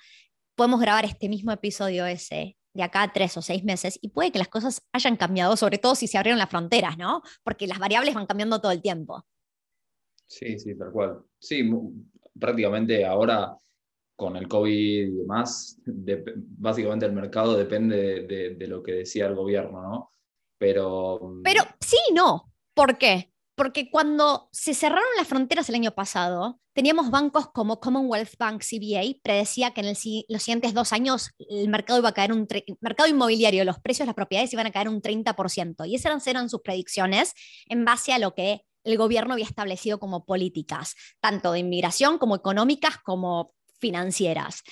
Podemos 0.56 0.80
grabar 0.80 1.04
este 1.04 1.28
mismo 1.28 1.52
episodio 1.52 2.04
ese 2.06 2.56
de 2.74 2.82
acá 2.82 3.02
a 3.02 3.12
tres 3.12 3.36
o 3.36 3.42
seis 3.42 3.62
meses 3.62 3.98
y 4.02 4.08
puede 4.08 4.32
que 4.32 4.38
las 4.38 4.48
cosas 4.48 4.82
hayan 4.92 5.16
cambiado, 5.16 5.56
sobre 5.56 5.78
todo 5.78 5.94
si 5.94 6.08
se 6.08 6.18
abrieron 6.18 6.38
las 6.38 6.50
fronteras, 6.50 6.98
¿no? 6.98 7.22
Porque 7.44 7.68
las 7.68 7.78
variables 7.78 8.14
van 8.14 8.26
cambiando 8.26 8.60
todo 8.60 8.72
el 8.72 8.82
tiempo. 8.82 9.24
Sí, 10.26 10.58
sí, 10.58 10.76
tal 10.76 10.90
cual. 10.90 11.22
Sí, 11.38 11.70
prácticamente 12.38 13.04
ahora 13.04 13.56
con 14.16 14.36
el 14.36 14.48
COVID 14.48 15.08
y 15.08 15.10
demás, 15.10 15.80
básicamente 15.86 17.06
el 17.06 17.12
mercado 17.12 17.56
depende 17.56 18.22
de, 18.56 18.66
lo 18.66 18.82
que 18.82 18.92
decía 18.92 19.26
el 19.26 19.34
gobierno, 19.34 19.82
¿no? 19.82 20.10
Pero... 20.58 21.18
Mm, 21.20 21.42
Pero 21.42 21.62
sí, 21.80 21.98
no. 22.14 22.52
¿Por 22.74 22.96
qué? 22.98 23.32
Porque 23.56 23.90
cuando 23.90 24.48
se 24.52 24.74
cerraron 24.74 25.04
las 25.16 25.28
fronteras 25.28 25.68
el 25.68 25.76
año 25.76 25.92
pasado, 25.92 26.60
teníamos 26.74 27.10
bancos 27.10 27.48
como 27.52 27.78
Commonwealth 27.78 28.36
Bank 28.36 28.62
CBA, 28.62 29.20
predecía 29.22 29.72
que 29.72 29.80
en 29.80 29.88
los 30.28 30.42
siguientes 30.42 30.74
dos 30.74 30.92
años 30.92 31.30
el 31.38 31.68
mercado 31.68 32.00
iba 32.00 32.08
a 32.08 32.14
caer 32.14 32.32
un 32.32 32.48
mercado 32.80 33.08
inmobiliario, 33.08 33.64
los 33.64 33.78
precios 33.78 34.04
de 34.04 34.08
las 34.08 34.16
propiedades 34.16 34.52
iban 34.52 34.66
a 34.66 34.72
caer 34.72 34.88
un 34.88 35.00
30%. 35.00 35.88
Y 35.88 35.94
esas 35.94 36.26
eran 36.26 36.48
sus 36.48 36.62
predicciones 36.62 37.34
en 37.66 37.84
base 37.84 38.12
a 38.12 38.18
lo 38.18 38.34
que 38.34 38.62
el 38.84 38.96
gobierno 38.96 39.34
había 39.34 39.46
establecido 39.46 39.98
como 39.98 40.24
políticas, 40.24 40.94
tanto 41.20 41.52
de 41.52 41.60
inmigración 41.60 42.18
como 42.18 42.36
económicas 42.36 42.98
como 42.98 43.54
financieras. 43.80 44.62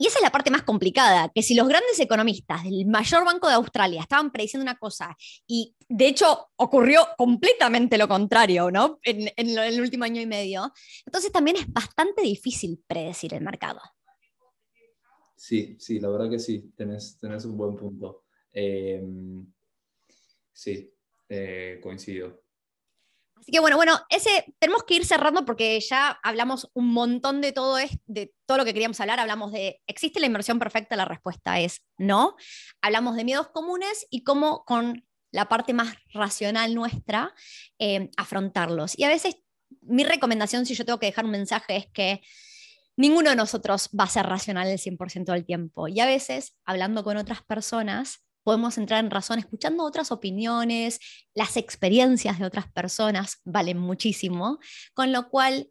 Y 0.00 0.06
esa 0.06 0.20
es 0.20 0.22
la 0.22 0.30
parte 0.30 0.52
más 0.52 0.62
complicada, 0.62 1.28
que 1.34 1.42
si 1.42 1.54
los 1.54 1.66
grandes 1.66 1.98
economistas 1.98 2.62
del 2.62 2.86
mayor 2.86 3.24
banco 3.24 3.48
de 3.48 3.54
Australia 3.54 4.00
estaban 4.00 4.30
prediciendo 4.30 4.62
una 4.62 4.78
cosa 4.78 5.16
y 5.44 5.74
de 5.88 6.06
hecho 6.06 6.50
ocurrió 6.54 7.00
completamente 7.16 7.98
lo 7.98 8.06
contrario, 8.06 8.70
¿no? 8.70 9.00
En, 9.02 9.28
el 9.36 9.80
último 9.80 10.04
año 10.04 10.20
y 10.20 10.26
medio, 10.26 10.72
entonces 11.04 11.32
también 11.32 11.56
es 11.56 11.72
bastante 11.72 12.22
difícil 12.22 12.80
predecir 12.86 13.34
el 13.34 13.42
mercado. 13.42 13.80
Sí, 15.34 15.76
sí, 15.80 15.98
la 15.98 16.08
verdad 16.10 16.30
que 16.30 16.38
sí, 16.38 16.72
tenés, 16.76 17.18
un 17.44 17.56
buen 17.56 17.74
punto. 17.74 18.24
Eh, 18.52 19.02
sí, 20.52 20.94
eh, 21.28 21.80
coincido. 21.82 22.40
Así 23.40 23.52
que 23.52 23.60
bueno, 23.60 23.76
bueno, 23.76 24.00
tenemos 24.58 24.84
que 24.84 24.94
ir 24.94 25.06
cerrando 25.06 25.44
porque 25.44 25.78
ya 25.80 26.18
hablamos 26.22 26.70
un 26.74 26.92
montón 26.92 27.40
de 27.40 27.52
todo, 27.52 27.76
de 27.76 28.34
todo 28.46 28.58
lo 28.58 28.64
que 28.64 28.72
queríamos 28.72 29.00
hablar. 29.00 29.20
Hablamos 29.20 29.52
de, 29.52 29.80
¿existe 29.86 30.20
la 30.20 30.26
inversión 30.26 30.58
perfecta? 30.58 30.96
La 30.96 31.04
respuesta 31.04 31.60
es 31.60 31.82
no. 31.96 32.36
Hablamos 32.80 33.16
de 33.16 33.24
miedos 33.24 33.48
comunes 33.48 34.06
y 34.10 34.24
cómo 34.24 34.64
con 34.64 35.04
la 35.30 35.48
parte 35.48 35.74
más 35.74 35.94
racional 36.12 36.74
nuestra 36.74 37.34
eh, 37.78 38.10
afrontarlos. 38.16 38.98
Y 38.98 39.04
a 39.04 39.08
veces 39.08 39.36
mi 39.82 40.04
recomendación, 40.04 40.66
si 40.66 40.74
yo 40.74 40.84
tengo 40.84 40.98
que 40.98 41.06
dejar 41.06 41.24
un 41.24 41.30
mensaje, 41.30 41.76
es 41.76 41.86
que 41.92 42.22
ninguno 42.96 43.30
de 43.30 43.36
nosotros 43.36 43.90
va 43.98 44.04
a 44.04 44.08
ser 44.08 44.26
racional 44.26 44.68
el 44.68 44.78
100% 44.78 45.32
del 45.32 45.44
tiempo. 45.44 45.88
Y 45.88 46.00
a 46.00 46.06
veces, 46.06 46.56
hablando 46.64 47.04
con 47.04 47.16
otras 47.16 47.42
personas, 47.42 48.24
podemos 48.42 48.78
entrar 48.78 49.04
en 49.04 49.10
razón 49.10 49.38
escuchando 49.38 49.84
otras 49.84 50.10
opiniones, 50.12 51.00
las 51.34 51.56
experiencias 51.56 52.38
de 52.38 52.46
otras 52.46 52.70
personas 52.72 53.40
valen 53.44 53.78
muchísimo, 53.78 54.58
con 54.94 55.12
lo 55.12 55.28
cual 55.28 55.70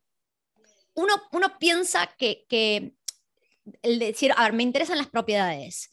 uno, 0.94 1.14
uno 1.32 1.58
piensa 1.60 2.08
que, 2.18 2.46
que 2.50 2.94
el 3.82 4.00
decir, 4.00 4.34
a 4.36 4.44
ver, 4.44 4.54
me 4.54 4.64
interesan 4.64 4.98
las 4.98 5.08
propiedades, 5.08 5.90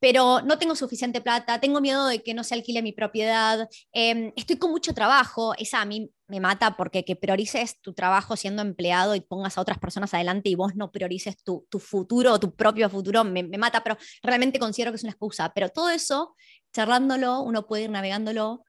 pero 0.00 0.42
no 0.42 0.58
tengo 0.58 0.74
suficiente 0.76 1.20
plata, 1.20 1.60
tengo 1.60 1.80
miedo 1.80 2.06
de 2.06 2.22
que 2.22 2.34
no 2.34 2.44
se 2.44 2.54
alquile 2.54 2.82
mi 2.82 2.92
propiedad, 2.92 3.68
em, 3.92 4.32
estoy 4.36 4.56
con 4.56 4.70
mucho 4.70 4.94
trabajo, 4.94 5.54
esa 5.58 5.80
a 5.80 5.84
mí 5.84 6.12
me 6.28 6.40
mata 6.40 6.76
porque 6.76 7.04
que 7.04 7.16
priorices 7.16 7.80
tu 7.80 7.94
trabajo 7.94 8.36
siendo 8.36 8.62
empleado 8.62 9.14
y 9.14 9.20
pongas 9.20 9.56
a 9.56 9.60
otras 9.62 9.78
personas 9.78 10.12
adelante 10.14 10.50
y 10.50 10.54
vos 10.54 10.76
no 10.76 10.92
priorices 10.92 11.42
tu, 11.42 11.66
tu 11.70 11.78
futuro, 11.78 12.38
tu 12.38 12.54
propio 12.54 12.88
futuro, 12.90 13.24
me, 13.24 13.42
mata, 13.44 13.82
pero 13.82 13.96
realmente 14.22 14.58
considero 14.58 14.92
que 14.92 14.96
es 14.96 15.02
una 15.04 15.12
excusa. 15.12 15.52
Pero 15.54 15.70
todo 15.70 15.88
eso, 15.88 16.36
charlándolo, 16.72 17.40
uno 17.40 17.66
puede 17.66 17.84
ir 17.84 17.90
navegándolo. 17.90 18.62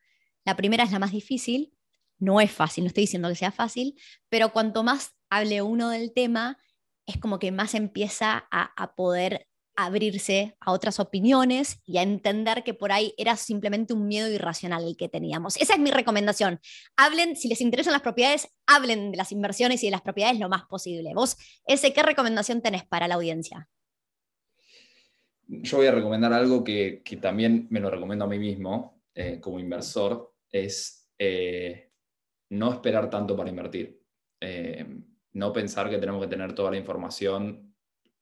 La 0.46 0.56
primera 0.56 0.86
es 0.86 0.92
la 0.92 1.00
más 1.00 1.12
difícil, 1.12 1.74
no 2.18 2.40
es 2.40 2.52
fácil, 2.52 2.86
no 2.86 2.88
estoy 2.88 3.04
diciendo 3.04 3.28
que 3.28 3.36
sea 3.36 3.52
fácil, 3.52 4.00
pero 4.30 4.54
cuanto 4.54 4.84
más 4.84 5.12
hable 5.30 5.62
uno 5.62 5.90
del 5.90 6.14
tema, 6.14 6.58
es 7.06 7.18
como 7.18 7.40
que 7.40 7.52
más 7.52 7.76
empieza 7.76 8.48
a 8.52 8.96
poder 8.96 9.49
abrirse 9.86 10.56
a 10.60 10.72
otras 10.72 11.00
opiniones 11.00 11.82
y 11.86 11.98
a 11.98 12.04
entender 12.04 12.64
que 12.64 12.74
por 12.74 12.92
ahí 12.92 13.14
era 13.18 13.36
simplemente 13.36 13.94
un 13.94 14.08
miedo 14.08 14.30
irracional 14.30 14.84
el 14.86 14.98
que 14.98 15.10
teníamos. 15.10 15.58
Esa 15.58 15.74
es 15.74 15.80
mi 15.80 15.92
recomendación. 15.92 16.60
Hablen, 16.96 17.36
si 17.36 17.48
les 17.48 17.62
interesan 17.62 17.94
las 17.94 18.02
propiedades, 18.02 18.50
hablen 18.66 19.12
de 19.12 19.18
las 19.18 19.32
inversiones 19.32 19.84
y 19.84 19.88
de 19.88 19.92
las 19.92 20.02
propiedades 20.02 20.40
lo 20.40 20.50
más 20.50 20.64
posible. 20.66 21.12
Vos, 21.14 21.38
ese, 21.66 21.94
¿qué 21.94 22.04
recomendación 22.04 22.62
tenés 22.62 22.86
para 22.86 23.08
la 23.08 23.16
audiencia? 23.16 23.70
yo 25.50 25.78
voy 25.78 25.88
a 25.88 25.92
recomendar 25.92 26.32
algo 26.32 26.64
que, 26.64 27.02
también 27.20 27.68
me 27.72 27.80
lo 27.80 27.90
recomiendo 27.90 28.26
a 28.26 28.28
mí 28.28 28.38
mismo 28.38 29.02
eh, 29.16 29.40
como 29.40 29.60
inversor, 29.60 30.34
es 30.52 31.10
eh, 31.18 31.92
no 32.50 32.72
esperar 32.72 33.10
tanto 33.10 33.36
para 33.36 33.50
invertir. 33.50 34.00
Eh, 34.40 34.86
no 35.34 35.52
pensar 35.52 35.90
que 35.90 35.98
tenemos 35.98 36.22
que 36.22 36.30
tener 36.30 36.54
toda 36.54 36.72
la 36.72 36.78
información 36.78 37.69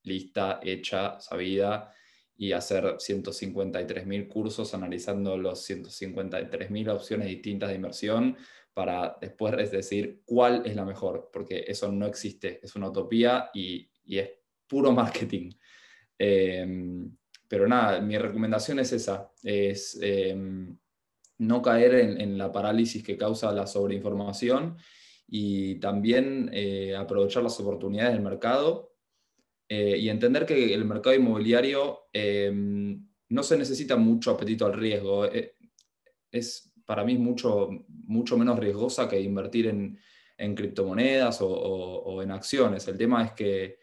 lista, 0.02 0.60
hecha, 0.62 1.20
sabida 1.20 1.92
y 2.36 2.52
hacer 2.52 2.84
153.000 2.84 4.28
cursos 4.28 4.72
analizando 4.72 5.36
los 5.36 5.68
153.000 5.68 6.88
opciones 6.90 7.26
distintas 7.26 7.70
de 7.70 7.74
inversión 7.74 8.36
para 8.72 9.18
después 9.20 9.72
decir 9.72 10.22
cuál 10.24 10.62
es 10.64 10.76
la 10.76 10.84
mejor, 10.84 11.30
porque 11.32 11.64
eso 11.66 11.90
no 11.90 12.06
existe, 12.06 12.60
es 12.62 12.76
una 12.76 12.90
utopía 12.90 13.50
y, 13.52 13.90
es 14.06 14.30
puro 14.68 14.92
marketing. 15.02 15.50
Em, 16.16 17.16
pero 17.48 17.66
nada, 17.66 18.00
mi 18.00 18.16
recomendación 18.16 18.78
es 18.78 18.92
esa, 18.92 19.32
es 19.42 19.98
em, 20.00 20.78
no 21.38 21.60
caer 21.60 21.94
en, 21.94 22.38
la 22.38 22.52
parálisis 22.52 23.02
que 23.02 23.16
causa 23.16 23.50
la 23.50 23.66
sobreinformación 23.66 24.76
y 25.26 25.80
también 25.80 26.48
eh, 26.52 26.94
aprovechar 26.94 27.42
las 27.42 27.58
oportunidades 27.58 28.12
del 28.12 28.22
mercado 28.22 28.92
eh, 29.68 29.98
y 29.98 30.08
entender 30.08 30.46
que 30.46 30.72
el 30.72 30.84
mercado 30.86 31.14
inmobiliario 31.14 32.06
em, 32.12 33.06
no 33.28 33.42
se 33.42 33.58
necesita 33.58 33.96
mucho 33.96 34.30
apetito 34.30 34.64
al 34.64 34.72
riesgo. 34.72 35.26
Eh, 35.26 35.56
es 36.30 36.72
para 36.86 37.04
mí 37.04 37.18
mucho, 37.18 37.68
mucho 37.88 38.38
menos 38.38 38.58
riesgosa 38.58 39.08
que 39.08 39.20
invertir 39.20 39.66
en, 39.66 39.98
criptomonedas 40.54 41.38
o, 41.42 42.22
en 42.22 42.30
acciones. 42.30 42.86
El 42.88 42.96
tema 42.96 43.24
es 43.24 43.32
que 43.32 43.78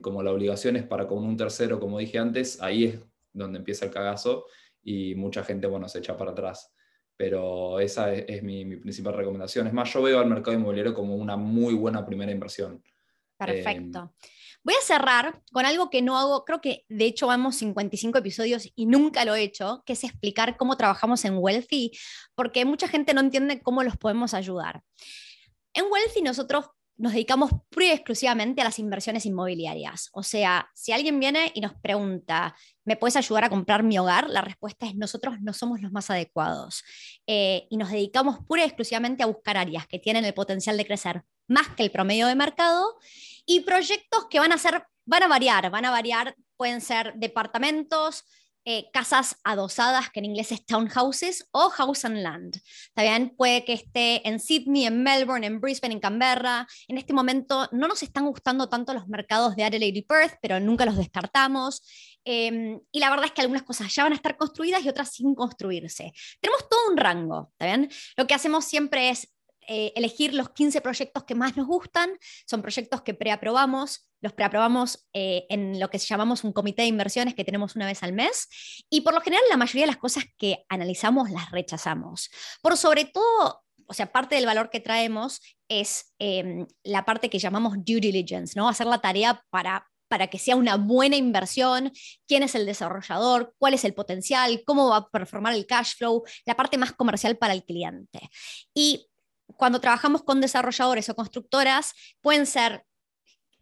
como 0.00 0.22
la 0.22 0.32
obligación 0.32 0.76
es 0.76 0.84
para 0.84 1.06
con 1.06 1.24
un 1.24 1.36
tercero, 1.36 1.78
como 1.78 1.98
dije 1.98 2.18
antes, 2.18 2.60
ahí 2.62 2.84
es 2.84 3.00
donde 3.32 3.58
empieza 3.58 3.84
el 3.84 3.90
cagazo 3.90 4.46
y 4.82 5.14
mucha 5.14 5.44
gente 5.44 5.66
bueno, 5.66 5.88
se 5.88 5.98
echa 5.98 6.16
para 6.16 6.30
atrás. 6.30 6.72
Pero 7.16 7.78
esa 7.78 8.12
es, 8.12 8.42
mi, 8.42 8.64
mi, 8.64 8.76
principal 8.76 9.14
recomendación. 9.14 9.66
Es 9.66 9.72
más, 9.72 9.92
yo 9.92 10.02
veo 10.02 10.18
al 10.18 10.28
mercado 10.28 10.56
inmobiliario 10.56 10.94
como 10.94 11.14
una 11.16 11.36
muy 11.36 11.74
buena 11.74 12.04
primera 12.06 12.32
inversión. 12.32 12.82
Perfecto. 13.36 14.14
Voy 14.66 14.74
a 14.74 14.84
cerrar 14.84 15.40
con 15.52 15.64
algo 15.64 15.90
que 15.90 16.02
no 16.02 16.18
hago, 16.18 16.44
creo 16.44 16.60
que 16.60 16.84
de 16.88 17.04
hecho 17.04 17.28
vamos 17.28 17.54
55 17.54 18.18
episodios 18.18 18.68
y 18.74 18.86
nunca 18.86 19.24
lo 19.24 19.36
he 19.36 19.42
hecho, 19.44 19.84
que 19.86 19.92
es 19.92 20.02
explicar 20.02 20.56
cómo 20.56 20.76
trabajamos 20.76 21.24
en 21.24 21.38
Wealthy, 21.38 21.92
porque 22.34 22.64
mucha 22.64 22.88
gente 22.88 23.14
no 23.14 23.20
entiende 23.20 23.62
cómo 23.62 23.84
los 23.84 23.96
podemos 23.96 24.34
ayudar. 24.34 24.82
En 25.72 25.84
Wealthy 25.88 26.22
nosotros 26.22 26.66
nos 26.96 27.12
dedicamos 27.12 27.52
pura 27.70 27.86
y 27.86 27.90
exclusivamente 27.90 28.60
a 28.60 28.64
las 28.64 28.80
inversiones 28.80 29.24
inmobiliarias. 29.24 30.08
O 30.12 30.24
sea, 30.24 30.68
si 30.74 30.90
alguien 30.90 31.20
viene 31.20 31.52
y 31.54 31.60
nos 31.60 31.74
pregunta, 31.74 32.56
¿me 32.84 32.96
puedes 32.96 33.14
ayudar 33.14 33.44
a 33.44 33.50
comprar 33.50 33.84
mi 33.84 33.96
hogar? 34.00 34.28
La 34.28 34.40
respuesta 34.40 34.86
es 34.86 34.96
nosotros 34.96 35.36
no 35.42 35.52
somos 35.52 35.80
los 35.80 35.92
más 35.92 36.10
adecuados. 36.10 36.82
Eh, 37.28 37.68
y 37.70 37.76
nos 37.76 37.92
dedicamos 37.92 38.40
pura 38.44 38.62
y 38.62 38.64
exclusivamente 38.64 39.22
a 39.22 39.26
buscar 39.26 39.58
áreas 39.58 39.86
que 39.86 40.00
tienen 40.00 40.24
el 40.24 40.34
potencial 40.34 40.76
de 40.76 40.86
crecer 40.86 41.22
más 41.46 41.68
que 41.68 41.84
el 41.84 41.92
promedio 41.92 42.26
de 42.26 42.34
mercado 42.34 42.96
y 43.46 43.60
proyectos 43.60 44.26
que 44.28 44.40
van 44.40 44.52
a 44.52 44.58
ser, 44.58 44.84
van 45.04 45.22
a 45.22 45.28
variar, 45.28 45.70
van 45.70 45.84
a 45.84 45.90
variar, 45.90 46.36
pueden 46.56 46.80
ser 46.80 47.14
departamentos, 47.14 48.24
eh, 48.68 48.90
casas 48.92 49.36
adosadas, 49.44 50.10
que 50.10 50.18
en 50.18 50.24
inglés 50.24 50.50
es 50.50 50.66
townhouses, 50.66 51.48
o 51.52 51.70
house 51.70 52.04
and 52.04 52.16
land. 52.16 52.60
También 52.94 53.32
puede 53.36 53.64
que 53.64 53.74
esté 53.74 54.26
en 54.28 54.40
Sydney, 54.40 54.86
en 54.86 55.04
Melbourne, 55.04 55.46
en 55.46 55.60
Brisbane, 55.60 55.94
en 55.94 56.00
Canberra. 56.00 56.66
En 56.88 56.98
este 56.98 57.12
momento 57.12 57.68
no 57.70 57.86
nos 57.86 58.02
están 58.02 58.26
gustando 58.26 58.68
tanto 58.68 58.92
los 58.92 59.06
mercados 59.06 59.54
de 59.54 59.62
Adelaide 59.62 60.00
y 60.00 60.02
Perth, 60.02 60.38
pero 60.42 60.58
nunca 60.58 60.84
los 60.84 60.96
descartamos. 60.96 61.80
Em, 62.24 62.80
y 62.90 62.98
la 62.98 63.10
verdad 63.10 63.26
es 63.26 63.32
que 63.32 63.42
algunas 63.42 63.62
cosas 63.62 63.94
ya 63.94 64.02
van 64.02 64.14
a 64.14 64.16
estar 64.16 64.36
construidas 64.36 64.84
y 64.84 64.88
otras 64.88 65.12
sin 65.14 65.36
construirse. 65.36 66.12
Tenemos 66.40 66.68
todo 66.68 66.90
un 66.90 66.96
rango, 66.96 67.50
¿está 67.52 67.66
bien? 67.66 67.88
Lo 68.16 68.26
que 68.26 68.34
hacemos 68.34 68.64
siempre 68.64 69.10
es 69.10 69.32
eh, 69.66 69.92
elegir 69.96 70.34
los 70.34 70.50
15 70.50 70.80
proyectos 70.80 71.24
que 71.24 71.34
más 71.34 71.56
nos 71.56 71.66
gustan. 71.66 72.10
Son 72.46 72.62
proyectos 72.62 73.02
que 73.02 73.14
preaprobamos, 73.14 74.08
los 74.20 74.32
preaprobamos 74.32 75.06
eh, 75.12 75.46
en 75.48 75.78
lo 75.80 75.90
que 75.90 75.98
llamamos 75.98 76.44
un 76.44 76.52
comité 76.52 76.82
de 76.82 76.88
inversiones 76.88 77.34
que 77.34 77.44
tenemos 77.44 77.76
una 77.76 77.86
vez 77.86 78.02
al 78.02 78.12
mes. 78.12 78.48
Y 78.90 79.02
por 79.02 79.14
lo 79.14 79.20
general, 79.20 79.44
la 79.50 79.56
mayoría 79.56 79.82
de 79.82 79.92
las 79.92 79.96
cosas 79.96 80.24
que 80.36 80.64
analizamos 80.68 81.30
las 81.30 81.50
rechazamos. 81.50 82.30
Por 82.62 82.76
sobre 82.76 83.04
todo, 83.04 83.62
o 83.86 83.94
sea, 83.94 84.12
parte 84.12 84.34
del 84.34 84.46
valor 84.46 84.70
que 84.70 84.80
traemos 84.80 85.40
es 85.68 86.14
em, 86.18 86.66
la 86.82 87.04
parte 87.04 87.30
que 87.30 87.38
llamamos 87.38 87.74
due 87.84 88.00
diligence, 88.00 88.58
¿no? 88.58 88.68
Hacer 88.68 88.86
la 88.86 89.00
tarea 89.00 89.42
para 89.50 89.86
para 90.08 90.28
que 90.28 90.38
sea 90.38 90.56
una 90.56 90.76
buena 90.76 91.16
inversión, 91.16 91.92
quién 92.26 92.42
es 92.42 92.54
el 92.54 92.66
desarrollador, 92.66 93.54
cuál 93.58 93.74
es 93.74 93.84
el 93.84 93.94
potencial, 93.94 94.62
cómo 94.64 94.90
va 94.90 94.96
a 94.98 95.08
performar 95.08 95.54
el 95.54 95.66
cash 95.66 95.96
flow, 95.96 96.24
la 96.44 96.54
parte 96.54 96.78
más 96.78 96.92
comercial 96.92 97.36
para 97.36 97.54
el 97.54 97.64
cliente. 97.64 98.20
Y 98.74 99.08
cuando 99.56 99.80
trabajamos 99.80 100.22
con 100.22 100.40
desarrolladores 100.40 101.08
o 101.08 101.16
constructoras, 101.16 101.94
pueden 102.20 102.46
ser 102.46 102.84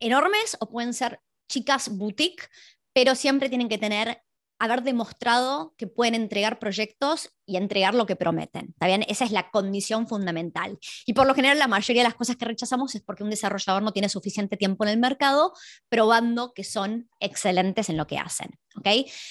enormes 0.01 0.57
o 0.61 0.69
pueden 0.69 0.95
ser 0.95 1.21
chicas 1.49 1.89
boutique, 1.89 2.49
pero 2.93 3.15
siempre 3.15 3.49
tienen 3.49 3.69
que 3.69 3.79
tener 3.79 4.23
haber 4.59 4.83
demostrado 4.83 5.75
que 5.77 5.87
pueden 5.87 6.15
entregar 6.15 6.59
proyectos 6.59 7.31
y 7.47 7.57
entregar 7.57 7.95
lo 7.95 8.07
que 8.07 8.17
prometen. 8.17 8.71
¿Está 8.71 8.87
bien? 8.87 9.05
Esa 9.09 9.25
es 9.25 9.31
la 9.31 9.51
condición 9.51 10.09
fundamental. 10.09 10.79
Y 11.07 11.13
por 11.13 11.27
lo 11.27 11.35
general 11.35 11.59
la 11.59 11.69
mayoría 11.69 12.03
de 12.03 12.09
las 12.09 12.15
cosas 12.15 12.37
que 12.37 12.45
rechazamos 12.45 12.95
es 12.95 13.03
porque 13.03 13.23
un 13.23 13.31
desarrollador 13.31 13.83
no 13.83 13.93
tiene 13.93 14.09
suficiente 14.09 14.57
tiempo 14.57 14.85
en 14.85 14.91
el 14.91 14.99
mercado 14.99 15.53
probando 15.89 16.55
que 16.55 16.65
son 16.65 17.11
excelentes 17.21 17.89
en 17.89 17.97
lo 17.97 18.07
que 18.07 18.19
hacen. 18.19 18.59
¿ok? 18.77 18.89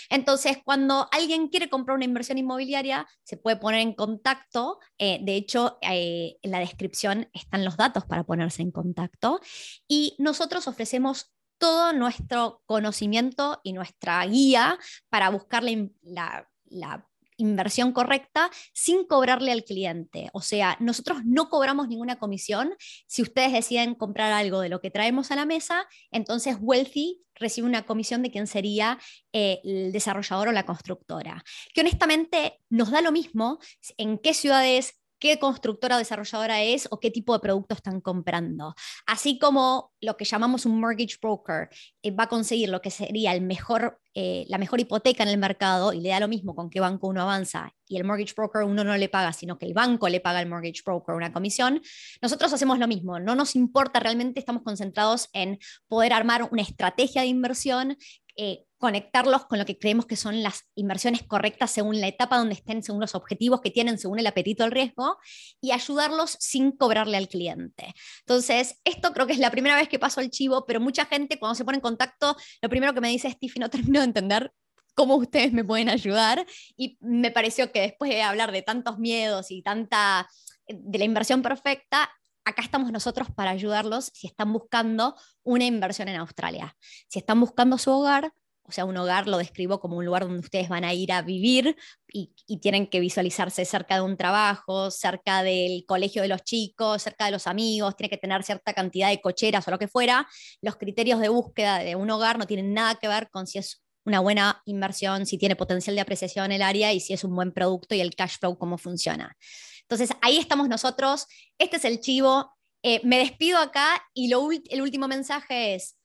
Entonces, 0.09 0.57
cuando 0.63 1.07
alguien 1.11 1.49
quiere 1.49 1.69
comprar 1.69 1.95
una 1.95 2.05
inversión 2.05 2.37
inmobiliaria, 2.37 3.07
se 3.23 3.37
puede 3.37 3.57
poner 3.57 3.81
en 3.81 3.93
contacto. 3.93 4.79
Eh, 4.97 5.19
de 5.21 5.35
hecho, 5.35 5.77
eh, 5.81 6.37
en 6.41 6.51
la 6.51 6.59
descripción 6.59 7.29
están 7.33 7.65
los 7.65 7.77
datos 7.77 8.05
para 8.05 8.23
ponerse 8.23 8.61
en 8.61 8.71
contacto. 8.71 9.39
Y 9.87 10.15
nosotros 10.19 10.67
ofrecemos 10.67 11.32
todo 11.63 11.93
nuestro 11.93 12.61
conocimiento 12.65 13.61
y 13.63 13.71
nuestra 13.71 14.25
guía 14.25 14.77
para 15.07 15.29
buscar 15.29 15.63
la, 15.63 17.07
inversión 17.37 17.93
correcta 17.93 18.51
sin 18.73 19.05
cobrarle 19.05 19.53
al 19.53 19.63
cliente. 19.63 20.29
O 20.33 20.41
sea, 20.41 20.75
nosotros 20.81 21.19
no 21.23 21.49
cobramos 21.49 21.87
ninguna 21.87 22.19
comisión. 22.19 22.75
Si 23.07 23.21
ustedes 23.21 23.53
deciden 23.53 23.95
comprar 23.95 24.33
algo 24.33 24.59
de 24.59 24.67
lo 24.67 24.81
que 24.81 24.91
traemos 24.91 25.31
a 25.31 25.37
la 25.37 25.45
mesa, 25.45 25.87
entonces 26.11 26.57
Wealthy 26.59 27.23
recibe 27.33 27.65
una 27.65 27.85
comisión 27.85 28.23
de 28.23 28.29
quien 28.29 28.45
sería 28.45 28.99
eh, 29.31 29.61
el 29.63 29.93
desarrollador 29.93 30.49
o 30.49 30.51
la 30.51 30.65
constructora. 30.65 31.43
Que 31.73 31.81
honestamente 31.81 32.59
nos 32.69 32.91
da 32.91 33.01
lo 33.01 33.13
mismo 33.13 33.59
en 33.97 34.17
qué 34.17 34.33
ciudades, 34.33 35.01
qué 35.23 35.39
constructora 35.39 35.95
o 35.95 35.99
desarrolladora 35.99 36.63
es 36.63 36.85
o 36.91 36.99
qué 36.99 37.09
tipo 37.09 37.31
de 37.31 37.39
producto 37.39 37.75
están 37.75 38.01
comprando. 38.01 38.75
Así 39.05 39.39
como 39.39 39.93
lo 40.01 40.17
que 40.17 40.25
llamamos 40.25 40.65
un 40.65 40.81
mortgage 40.81 41.15
broker 41.21 41.69
eh, 42.01 42.11
va 42.11 42.25
a 42.25 42.27
conseguir 42.27 42.67
lo 42.67 42.81
que 42.81 42.91
sería 42.91 43.33
eh, 43.33 44.45
la 44.49 44.57
mejor 44.57 44.79
hipoteca 44.81 45.23
en 45.23 45.29
el 45.29 45.37
mercado 45.37 45.93
y 45.93 46.01
le 46.01 46.09
da 46.09 46.19
lo 46.19 46.27
mismo 46.27 46.55
con 46.55 46.69
qué 46.69 46.81
banco 46.81 47.07
uno 47.07 47.21
avanza 47.21 47.73
y 47.87 47.95
el 47.95 48.03
mortgage 48.03 48.33
broker 48.35 48.63
uno 48.63 48.83
no 48.83 48.97
le 48.97 49.07
paga, 49.07 49.31
sino 49.31 49.57
que 49.57 49.65
el 49.65 49.73
banco 49.73 50.09
le 50.09 50.19
paga 50.19 50.39
al 50.39 50.49
mortgage 50.49 50.81
broker 50.85 51.15
una 51.15 51.31
comisión, 51.31 51.81
nosotros 52.21 52.51
hacemos 52.51 52.77
lo 52.77 52.89
mismo. 52.89 53.17
No 53.21 53.33
nos 53.33 53.55
importa, 53.55 54.01
realmente 54.01 54.41
estamos 54.41 54.63
concentrados 54.63 55.29
en 55.31 55.57
poder 55.87 56.11
armar 56.11 56.49
una 56.51 56.63
estrategia 56.63 57.21
de 57.21 57.27
inversión 57.27 57.97
eh, 58.35 58.65
conectarlos 58.83 59.45
con 59.45 59.59
lo 59.59 59.65
que 59.65 59.79
creemos 59.79 60.05
que 60.05 60.17
son 60.17 60.43
las 60.43 60.65
inversiones 60.75 61.23
correctas 61.23 61.71
según 61.71 62.01
la 62.01 62.09
etapa 62.09 62.37
donde 62.37 62.55
estén, 62.55 62.83
según 62.83 62.99
los 62.99 63.15
objetivos 63.15 63.61
que 63.61 63.71
tienen, 63.71 63.97
según 63.97 64.19
el 64.19 64.27
apetito 64.27 64.65
al 64.65 64.71
riesgo, 64.71 65.15
y 65.61 65.71
ayudarlos 65.71 66.35
sin 66.41 66.73
cobrarle 66.73 67.15
al 67.15 67.29
cliente. 67.29 67.93
Entonces, 68.27 68.81
esto 68.83 69.13
creo 69.13 69.25
que 69.25 69.31
es 69.31 69.39
la 69.39 69.51
primera 69.51 69.77
vez 69.77 69.87
que 69.87 69.99
paso 69.99 70.19
el 70.19 70.31
chivo, 70.31 70.65
pero 70.65 70.81
mucha 70.81 71.05
gente 71.05 71.39
cuando 71.39 71.55
se 71.55 71.63
pone 71.63 71.77
en 71.77 71.81
contacto, 71.81 72.35
lo 72.61 72.67
primero 72.67 72.93
que 72.93 72.99
me 72.99 73.07
dice 73.07 73.29
es, 73.29 73.39
Tiffy, 73.39 73.57
no 73.57 73.69
termino 73.69 74.01
de 74.01 74.05
entender 74.05 74.51
cómo 74.95 75.15
ustedes 75.15 75.53
me 75.53 75.63
pueden 75.63 75.87
ayudar, 75.87 76.45
y 76.75 76.97
me 76.99 77.31
pareció 77.31 77.71
que 77.71 77.79
después 77.79 78.11
de 78.11 78.21
hablar 78.21 78.51
de 78.51 78.63
tantos 78.63 78.99
miedos 78.99 79.49
y 79.49 79.61
tanta 79.61 80.27
de 80.67 80.97
la 80.97 81.05
inversión 81.05 81.41
perfecta, 81.41 82.11
acá 82.43 82.61
estamos 82.61 82.91
nosotros 82.91 83.29
para 83.33 83.51
ayudarlos 83.51 84.11
si 84.13 84.27
están 84.27 84.51
buscando 84.51 85.15
una 85.43 85.63
inversión 85.63 86.09
en 86.09 86.17
Australia. 86.17 86.75
Si 87.07 87.19
están 87.19 87.39
buscando 87.39 87.77
su 87.77 87.91
hogar, 87.91 88.33
o 88.65 88.71
sea, 88.71 88.85
un 88.85 88.95
hogar 88.95 89.27
lo 89.27 89.37
describo 89.37 89.79
como 89.79 89.97
un 89.97 90.05
lugar 90.05 90.23
donde 90.23 90.39
ustedes 90.39 90.69
van 90.69 90.85
a 90.85 90.93
ir 90.93 91.11
a 91.11 91.21
vivir 91.21 91.75
y, 92.07 92.31
tienen 92.61 92.87
que 92.87 92.99
visualizarse 92.99 93.65
cerca 93.65 93.95
de 93.95 94.01
un 94.01 94.15
trabajo, 94.15 94.89
cerca 94.89 95.43
del 95.43 95.85
colegio 95.85 96.21
de 96.21 96.27
los 96.29 96.43
chicos, 96.43 97.01
cerca 97.01 97.25
de 97.25 97.31
los 97.31 97.47
amigos, 97.47 97.97
tiene 97.97 98.09
que 98.09 98.17
tener 98.17 98.43
cierta 98.43 98.73
cantidad 98.73 99.09
de 99.09 99.19
cocheras 99.19 99.67
o 99.67 99.71
lo 99.71 99.79
que 99.79 99.87
fuera. 99.87 100.27
Los 100.61 100.77
criterios 100.77 101.19
de 101.19 101.29
búsqueda 101.29 101.79
de 101.79 101.95
un 101.95 102.09
hogar 102.09 102.37
no 102.37 102.45
tienen 102.45 102.73
nada 102.73 102.95
que 102.95 103.07
ver 103.07 103.29
con 103.29 103.47
si 103.47 103.57
es 103.57 103.83
una 104.05 104.19
buena 104.19 104.61
inversión, 104.65 105.25
si 105.25 105.37
tiene 105.37 105.55
potencial 105.55 105.95
de 105.95 106.01
apreciación 106.01 106.45
en 106.45 106.51
el 106.53 106.61
área 106.61 106.93
y 106.93 106.99
si 106.99 107.13
es 107.13 107.23
un 107.23 107.35
buen 107.35 107.51
producto 107.51 107.95
y 107.95 108.01
el 108.01 108.15
cash 108.15 108.37
flow 108.39 108.57
cómo 108.57 108.77
funciona. 108.77 109.35
Entonces, 109.81 110.15
ahí 110.21 110.37
estamos 110.37 110.69
nosotros. 110.69 111.27
Este 111.57 111.77
es 111.77 111.85
el 111.85 111.99
chivo. 111.99 112.51
Eh, 112.83 113.01
me 113.03 113.17
despido 113.17 113.59
acá 113.59 114.03
y 114.13 114.27
lo, 114.27 114.49
el 114.51 114.81
último 114.81 115.07
mensaje 115.07 115.75
es, 115.75 115.97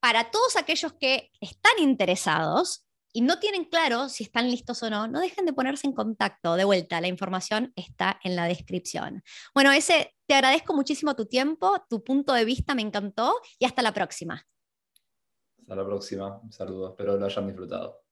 para 0.00 0.30
todos 0.30 0.56
aquellos 0.56 0.92
que 0.94 1.30
están 1.40 1.78
interesados, 1.78 2.88
y 3.12 3.22
no 3.22 3.38
tienen 3.38 3.64
claro 3.64 4.08
si 4.08 4.24
están 4.24 4.50
listos 4.50 4.82
o 4.82 4.90
no, 4.90 5.08
no 5.08 5.20
dejen 5.20 5.46
de 5.46 5.52
ponerse 5.52 5.86
en 5.86 5.92
contacto. 5.92 6.56
De 6.56 6.64
vuelta, 6.64 7.00
la 7.00 7.08
información 7.08 7.72
está 7.74 8.20
en 8.22 8.36
la 8.36 8.44
descripción. 8.44 9.22
Bueno, 9.54 9.72
ese, 9.72 10.14
te 10.26 10.34
agradezco 10.34 10.74
muchísimo 10.74 11.16
tu 11.16 11.26
tiempo, 11.26 11.84
tu 11.88 12.04
punto 12.04 12.32
de 12.32 12.44
vista 12.44 12.74
me 12.74 12.82
encantó 12.82 13.34
y 13.58 13.64
hasta 13.64 13.82
la 13.82 13.92
próxima. 13.92 14.46
Hasta 15.58 15.74
la 15.74 15.84
próxima. 15.84 16.38
Un 16.42 16.52
saludo, 16.52 16.90
espero 16.90 17.16
lo 17.16 17.26
hayan 17.26 17.46
disfrutado. 17.46 18.04